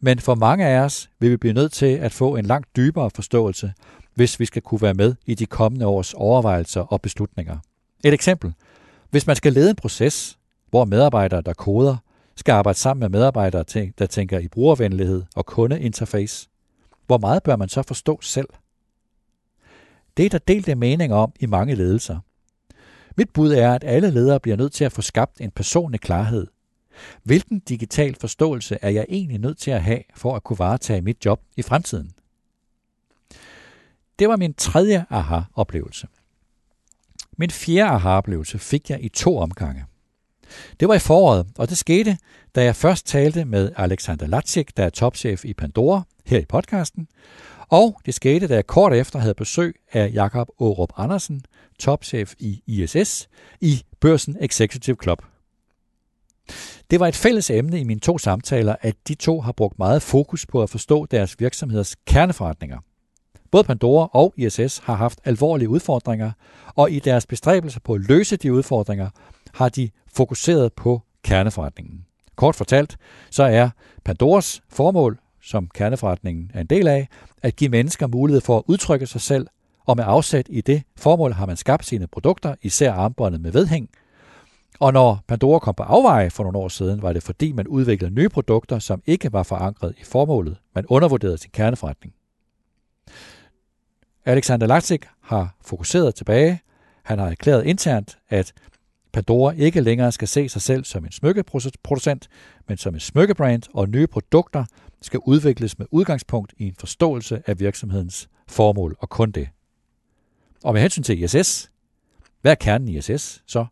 Men 0.00 0.18
for 0.18 0.34
mange 0.34 0.66
af 0.66 0.80
os 0.80 1.10
vil 1.18 1.30
vi 1.30 1.36
blive 1.36 1.54
nødt 1.54 1.72
til 1.72 1.86
at 1.86 2.12
få 2.12 2.36
en 2.36 2.44
langt 2.44 2.76
dybere 2.76 3.10
forståelse, 3.10 3.72
hvis 4.14 4.40
vi 4.40 4.44
skal 4.44 4.62
kunne 4.62 4.82
være 4.82 4.94
med 4.94 5.14
i 5.26 5.34
de 5.34 5.46
kommende 5.46 5.86
års 5.86 6.14
overvejelser 6.14 6.80
og 6.80 7.02
beslutninger. 7.02 7.58
Et 8.04 8.14
eksempel. 8.14 8.52
Hvis 9.10 9.26
man 9.26 9.36
skal 9.36 9.52
lede 9.52 9.70
en 9.70 9.76
proces, 9.76 10.38
hvor 10.70 10.84
medarbejdere, 10.84 11.40
der 11.40 11.52
koder, 11.52 11.96
skal 12.36 12.52
arbejde 12.52 12.78
sammen 12.78 13.00
med 13.00 13.08
medarbejdere, 13.08 13.90
der 13.98 14.06
tænker 14.06 14.38
i 14.38 14.48
brugervenlighed 14.48 15.22
og 15.36 15.46
kundeinterface, 15.46 16.48
hvor 17.06 17.18
meget 17.18 17.42
bør 17.42 17.56
man 17.56 17.68
så 17.68 17.82
forstå 17.82 18.18
selv? 18.22 18.48
Det 20.16 20.26
er 20.26 20.30
der 20.30 20.38
delte 20.38 20.74
mening 20.74 21.12
om 21.12 21.32
i 21.40 21.46
mange 21.46 21.74
ledelser. 21.74 22.18
Mit 23.16 23.30
bud 23.30 23.52
er, 23.52 23.74
at 23.74 23.84
alle 23.84 24.10
ledere 24.10 24.40
bliver 24.40 24.56
nødt 24.56 24.72
til 24.72 24.84
at 24.84 24.92
få 24.92 25.02
skabt 25.02 25.40
en 25.40 25.50
personlig 25.50 26.00
klarhed. 26.00 26.46
Hvilken 27.22 27.58
digital 27.58 28.16
forståelse 28.20 28.78
er 28.82 28.90
jeg 28.90 29.06
egentlig 29.08 29.38
nødt 29.38 29.58
til 29.58 29.70
at 29.70 29.82
have 29.82 30.02
for 30.14 30.36
at 30.36 30.44
kunne 30.44 30.58
varetage 30.58 31.00
mit 31.00 31.24
job 31.24 31.40
i 31.56 31.62
fremtiden? 31.62 32.12
Det 34.18 34.28
var 34.28 34.36
min 34.36 34.54
tredje 34.54 35.06
aha-oplevelse. 35.10 36.06
Min 37.38 37.50
fjerde 37.50 37.90
aha-oplevelse 37.90 38.58
fik 38.58 38.90
jeg 38.90 39.04
i 39.04 39.08
to 39.08 39.38
omgange. 39.38 39.84
Det 40.80 40.88
var 40.88 40.94
i 40.94 40.98
foråret, 40.98 41.46
og 41.58 41.68
det 41.68 41.78
skete, 41.78 42.18
da 42.54 42.64
jeg 42.64 42.76
først 42.76 43.06
talte 43.06 43.44
med 43.44 43.72
Alexander 43.76 44.26
Latsik, 44.26 44.76
der 44.76 44.84
er 44.84 44.90
topchef 44.90 45.44
i 45.44 45.54
Pandora, 45.54 46.02
her 46.26 46.38
i 46.38 46.44
podcasten, 46.44 47.08
og 47.68 48.00
det 48.06 48.14
skete, 48.14 48.48
da 48.48 48.54
jeg 48.54 48.66
kort 48.66 48.92
efter 48.92 49.18
havde 49.18 49.34
besøg 49.34 49.76
af 49.92 50.10
Jakob 50.14 50.48
Aarup 50.60 50.92
Andersen, 50.96 51.42
topchef 51.78 52.34
i 52.38 52.62
ISS, 52.66 53.28
i 53.60 53.82
Børsen 54.00 54.36
Executive 54.40 54.96
Club. 55.02 55.22
Det 56.90 57.00
var 57.00 57.06
et 57.06 57.16
fælles 57.16 57.50
emne 57.50 57.80
i 57.80 57.84
mine 57.84 58.00
to 58.00 58.18
samtaler, 58.18 58.76
at 58.80 58.96
de 59.08 59.14
to 59.14 59.40
har 59.40 59.52
brugt 59.52 59.78
meget 59.78 60.02
fokus 60.02 60.46
på 60.46 60.62
at 60.62 60.70
forstå 60.70 61.06
deres 61.06 61.40
virksomheders 61.40 61.96
kerneforretninger. 62.06 62.78
Både 63.50 63.64
Pandora 63.64 64.10
og 64.12 64.34
ISS 64.36 64.78
har 64.78 64.94
haft 64.94 65.20
alvorlige 65.24 65.68
udfordringer, 65.68 66.32
og 66.74 66.90
i 66.90 66.98
deres 66.98 67.26
bestræbelser 67.26 67.80
på 67.80 67.94
at 67.94 68.00
løse 68.00 68.36
de 68.36 68.52
udfordringer, 68.52 69.10
har 69.54 69.68
de 69.68 69.90
fokuseret 70.14 70.72
på 70.72 71.02
kerneforretningen. 71.22 72.04
Kort 72.36 72.54
fortalt, 72.54 72.96
så 73.30 73.42
er 73.42 73.70
Pandoras 74.04 74.62
formål, 74.68 75.18
som 75.42 75.68
kerneforretningen 75.74 76.50
er 76.54 76.60
en 76.60 76.66
del 76.66 76.88
af, 76.88 77.08
at 77.42 77.56
give 77.56 77.70
mennesker 77.70 78.06
mulighed 78.06 78.40
for 78.40 78.58
at 78.58 78.62
udtrykke 78.66 79.06
sig 79.06 79.20
selv, 79.20 79.46
og 79.86 79.96
med 79.96 80.04
afsæt 80.06 80.46
i 80.48 80.60
det 80.60 80.82
formål 80.96 81.32
har 81.32 81.46
man 81.46 81.56
skabt 81.56 81.86
sine 81.86 82.06
produkter, 82.06 82.54
især 82.62 82.92
armbåndet 82.92 83.40
med 83.40 83.52
vedhæng. 83.52 83.88
Og 84.80 84.92
når 84.92 85.20
Pandora 85.28 85.58
kom 85.58 85.74
på 85.74 85.82
afveje 85.82 86.30
for 86.30 86.42
nogle 86.42 86.58
år 86.58 86.68
siden, 86.68 87.02
var 87.02 87.12
det 87.12 87.22
fordi 87.22 87.52
man 87.52 87.66
udviklede 87.66 88.14
nye 88.14 88.28
produkter, 88.28 88.78
som 88.78 89.02
ikke 89.06 89.32
var 89.32 89.42
forankret 89.42 89.94
i 90.00 90.04
formålet. 90.04 90.56
Man 90.74 90.86
undervurderede 90.86 91.38
sin 91.38 91.50
kerneforretning. 91.50 92.14
Alexander 94.24 94.66
Latsik 94.66 95.04
har 95.22 95.56
fokuseret 95.64 96.14
tilbage. 96.14 96.60
Han 97.02 97.18
har 97.18 97.30
erklæret 97.30 97.66
internt, 97.66 98.18
at 98.28 98.52
Pandora 99.12 99.52
ikke 99.52 99.80
længere 99.80 100.12
skal 100.12 100.28
se 100.28 100.48
sig 100.48 100.62
selv 100.62 100.84
som 100.84 101.04
en 101.04 101.12
smykkeproducent, 101.12 102.28
men 102.68 102.76
som 102.76 102.94
en 102.94 103.00
smykkebrand, 103.00 103.62
og 103.74 103.88
nye 103.88 104.06
produkter 104.06 104.64
skal 105.02 105.20
udvikles 105.26 105.78
med 105.78 105.86
udgangspunkt 105.90 106.54
i 106.58 106.66
en 106.66 106.74
forståelse 106.78 107.42
af 107.46 107.60
virksomhedens 107.60 108.28
formål, 108.48 108.96
og 109.00 109.08
kun 109.08 109.30
det. 109.30 109.48
Og 110.64 110.72
med 110.72 110.80
hensyn 110.80 111.02
til 111.02 111.22
ISS, 111.22 111.70
hvad 112.40 112.52
er 112.52 112.56
kernen 112.56 112.88
i 112.88 112.98
ISS 112.98 113.42
så? 113.46 113.66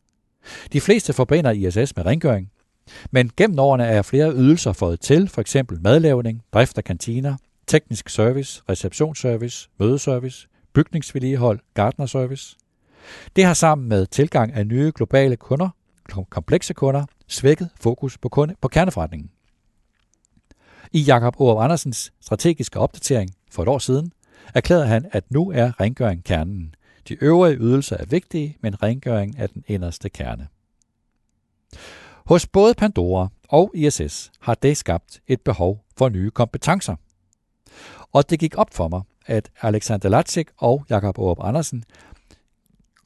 De 0.73 0.81
fleste 0.81 1.13
forbinder 1.13 1.51
ISS 1.51 1.97
med 1.97 2.07
rengøring, 2.07 2.51
men 3.11 3.31
gennem 3.37 3.59
årene 3.59 3.85
er 3.85 4.03
flere 4.03 4.33
ydelser 4.33 4.73
fået 4.73 5.01
til, 5.01 5.29
for 5.29 5.41
eksempel 5.41 5.81
madlavning, 5.81 6.43
drift 6.53 6.79
af 6.79 6.85
kantiner, 6.85 7.37
teknisk 7.67 8.09
service, 8.09 8.63
receptionsservice, 8.69 9.69
mødeservice, 9.79 10.49
bygningsvedligehold, 10.73 11.61
gardnerservice. 11.75 12.57
Det 13.37 13.45
har 13.45 13.55
sammen 13.55 13.89
med 13.89 14.07
tilgang 14.07 14.53
af 14.53 14.67
nye 14.67 14.93
globale 14.95 15.37
kunder, 15.37 15.69
komplekse 16.31 16.75
kunder, 16.75 17.05
svækket 17.29 17.71
fokus 17.81 18.19
på, 18.19 18.29
kunde, 18.29 18.55
på 18.61 18.69
kerneforretningen. 18.69 19.31
I 20.93 21.01
Jakob 21.01 21.41
Aarup 21.41 21.63
Andersens 21.63 22.13
strategiske 22.21 22.79
opdatering 22.79 23.31
for 23.51 23.63
et 23.63 23.69
år 23.69 23.79
siden 23.79 24.13
erklærede 24.55 24.87
han, 24.87 25.07
at 25.13 25.31
nu 25.31 25.51
er 25.51 25.81
rengøring 25.81 26.25
kernen. 26.25 26.75
De 27.09 27.25
øvrige 27.25 27.57
ydelser 27.57 27.97
er 27.97 28.05
vigtige, 28.05 28.57
men 28.61 28.83
rengøring 28.83 29.35
er 29.39 29.47
den 29.47 29.65
inderste 29.67 30.09
kerne. 30.09 30.49
Hos 32.27 32.47
både 32.47 32.75
Pandora 32.75 33.29
og 33.49 33.71
ISS 33.75 34.33
har 34.41 34.55
det 34.55 34.77
skabt 34.77 35.21
et 35.27 35.41
behov 35.41 35.85
for 35.97 36.09
nye 36.09 36.31
kompetencer. 36.31 36.97
Og 38.13 38.31
det 38.31 38.39
gik 38.39 38.59
op 38.59 38.75
for 38.75 38.89
mig, 38.89 39.03
at 39.27 39.51
Alexander 39.63 40.09
Latsik 40.09 40.49
og 40.57 40.85
Jakob 40.91 41.19
Aarup 41.19 41.39
Andersen 41.41 41.85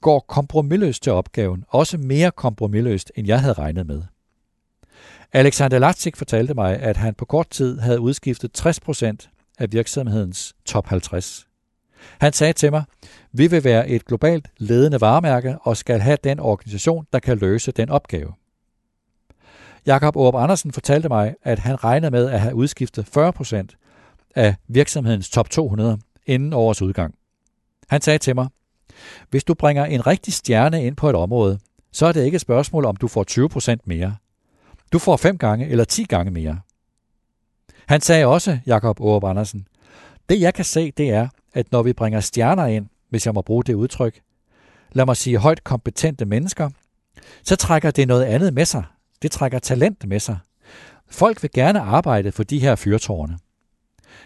går 0.00 0.20
kompromilløst 0.20 1.02
til 1.02 1.12
opgaven, 1.12 1.64
også 1.68 1.98
mere 1.98 2.30
kompromilløst, 2.30 3.12
end 3.14 3.26
jeg 3.26 3.40
havde 3.40 3.52
regnet 3.52 3.86
med. 3.86 4.02
Alexander 5.32 5.78
Latsik 5.78 6.16
fortalte 6.16 6.54
mig, 6.54 6.76
at 6.78 6.96
han 6.96 7.14
på 7.14 7.24
kort 7.24 7.50
tid 7.50 7.78
havde 7.78 8.00
udskiftet 8.00 8.66
60% 8.66 9.37
af 9.58 9.72
virksomhedens 9.72 10.54
top 10.64 10.86
50. 10.86 11.46
Han 12.20 12.32
sagde 12.32 12.52
til 12.52 12.70
mig, 12.70 12.84
vi 13.32 13.46
vil 13.46 13.64
være 13.64 13.88
et 13.88 14.04
globalt 14.04 14.48
ledende 14.58 15.00
varemærke 15.00 15.58
og 15.62 15.76
skal 15.76 16.00
have 16.00 16.18
den 16.24 16.40
organisation, 16.40 17.06
der 17.12 17.18
kan 17.18 17.38
løse 17.38 17.72
den 17.72 17.88
opgave. 17.90 18.32
Jakob 19.86 20.16
Aarup 20.16 20.34
Andersen 20.34 20.72
fortalte 20.72 21.08
mig, 21.08 21.34
at 21.42 21.58
han 21.58 21.84
regnede 21.84 22.10
med 22.10 22.30
at 22.30 22.40
have 22.40 22.54
udskiftet 22.54 23.16
40% 23.16 24.32
af 24.34 24.56
virksomhedens 24.68 25.30
top 25.30 25.50
200 25.50 25.98
inden 26.26 26.52
årets 26.52 26.82
udgang. 26.82 27.14
Han 27.88 28.00
sagde 28.00 28.18
til 28.18 28.34
mig, 28.34 28.48
hvis 29.30 29.44
du 29.44 29.54
bringer 29.54 29.84
en 29.84 30.06
rigtig 30.06 30.32
stjerne 30.32 30.84
ind 30.84 30.96
på 30.96 31.10
et 31.10 31.16
område, 31.16 31.58
så 31.92 32.06
er 32.06 32.12
det 32.12 32.24
ikke 32.24 32.34
et 32.34 32.40
spørgsmål, 32.40 32.84
om 32.84 32.96
du 32.96 33.08
får 33.08 33.74
20% 33.74 33.76
mere. 33.84 34.16
Du 34.92 34.98
får 34.98 35.16
fem 35.16 35.38
gange 35.38 35.68
eller 35.68 35.84
10 35.84 36.04
gange 36.04 36.30
mere. 36.30 36.60
Han 37.88 38.00
sagde 38.00 38.26
også, 38.26 38.58
Jakob 38.66 39.00
Aarup 39.00 39.24
Andersen, 39.24 39.68
det 40.28 40.40
jeg 40.40 40.54
kan 40.54 40.64
se, 40.64 40.90
det 40.90 41.10
er, 41.10 41.28
at 41.54 41.72
når 41.72 41.82
vi 41.82 41.92
bringer 41.92 42.20
stjerner 42.20 42.66
ind, 42.66 42.86
hvis 43.10 43.26
jeg 43.26 43.34
må 43.34 43.42
bruge 43.42 43.64
det 43.64 43.74
udtryk, 43.74 44.20
lad 44.92 45.06
mig 45.06 45.16
sige 45.16 45.38
højt 45.38 45.64
kompetente 45.64 46.24
mennesker, 46.24 46.70
så 47.42 47.56
trækker 47.56 47.90
det 47.90 48.08
noget 48.08 48.24
andet 48.24 48.54
med 48.54 48.64
sig. 48.64 48.84
Det 49.22 49.30
trækker 49.30 49.58
talent 49.58 50.08
med 50.08 50.20
sig. 50.20 50.38
Folk 51.10 51.42
vil 51.42 51.50
gerne 51.54 51.80
arbejde 51.80 52.32
for 52.32 52.42
de 52.42 52.58
her 52.58 52.76
fyrtårne. 52.76 53.38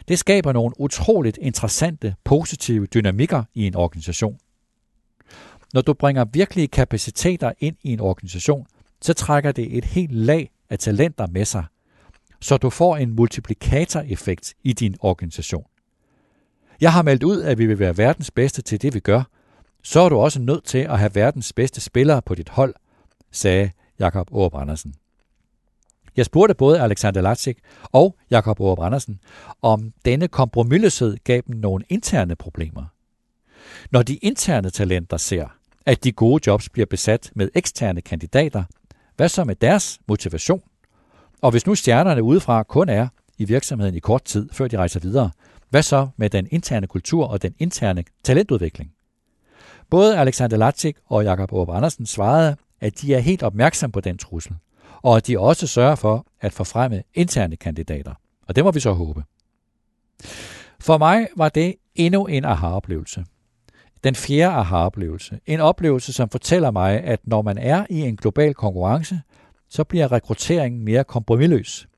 Det 0.09 0.19
skaber 0.19 0.53
nogle 0.53 0.81
utroligt 0.81 1.39
interessante, 1.43 2.15
positive 2.25 2.87
dynamikker 2.87 3.45
i 3.55 3.67
en 3.67 3.77
organisation. 3.77 4.39
Når 5.75 5.81
du 5.81 5.95
bringer 5.95 6.25
virkelige 6.25 6.69
kapaciteter 6.69 7.53
ind 7.59 7.77
i 7.83 7.93
en 7.93 8.01
organisation, 8.01 8.67
så 9.03 9.15
trækker 9.15 9.53
det 9.53 9.77
et 9.77 9.85
helt 9.85 10.13
lag 10.13 10.51
af 10.71 10.79
talenter 10.79 11.27
med 11.27 11.45
sig, 11.45 11.65
så 12.43 12.57
du 12.57 12.71
får 12.71 12.97
en 12.97 13.17
multiplikatoreffekt 13.17 14.55
i 14.63 14.73
din 14.73 14.97
organisation. 15.01 15.65
Jeg 16.81 16.93
har 16.93 17.03
meldt 17.03 17.23
ud, 17.23 17.43
at 17.43 17.59
vi 17.59 17.67
vil 17.67 17.79
være 17.79 17.99
verdens 17.99 18.31
bedste 18.31 18.63
til 18.63 18.83
det, 18.83 18.95
vi 18.95 19.01
gør. 19.01 19.23
Så 19.83 20.01
er 20.01 20.09
du 20.09 20.17
også 20.17 20.41
nødt 20.41 20.65
til 20.65 20.79
at 20.79 20.99
have 20.99 21.15
verdens 21.15 21.53
bedste 21.53 21.81
spillere 21.81 22.23
på 22.23 22.35
dit 22.35 22.49
hold, 22.49 22.75
sagde 23.31 23.71
Jakob 23.99 24.29
Aarup 24.33 24.55
Andersen. 24.55 24.95
Jeg 26.17 26.25
spurgte 26.25 26.55
både 26.55 26.81
Alexander 26.81 27.21
Latsik 27.21 27.59
og 27.83 28.17
Jakob 28.31 28.61
Aarup 28.61 28.81
Andersen, 28.81 29.21
om 29.63 29.93
denne 30.05 30.29
kompromilløshed 30.29 31.17
gav 31.25 31.41
dem 31.47 31.57
nogle 31.57 31.85
interne 31.89 32.37
problemer. 32.37 32.85
Når 33.91 34.03
de 34.03 34.17
interne 34.17 34.71
talenter 34.71 35.17
ser, 35.17 35.47
at 35.87 36.05
de 36.05 36.13
gode 36.13 36.43
jobs 36.47 36.69
bliver 36.69 36.87
besat 36.87 37.31
med 37.35 37.49
eksterne 37.55 38.01
kandidater, 38.01 38.65
hvad 39.17 39.29
så 39.29 39.45
med 39.45 39.55
deres 39.55 40.01
motivation? 40.09 40.63
Og 41.43 41.51
hvis 41.51 41.67
nu 41.67 41.75
stjernerne 41.75 42.23
udefra 42.23 42.63
kun 42.63 42.89
er 42.89 43.09
i 43.39 43.45
virksomheden 43.45 43.95
i 43.95 43.99
kort 43.99 44.25
tid, 44.25 44.49
før 44.53 44.69
de 44.69 44.77
rejser 44.77 45.01
videre, 45.01 45.31
hvad 45.71 45.83
så 45.83 46.09
med 46.17 46.31
den 46.31 46.49
interne 46.51 46.87
kultur 46.87 47.27
og 47.27 47.43
den 47.43 47.55
interne 47.59 48.05
talentudvikling? 48.25 48.91
Både 49.91 50.19
Alexander 50.19 50.57
Latzik 50.57 50.97
og 51.07 51.25
Jakob 51.25 51.53
Aarup 51.53 51.69
Andersen 51.69 52.07
svarede, 52.07 52.57
at 52.81 53.01
de 53.01 53.15
er 53.15 53.19
helt 53.19 53.43
opmærksom 53.43 53.93
på 53.93 54.01
den 54.01 54.19
trussel, 54.19 54.57
og 55.03 55.17
at 55.17 55.27
de 55.27 55.39
også 55.39 55.67
sørger 55.67 55.95
for 55.95 56.27
at 56.41 56.53
forfremme 56.53 57.03
interne 57.15 57.57
kandidater. 57.57 58.15
Og 58.49 58.57
det 58.57 58.65
må 58.65 58.71
vi 58.71 58.81
så 58.81 58.93
håbe. 58.93 59.25
For 60.81 60.99
mig 60.99 61.27
var 61.37 61.49
det 61.49 61.75
endnu 61.95 62.27
en 62.27 62.45
aha-oplevelse. 62.45 63.25
Den 64.05 64.15
fjerde 64.15 64.55
aha-oplevelse. 64.55 65.41
En 65.47 65.61
oplevelse, 65.61 66.13
som 66.13 66.29
fortæller 66.29 66.71
mig, 66.71 67.01
at 67.01 67.21
når 67.25 67.43
man 67.43 67.59
er 67.59 67.87
i 67.91 68.01
en 68.01 68.17
global 68.17 68.55
konkurrence, 68.55 69.21
så 69.73 69.85
bliver 69.85 70.13
rekrutteringen 70.13 70.85
mere 70.85 71.05
kompromilløs. 71.05 71.89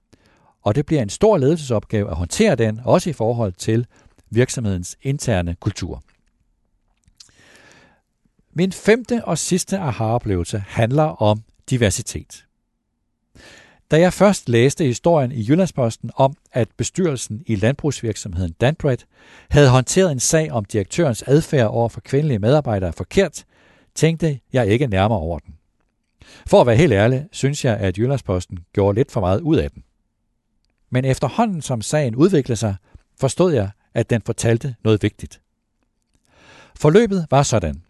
Og 0.62 0.74
det 0.74 0.86
bliver 0.86 1.02
en 1.02 1.08
stor 1.08 1.38
ledelsesopgave 1.38 2.10
at 2.10 2.16
håndtere 2.16 2.56
den, 2.56 2.80
også 2.84 3.10
i 3.10 3.12
forhold 3.12 3.52
til 3.52 3.86
virksomhedens 4.30 4.96
interne 5.02 5.54
kultur. 5.60 6.02
Min 8.52 8.72
femte 8.72 9.24
og 9.24 9.38
sidste 9.38 9.78
aha-oplevelse 9.78 10.64
handler 10.66 11.22
om 11.22 11.42
diversitet. 11.70 12.44
Da 13.90 14.00
jeg 14.00 14.12
først 14.12 14.48
læste 14.48 14.84
historien 14.84 15.32
i 15.32 15.46
Jyllandsposten 15.48 16.10
om, 16.16 16.36
at 16.52 16.68
bestyrelsen 16.76 17.42
i 17.46 17.56
landbrugsvirksomheden 17.56 18.52
Danbred 18.60 18.98
havde 19.50 19.68
håndteret 19.68 20.12
en 20.12 20.20
sag 20.20 20.52
om 20.52 20.64
direktørens 20.64 21.22
adfærd 21.26 21.66
over 21.66 21.88
for 21.88 22.00
kvindelige 22.00 22.38
medarbejdere 22.38 22.92
forkert, 22.92 23.44
tænkte 23.94 24.40
jeg 24.52 24.66
ikke 24.66 24.86
nærmere 24.86 25.18
over 25.18 25.38
den. 25.38 25.54
For 26.46 26.60
at 26.60 26.66
være 26.66 26.76
helt 26.76 26.92
ærlig, 26.92 27.26
synes 27.32 27.64
jeg, 27.64 27.76
at 27.76 27.98
Jyllandsposten 27.98 28.58
gjorde 28.72 28.94
lidt 28.94 29.12
for 29.12 29.20
meget 29.20 29.40
ud 29.40 29.56
af 29.56 29.70
den. 29.70 29.84
Men 30.90 31.04
efterhånden 31.04 31.62
som 31.62 31.82
sagen 31.82 32.14
udviklede 32.14 32.56
sig, 32.56 32.76
forstod 33.20 33.52
jeg, 33.52 33.70
at 33.94 34.10
den 34.10 34.22
fortalte 34.22 34.74
noget 34.84 35.02
vigtigt. 35.02 35.40
Forløbet 36.76 37.26
var 37.30 37.42
sådan. 37.42 37.82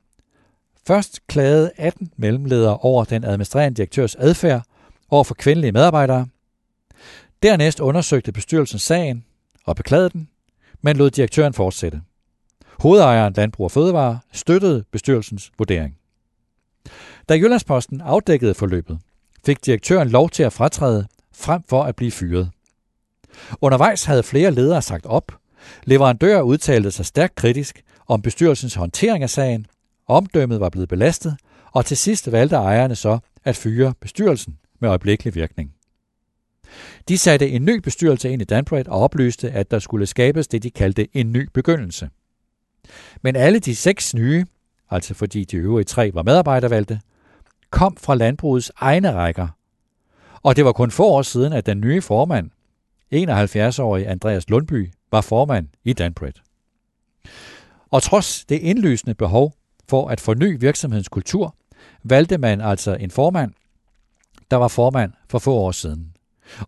Først 0.86 1.26
klagede 1.26 1.70
18 1.76 2.12
mellemledere 2.16 2.78
over 2.78 3.04
den 3.04 3.24
administrerende 3.24 3.76
direktørs 3.76 4.14
adfærd 4.14 4.62
over 5.10 5.24
for 5.24 5.34
kvindelige 5.34 5.72
medarbejdere. 5.72 6.26
Dernæst 7.42 7.80
undersøgte 7.80 8.32
bestyrelsen 8.32 8.78
sagen 8.78 9.24
og 9.64 9.76
beklagede 9.76 10.10
den, 10.10 10.28
men 10.82 10.96
lod 10.96 11.10
direktøren 11.10 11.54
fortsætte. 11.54 12.02
Hovedejeren 12.80 13.34
Landbrug 13.36 13.64
og 13.64 13.70
Fødevare 13.70 14.18
støttede 14.32 14.84
bestyrelsens 14.92 15.52
vurdering. 15.58 15.98
Da 17.28 17.34
Jyllandsposten 17.34 18.00
afdækkede 18.00 18.54
forløbet, 18.54 18.98
fik 19.46 19.66
direktøren 19.66 20.08
lov 20.08 20.30
til 20.30 20.42
at 20.42 20.52
fratræde 20.52 21.06
frem 21.32 21.62
for 21.68 21.82
at 21.82 21.96
blive 21.96 22.10
fyret. 22.10 22.50
Undervejs 23.60 24.04
havde 24.04 24.22
flere 24.22 24.50
ledere 24.50 24.82
sagt 24.82 25.06
op. 25.06 25.32
Leverandører 25.84 26.42
udtalte 26.42 26.90
sig 26.90 27.06
stærkt 27.06 27.34
kritisk 27.34 27.82
om 28.06 28.22
bestyrelsens 28.22 28.74
håndtering 28.74 29.22
af 29.22 29.30
sagen. 29.30 29.66
Omdømmet 30.06 30.60
var 30.60 30.68
blevet 30.68 30.88
belastet, 30.88 31.36
og 31.72 31.86
til 31.86 31.96
sidst 31.96 32.32
valgte 32.32 32.56
ejerne 32.56 32.94
så 32.94 33.18
at 33.44 33.56
fyre 33.56 33.94
bestyrelsen 34.00 34.58
med 34.80 34.88
øjeblikkelig 34.88 35.34
virkning. 35.34 35.74
De 37.08 37.18
satte 37.18 37.50
en 37.50 37.64
ny 37.64 37.78
bestyrelse 37.78 38.30
ind 38.30 38.42
i 38.42 38.44
Danbred 38.44 38.88
og 38.88 39.00
oplyste, 39.00 39.50
at 39.50 39.70
der 39.70 39.78
skulle 39.78 40.06
skabes 40.06 40.48
det, 40.48 40.62
de 40.62 40.70
kaldte 40.70 41.16
en 41.16 41.32
ny 41.32 41.48
begyndelse. 41.54 42.10
Men 43.22 43.36
alle 43.36 43.58
de 43.58 43.76
seks 43.76 44.14
nye, 44.14 44.44
altså 44.90 45.14
fordi 45.14 45.44
de 45.44 45.56
øvrige 45.56 45.84
tre 45.84 46.10
var 46.14 46.22
medarbejdervalgte, 46.22 47.00
kom 47.74 47.96
fra 47.96 48.14
landbrugets 48.14 48.72
egne 48.76 49.12
rækker. 49.12 49.48
Og 50.42 50.56
det 50.56 50.64
var 50.64 50.72
kun 50.72 50.90
få 50.90 51.04
år 51.04 51.22
siden, 51.22 51.52
at 51.52 51.66
den 51.66 51.80
nye 51.80 52.02
formand, 52.02 52.50
71-årige 53.14 54.08
Andreas 54.08 54.50
Lundby, 54.50 54.92
var 55.10 55.20
formand 55.20 55.68
i 55.84 55.92
Danbred. 55.92 56.32
Og 57.90 58.02
trods 58.02 58.44
det 58.44 58.58
indlysende 58.58 59.14
behov 59.14 59.54
for 59.88 60.08
at 60.08 60.20
forny 60.20 60.56
virksomhedens 60.60 61.08
kultur, 61.08 61.54
valgte 62.02 62.38
man 62.38 62.60
altså 62.60 62.94
en 62.94 63.10
formand, 63.10 63.52
der 64.50 64.56
var 64.56 64.68
formand 64.68 65.12
for 65.28 65.38
få 65.38 65.54
år 65.54 65.70
siden. 65.70 66.12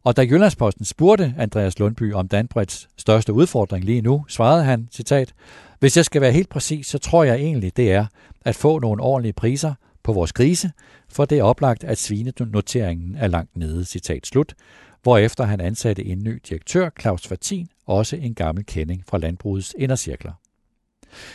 Og 0.05 0.17
da 0.17 0.23
Jyllandsposten 0.23 0.85
spurgte 0.85 1.35
Andreas 1.39 1.79
Lundby 1.79 2.15
om 2.15 2.29
Danbreds 2.29 2.89
største 2.97 3.33
udfordring 3.33 3.85
lige 3.85 4.03
nu, 4.03 4.25
svarede 4.29 4.65
han, 4.65 4.89
citat, 4.93 5.35
Hvis 5.79 5.97
jeg 5.97 6.05
skal 6.05 6.21
være 6.21 6.33
helt 6.33 6.49
præcis, 6.49 6.87
så 6.87 6.99
tror 6.99 7.25
jeg 7.25 7.37
egentlig, 7.37 7.77
det 7.77 7.93
er 7.93 8.07
at 8.45 8.55
få 8.55 8.79
nogle 8.79 9.03
ordentlige 9.03 9.33
priser 9.33 9.75
på 10.07 10.13
vores 10.13 10.33
grise, 10.33 10.71
for 11.09 11.25
det 11.25 11.39
er 11.39 11.43
oplagt, 11.43 11.85
at 11.85 11.99
svinenoteringen 11.99 13.17
er 13.17 13.27
langt 13.27 13.57
nede, 13.57 13.85
citat 13.85 14.27
slut, 14.27 14.55
hvorefter 15.03 15.45
han 15.45 15.61
ansatte 15.61 16.05
en 16.05 16.19
ny 16.19 16.43
direktør, 16.49 16.91
Claus 17.01 17.27
Fatin, 17.27 17.69
også 17.87 18.17
en 18.17 18.35
gammel 18.35 18.67
kending 18.67 19.05
fra 19.09 19.19
landbrugets 19.19 19.75
indercirkler. 19.79 20.33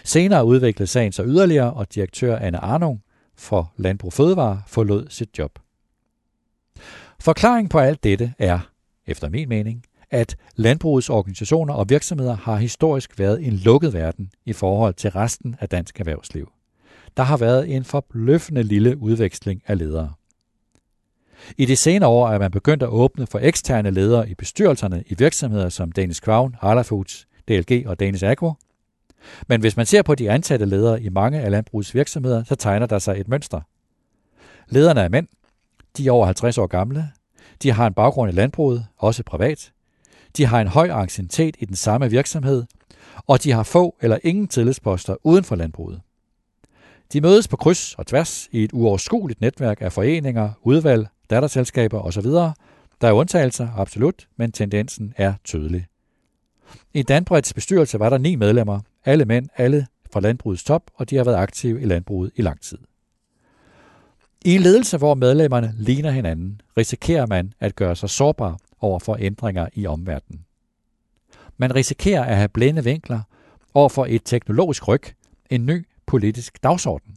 Senere 0.04 0.46
udviklede 0.46 0.88
sagen 0.88 1.12
sig 1.12 1.26
yderligere, 1.26 1.74
og 1.74 1.96
direktør 1.96 2.38
Anne 2.38 2.58
Arnung 2.58 3.02
for 3.36 3.74
Landbrug 3.78 4.14
Fødevare 4.14 4.62
forlod 4.68 5.08
sit 5.10 5.38
job. 5.38 5.60
Forklaring 7.20 7.70
på 7.70 7.80
alt 7.80 8.04
dette 8.04 8.34
er, 8.40 8.60
efter 9.08 9.30
min 9.30 9.50
mening, 9.50 9.84
at 10.12 10.36
landbrugets 10.56 11.10
organisationer 11.10 11.74
og 11.74 11.90
virksomheder 11.90 12.36
har 12.36 12.58
historisk 12.58 13.20
været 13.20 13.48
en 13.48 13.54
lukket 13.54 13.94
verden 13.94 14.32
i 14.46 14.54
forhold 14.54 14.94
til 14.94 15.12
resten 15.12 15.56
af 15.60 15.70
dansk 15.70 16.00
erhvervsliv. 16.00 16.52
Der 17.18 17.24
har 17.24 17.38
været 17.38 17.76
en 17.76 17.84
forbløffende 17.84 18.64
lille 18.64 18.98
udveksling 18.98 19.62
af 19.68 19.78
ledere. 19.78 20.14
I 21.58 21.66
de 21.66 21.76
senere 21.76 22.10
år 22.10 22.30
er 22.30 22.40
man 22.40 22.52
begyndt 22.52 22.84
at 22.84 22.90
åbne 22.90 23.28
for 23.28 23.40
eksterne 23.40 23.92
ledere 23.92 24.30
i 24.30 24.36
bestyrelserne 24.36 25.04
i 25.08 25.16
virksomheder 25.18 25.70
som 25.70 25.92
Danish 25.92 26.22
Crown, 26.22 26.56
Harla 26.60 26.82
Foods, 26.82 27.28
DLG 27.48 27.88
og 27.88 28.00
Danish 28.00 28.26
Agro. 28.26 28.54
Men 29.48 29.62
hvis 29.62 29.78
man 29.78 29.86
ser 29.86 30.02
på 30.02 30.16
de 30.16 30.32
ansatte 30.32 30.66
ledere 30.66 31.02
i 31.02 31.10
mange 31.10 31.42
af 31.42 31.52
landbrugets 31.52 31.96
virksomheder, 31.96 32.44
så 32.44 32.56
tegner 32.56 32.86
der 32.86 33.00
sig 33.00 33.20
et 33.20 33.28
mønster. 33.28 33.62
Lederne 34.70 35.02
er 35.02 35.10
mænd, 35.10 35.28
de 35.98 36.08
er 36.08 36.12
over 36.12 36.26
50 36.26 36.58
år 36.58 36.68
gamle. 36.68 37.10
De 37.64 37.72
har 37.72 37.88
en 37.88 37.94
baggrund 37.94 38.32
i 38.32 38.36
landbruget, 38.36 38.86
også 38.98 39.24
privat. 39.24 39.72
De 40.38 40.46
har 40.46 40.62
en 40.62 40.68
høj 40.68 40.90
anciennitet 40.92 41.56
i 41.60 41.66
den 41.66 41.76
samme 41.76 42.10
virksomhed, 42.10 42.64
og 43.28 43.44
de 43.44 43.52
har 43.52 43.64
få 43.64 43.96
eller 44.02 44.18
ingen 44.24 44.48
tillidsposter 44.48 45.16
uden 45.24 45.44
for 45.44 45.56
landbruget. 45.56 46.02
De 47.14 47.22
mødes 47.22 47.48
på 47.48 47.58
kryds 47.58 47.96
og 47.96 48.08
tværs 48.08 48.50
i 48.52 48.64
et 48.64 48.70
uoverskueligt 48.74 49.42
netværk 49.42 49.78
af 49.82 49.92
foreninger, 49.92 50.52
udvalg, 50.62 51.08
datterselskaber 51.30 52.00
osv. 52.00 52.26
Der 53.02 53.08
er 53.08 53.12
undtagelser, 53.12 53.68
absolut, 53.78 54.28
men 54.38 54.52
tendensen 54.52 55.14
er 55.18 55.34
tydelig. 55.44 55.86
I 56.94 57.04
Danbreds 57.04 57.54
bestyrelse 57.54 58.00
var 58.00 58.10
der 58.10 58.18
ni 58.18 58.36
medlemmer, 58.36 58.80
alle 59.06 59.26
mænd, 59.26 59.50
alle 59.58 59.88
fra 60.14 60.20
landbrugets 60.20 60.64
top, 60.64 60.92
og 60.96 61.10
de 61.10 61.16
har 61.16 61.24
været 61.24 61.36
aktive 61.36 61.82
i 61.82 61.86
landbruget 61.86 62.32
i 62.36 62.42
lang 62.42 62.62
tid. 62.62 62.78
I 64.46 64.58
ledelse, 64.58 64.98
hvor 64.98 65.14
medlemmerne 65.14 65.74
ligner 65.78 66.12
hinanden, 66.12 66.62
risikerer 66.78 67.26
man 67.26 67.54
at 67.60 67.76
gøre 67.76 67.96
sig 67.96 68.10
sårbar 68.10 68.58
over 68.80 69.00
for 69.00 69.18
ændringer 69.20 69.68
i 69.74 69.88
omverdenen. 69.88 70.46
Man 71.58 71.76
risikerer 71.76 72.24
at 72.24 72.36
have 72.36 72.50
blinde 72.50 72.84
vinkler 72.84 73.22
over 73.74 73.90
for 73.90 74.06
et 74.10 74.22
teknologisk 74.26 74.88
ryg, 74.88 75.04
en 75.50 75.66
ny 75.66 75.86
politisk 76.12 76.64
dagsorden. 76.64 77.16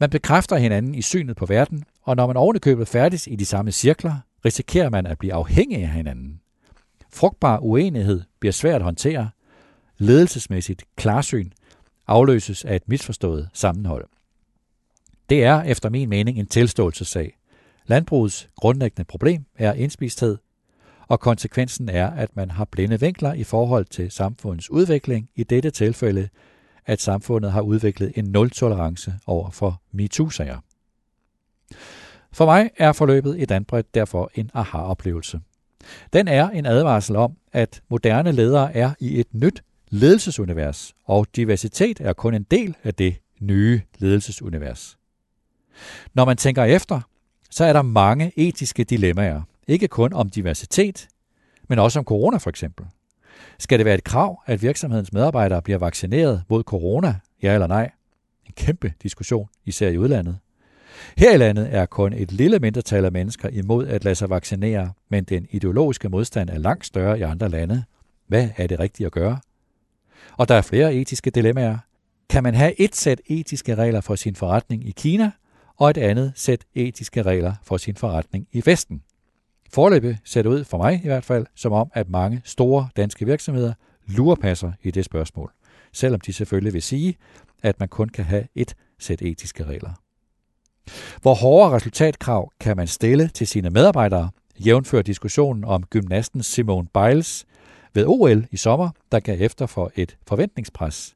Man 0.00 0.10
bekræfter 0.10 0.56
hinanden 0.56 0.94
i 0.94 1.02
synet 1.02 1.36
på 1.36 1.46
verden, 1.46 1.84
og 2.02 2.16
når 2.16 2.26
man 2.26 2.36
ovenikøbet 2.36 2.88
færdes 2.88 3.26
i 3.26 3.36
de 3.36 3.44
samme 3.44 3.72
cirkler, 3.72 4.16
risikerer 4.44 4.90
man 4.90 5.06
at 5.06 5.18
blive 5.18 5.34
afhængig 5.34 5.78
af 5.82 5.88
hinanden. 5.88 6.40
Frugtbar 7.12 7.58
uenighed 7.58 8.22
bliver 8.40 8.52
svært 8.52 8.74
at 8.74 8.82
håndtere. 8.82 9.30
Ledelsesmæssigt 9.98 10.84
klarsyn 10.96 11.50
afløses 12.06 12.64
af 12.64 12.76
et 12.76 12.88
misforstået 12.88 13.48
sammenhold. 13.52 14.06
Det 15.28 15.44
er 15.44 15.62
efter 15.62 15.90
min 15.90 16.08
mening 16.08 16.38
en 16.38 16.46
tilståelsessag. 16.46 17.38
Landbrugets 17.86 18.48
grundlæggende 18.56 19.04
problem 19.04 19.44
er 19.56 19.72
indspisthed, 19.72 20.38
og 21.08 21.20
konsekvensen 21.20 21.88
er, 21.88 22.10
at 22.10 22.36
man 22.36 22.50
har 22.50 22.64
blinde 22.64 23.00
vinkler 23.00 23.32
i 23.32 23.44
forhold 23.44 23.84
til 23.84 24.10
samfundets 24.10 24.70
udvikling, 24.70 25.28
i 25.34 25.44
dette 25.44 25.70
tilfælde, 25.70 26.28
at 26.86 27.00
samfundet 27.00 27.52
har 27.52 27.60
udviklet 27.60 28.12
en 28.16 28.24
nul-tolerance 28.24 29.14
over 29.26 29.50
for 29.50 29.82
MeToo-sager. 29.92 30.58
For 32.32 32.44
mig 32.44 32.70
er 32.76 32.92
forløbet 32.92 33.40
i 33.40 33.44
Danbred 33.44 33.84
derfor 33.94 34.30
en 34.34 34.50
aha-oplevelse. 34.54 35.40
Den 36.12 36.28
er 36.28 36.50
en 36.50 36.66
advarsel 36.66 37.16
om, 37.16 37.36
at 37.52 37.82
moderne 37.90 38.32
ledere 38.32 38.76
er 38.76 38.94
i 39.00 39.20
et 39.20 39.26
nyt 39.32 39.62
ledelsesunivers, 39.88 40.94
og 41.04 41.26
diversitet 41.36 42.00
er 42.00 42.12
kun 42.12 42.34
en 42.34 42.42
del 42.42 42.76
af 42.84 42.94
det 42.94 43.16
nye 43.40 43.80
ledelsesunivers. 43.98 44.98
Når 46.14 46.24
man 46.24 46.36
tænker 46.36 46.64
efter, 46.64 47.00
så 47.50 47.64
er 47.64 47.72
der 47.72 47.82
mange 47.82 48.32
etiske 48.36 48.84
dilemmaer 48.84 49.42
ikke 49.68 49.88
kun 49.88 50.12
om 50.12 50.30
diversitet, 50.30 51.08
men 51.68 51.78
også 51.78 51.98
om 51.98 52.04
corona 52.04 52.36
for 52.36 52.50
eksempel. 52.50 52.86
Skal 53.58 53.78
det 53.78 53.84
være 53.84 53.94
et 53.94 54.04
krav, 54.04 54.42
at 54.46 54.62
virksomhedens 54.62 55.12
medarbejdere 55.12 55.62
bliver 55.62 55.78
vaccineret 55.78 56.42
mod 56.48 56.62
corona, 56.62 57.14
ja 57.42 57.54
eller 57.54 57.66
nej? 57.66 57.90
En 58.46 58.52
kæmpe 58.56 58.92
diskussion, 59.02 59.48
især 59.64 59.88
i 59.88 59.98
udlandet. 59.98 60.38
Her 61.16 61.34
i 61.34 61.36
landet 61.36 61.74
er 61.74 61.86
kun 61.86 62.12
et 62.12 62.32
lille 62.32 62.58
mindretal 62.58 63.04
af 63.04 63.12
mennesker 63.12 63.48
imod 63.48 63.86
at 63.86 64.04
lade 64.04 64.14
sig 64.14 64.30
vaccinere, 64.30 64.92
men 65.08 65.24
den 65.24 65.46
ideologiske 65.50 66.08
modstand 66.08 66.50
er 66.50 66.58
langt 66.58 66.86
større 66.86 67.18
i 67.18 67.22
andre 67.22 67.48
lande. 67.48 67.84
Hvad 68.26 68.48
er 68.56 68.66
det 68.66 68.80
rigtige 68.80 69.06
at 69.06 69.12
gøre? 69.12 69.38
Og 70.36 70.48
der 70.48 70.54
er 70.54 70.62
flere 70.62 70.94
etiske 70.94 71.30
dilemmaer. 71.30 71.78
Kan 72.30 72.42
man 72.42 72.54
have 72.54 72.80
et 72.80 72.96
sæt 72.96 73.20
etiske 73.26 73.74
regler 73.74 74.00
for 74.00 74.14
sin 74.14 74.36
forretning 74.36 74.88
i 74.88 74.90
Kina, 74.90 75.30
og 75.76 75.90
et 75.90 75.98
andet 75.98 76.32
sæt 76.36 76.64
etiske 76.74 77.22
regler 77.22 77.54
for 77.62 77.76
sin 77.76 77.96
forretning 77.96 78.46
i 78.52 78.62
Vesten? 78.64 79.02
Forløbet 79.74 80.18
ser 80.24 80.42
det 80.42 80.48
ud 80.48 80.64
for 80.64 80.78
mig 80.78 81.00
i 81.04 81.06
hvert 81.06 81.24
fald, 81.24 81.46
som 81.54 81.72
om 81.72 81.90
at 81.94 82.08
mange 82.08 82.42
store 82.44 82.88
danske 82.96 83.26
virksomheder 83.26 83.72
lurepasser 84.06 84.72
i 84.82 84.90
det 84.90 85.04
spørgsmål, 85.04 85.52
selvom 85.92 86.20
de 86.20 86.32
selvfølgelig 86.32 86.72
vil 86.72 86.82
sige, 86.82 87.16
at 87.62 87.80
man 87.80 87.88
kun 87.88 88.08
kan 88.08 88.24
have 88.24 88.46
et 88.54 88.74
sæt 88.98 89.22
etiske 89.22 89.64
regler. 89.64 89.90
Hvor 91.22 91.34
hårde 91.34 91.74
resultatkrav 91.74 92.52
kan 92.60 92.76
man 92.76 92.86
stille 92.86 93.28
til 93.28 93.46
sine 93.46 93.70
medarbejdere, 93.70 94.30
jævnfør 94.66 95.02
diskussionen 95.02 95.64
om 95.64 95.84
gymnasten 95.84 96.42
Simone 96.42 96.88
Biles 96.94 97.46
ved 97.94 98.04
OL 98.06 98.46
i 98.50 98.56
sommer, 98.56 98.90
der 99.12 99.20
gav 99.20 99.36
efter 99.40 99.66
for 99.66 99.92
et 99.96 100.16
forventningspres. 100.26 101.14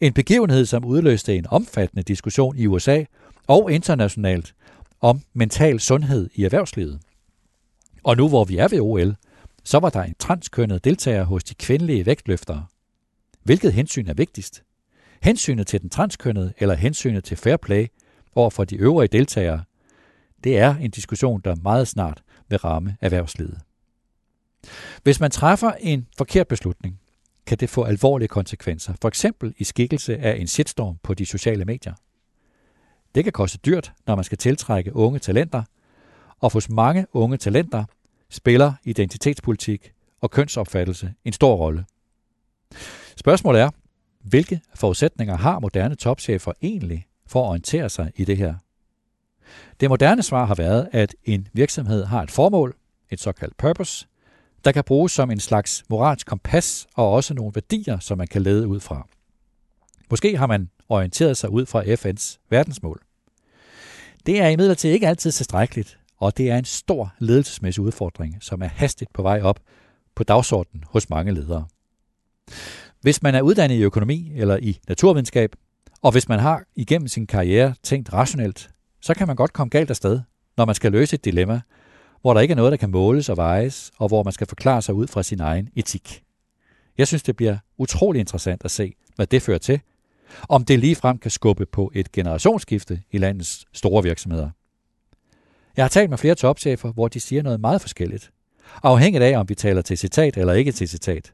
En 0.00 0.12
begivenhed, 0.12 0.66
som 0.66 0.84
udløste 0.84 1.36
en 1.36 1.46
omfattende 1.48 2.02
diskussion 2.02 2.56
i 2.56 2.66
USA 2.66 3.04
og 3.46 3.72
internationalt 3.72 4.54
om 5.00 5.20
mental 5.34 5.80
sundhed 5.80 6.30
i 6.34 6.44
erhvervslivet. 6.44 7.00
Og 8.06 8.16
nu 8.16 8.28
hvor 8.28 8.44
vi 8.44 8.56
er 8.56 8.68
ved 8.68 8.80
OL, 8.80 9.16
så 9.64 9.78
var 9.78 9.90
der 9.90 10.02
en 10.02 10.14
transkønnet 10.18 10.84
deltager 10.84 11.24
hos 11.24 11.44
de 11.44 11.54
kvindelige 11.54 12.06
vægtløftere. 12.06 12.66
Hvilket 13.42 13.72
hensyn 13.72 14.08
er 14.08 14.14
vigtigst? 14.14 14.62
Hensynet 15.22 15.66
til 15.66 15.80
den 15.82 15.90
transkønnede 15.90 16.52
eller 16.58 16.74
hensynet 16.74 17.24
til 17.24 17.36
fair 17.36 17.56
play 17.56 17.86
over 18.34 18.50
for 18.50 18.64
de 18.64 18.76
øvrige 18.76 19.08
deltagere? 19.08 19.64
Det 20.44 20.58
er 20.58 20.76
en 20.76 20.90
diskussion, 20.90 21.40
der 21.44 21.54
meget 21.62 21.88
snart 21.88 22.22
vil 22.48 22.58
ramme 22.58 22.96
erhvervslivet. 23.00 23.58
Hvis 25.02 25.20
man 25.20 25.30
træffer 25.30 25.72
en 25.80 26.06
forkert 26.16 26.48
beslutning, 26.48 27.00
kan 27.46 27.58
det 27.58 27.70
få 27.70 27.84
alvorlige 27.84 28.28
konsekvenser, 28.28 28.94
for 29.00 29.08
eksempel 29.08 29.54
i 29.58 29.64
skikkelse 29.64 30.18
af 30.18 30.36
en 30.36 30.46
shitstorm 30.46 30.96
på 31.02 31.14
de 31.14 31.26
sociale 31.26 31.64
medier. 31.64 31.94
Det 33.14 33.24
kan 33.24 33.32
koste 33.32 33.58
dyrt, 33.66 33.92
når 34.06 34.14
man 34.14 34.24
skal 34.24 34.38
tiltrække 34.38 34.96
unge 34.96 35.18
talenter, 35.18 35.62
og 36.40 36.52
hos 36.52 36.68
mange 36.68 37.06
unge 37.12 37.36
talenter 37.36 37.84
spiller 38.30 38.72
identitetspolitik 38.84 39.92
og 40.20 40.30
kønsopfattelse 40.30 41.14
en 41.24 41.32
stor 41.32 41.54
rolle. 41.54 41.84
Spørgsmålet 43.16 43.60
er, 43.60 43.70
hvilke 44.20 44.60
forudsætninger 44.74 45.36
har 45.36 45.58
moderne 45.58 45.94
topchefer 45.94 46.52
egentlig 46.62 47.06
for 47.26 47.44
at 47.44 47.48
orientere 47.48 47.88
sig 47.88 48.12
i 48.16 48.24
det 48.24 48.36
her? 48.36 48.54
Det 49.80 49.88
moderne 49.90 50.22
svar 50.22 50.44
har 50.44 50.54
været, 50.54 50.88
at 50.92 51.14
en 51.24 51.48
virksomhed 51.52 52.04
har 52.04 52.22
et 52.22 52.30
formål, 52.30 52.76
et 53.10 53.20
såkaldt 53.20 53.56
purpose, 53.56 54.06
der 54.64 54.72
kan 54.72 54.84
bruges 54.84 55.12
som 55.12 55.30
en 55.30 55.40
slags 55.40 55.84
moralsk 55.88 56.26
kompas 56.26 56.86
og 56.94 57.12
også 57.12 57.34
nogle 57.34 57.52
værdier, 57.54 57.98
som 57.98 58.18
man 58.18 58.26
kan 58.26 58.42
lede 58.42 58.68
ud 58.68 58.80
fra. 58.80 59.08
Måske 60.10 60.36
har 60.36 60.46
man 60.46 60.70
orienteret 60.88 61.36
sig 61.36 61.50
ud 61.50 61.66
fra 61.66 61.82
FN's 61.82 62.38
verdensmål. 62.50 63.02
Det 64.26 64.40
er 64.40 64.48
imidlertid 64.48 64.90
ikke 64.90 65.08
altid 65.08 65.32
tilstrækkeligt, 65.32 65.98
og 66.18 66.36
det 66.36 66.50
er 66.50 66.58
en 66.58 66.64
stor 66.64 67.14
ledelsesmæssig 67.18 67.82
udfordring, 67.82 68.36
som 68.40 68.62
er 68.62 68.68
hastigt 68.68 69.12
på 69.12 69.22
vej 69.22 69.40
op 69.40 69.60
på 70.14 70.24
dagsordenen 70.24 70.84
hos 70.86 71.10
mange 71.10 71.32
ledere. 71.32 71.66
Hvis 73.00 73.22
man 73.22 73.34
er 73.34 73.42
uddannet 73.42 73.76
i 73.76 73.82
økonomi 73.82 74.32
eller 74.34 74.56
i 74.56 74.78
naturvidenskab, 74.88 75.56
og 76.02 76.12
hvis 76.12 76.28
man 76.28 76.38
har 76.38 76.64
igennem 76.76 77.08
sin 77.08 77.26
karriere 77.26 77.74
tænkt 77.82 78.12
rationelt, 78.12 78.70
så 79.00 79.14
kan 79.14 79.26
man 79.26 79.36
godt 79.36 79.52
komme 79.52 79.70
galt 79.70 79.90
afsted, 79.90 80.20
når 80.56 80.64
man 80.64 80.74
skal 80.74 80.92
løse 80.92 81.14
et 81.14 81.24
dilemma, 81.24 81.60
hvor 82.20 82.34
der 82.34 82.40
ikke 82.40 82.52
er 82.52 82.56
noget, 82.56 82.70
der 82.70 82.76
kan 82.76 82.90
måles 82.90 83.28
og 83.28 83.36
vejes, 83.36 83.92
og 83.98 84.08
hvor 84.08 84.22
man 84.22 84.32
skal 84.32 84.46
forklare 84.46 84.82
sig 84.82 84.94
ud 84.94 85.06
fra 85.06 85.22
sin 85.22 85.40
egen 85.40 85.68
etik. 85.76 86.22
Jeg 86.98 87.06
synes, 87.06 87.22
det 87.22 87.36
bliver 87.36 87.58
utrolig 87.78 88.20
interessant 88.20 88.64
at 88.64 88.70
se, 88.70 88.94
hvad 89.16 89.26
det 89.26 89.42
fører 89.42 89.58
til, 89.58 89.80
om 90.48 90.64
det 90.64 90.78
lige 90.78 90.96
frem 90.96 91.18
kan 91.18 91.30
skubbe 91.30 91.66
på 91.66 91.92
et 91.94 92.12
generationsskifte 92.12 93.02
i 93.10 93.18
landets 93.18 93.64
store 93.72 94.02
virksomheder. 94.02 94.50
Jeg 95.76 95.84
har 95.84 95.88
talt 95.88 96.10
med 96.10 96.18
flere 96.18 96.34
topchefer, 96.34 96.92
hvor 96.92 97.08
de 97.08 97.20
siger 97.20 97.42
noget 97.42 97.60
meget 97.60 97.80
forskelligt, 97.80 98.30
afhængigt 98.82 99.24
af, 99.24 99.38
om 99.38 99.48
vi 99.48 99.54
taler 99.54 99.82
til 99.82 99.98
citat 99.98 100.36
eller 100.36 100.52
ikke 100.52 100.72
til 100.72 100.88
citat. 100.88 101.32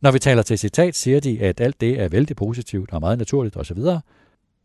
Når 0.00 0.10
vi 0.10 0.18
taler 0.18 0.42
til 0.42 0.58
citat, 0.58 0.96
siger 0.96 1.20
de, 1.20 1.40
at 1.40 1.60
alt 1.60 1.80
det 1.80 2.00
er 2.00 2.08
vældig 2.08 2.36
positivt 2.36 2.92
og 2.92 3.00
meget 3.00 3.18
naturligt 3.18 3.56
osv. 3.56 3.78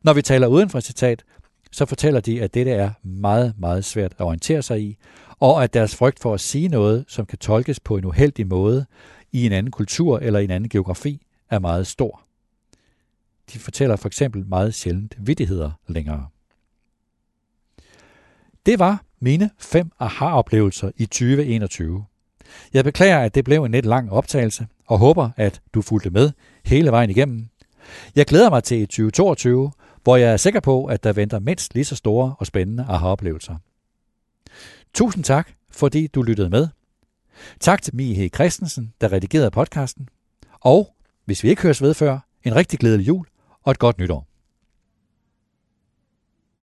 Når 0.03 0.13
vi 0.13 0.21
taler 0.21 0.47
uden 0.47 0.69
for 0.69 0.79
citat, 0.79 1.23
så 1.71 1.85
fortæller 1.85 2.19
de, 2.19 2.41
at 2.41 2.53
dette 2.53 2.71
er 2.71 2.91
meget, 3.03 3.53
meget 3.57 3.85
svært 3.85 4.11
at 4.17 4.25
orientere 4.25 4.61
sig 4.61 4.81
i, 4.81 4.97
og 5.39 5.63
at 5.63 5.73
deres 5.73 5.95
frygt 5.95 6.19
for 6.19 6.33
at 6.33 6.39
sige 6.39 6.67
noget, 6.67 7.05
som 7.07 7.25
kan 7.25 7.37
tolkes 7.37 7.79
på 7.79 7.97
en 7.97 8.05
uheldig 8.05 8.47
måde 8.47 8.85
i 9.31 9.45
en 9.45 9.51
anden 9.51 9.71
kultur 9.71 10.19
eller 10.19 10.39
i 10.39 10.43
en 10.43 10.51
anden 10.51 10.69
geografi, 10.69 11.25
er 11.49 11.59
meget 11.59 11.87
stor. 11.87 12.21
De 13.53 13.59
fortæller 13.59 13.95
for 13.95 14.07
eksempel 14.07 14.45
meget 14.45 14.73
sjældent 14.73 15.15
vidtigheder 15.19 15.71
længere. 15.87 16.27
Det 18.65 18.79
var 18.79 19.03
mine 19.19 19.49
fem 19.59 19.91
aha-oplevelser 19.99 20.91
i 20.97 21.05
2021. 21.05 22.05
Jeg 22.73 22.83
beklager, 22.83 23.19
at 23.19 23.35
det 23.35 23.45
blev 23.45 23.63
en 23.63 23.71
lidt 23.71 23.85
lang 23.85 24.11
optagelse, 24.11 24.67
og 24.87 24.99
håber, 24.99 25.29
at 25.37 25.61
du 25.73 25.81
fulgte 25.81 26.09
med 26.09 26.31
hele 26.65 26.91
vejen 26.91 27.09
igennem. 27.09 27.47
Jeg 28.15 28.25
glæder 28.25 28.49
mig 28.49 28.63
til 28.63 28.87
2022, 28.87 29.71
hvor 30.03 30.17
jeg 30.17 30.33
er 30.33 30.37
sikker 30.37 30.59
på, 30.59 30.85
at 30.85 31.03
der 31.03 31.13
venter 31.13 31.39
mindst 31.39 31.73
lige 31.73 31.85
så 31.85 31.95
store 31.95 32.35
og 32.39 32.45
spændende 32.45 32.85
aha-oplevelser. 32.89 33.55
Tusind 34.93 35.23
tak, 35.23 35.51
fordi 35.71 36.07
du 36.07 36.21
lyttede 36.21 36.49
med. 36.49 36.67
Tak 37.59 37.81
til 37.81 37.95
Mie 37.95 38.29
Christensen, 38.29 38.93
der 39.01 39.11
redigerede 39.11 39.51
podcasten. 39.51 40.09
Og 40.59 40.95
hvis 41.25 41.43
vi 41.43 41.49
ikke 41.49 41.61
høres 41.61 41.81
ved 41.81 41.93
før, 41.93 42.19
en 42.43 42.55
rigtig 42.55 42.79
glædelig 42.79 43.07
jul 43.07 43.25
og 43.63 43.71
et 43.71 43.79
godt 43.79 43.97
nytår. 43.97 44.32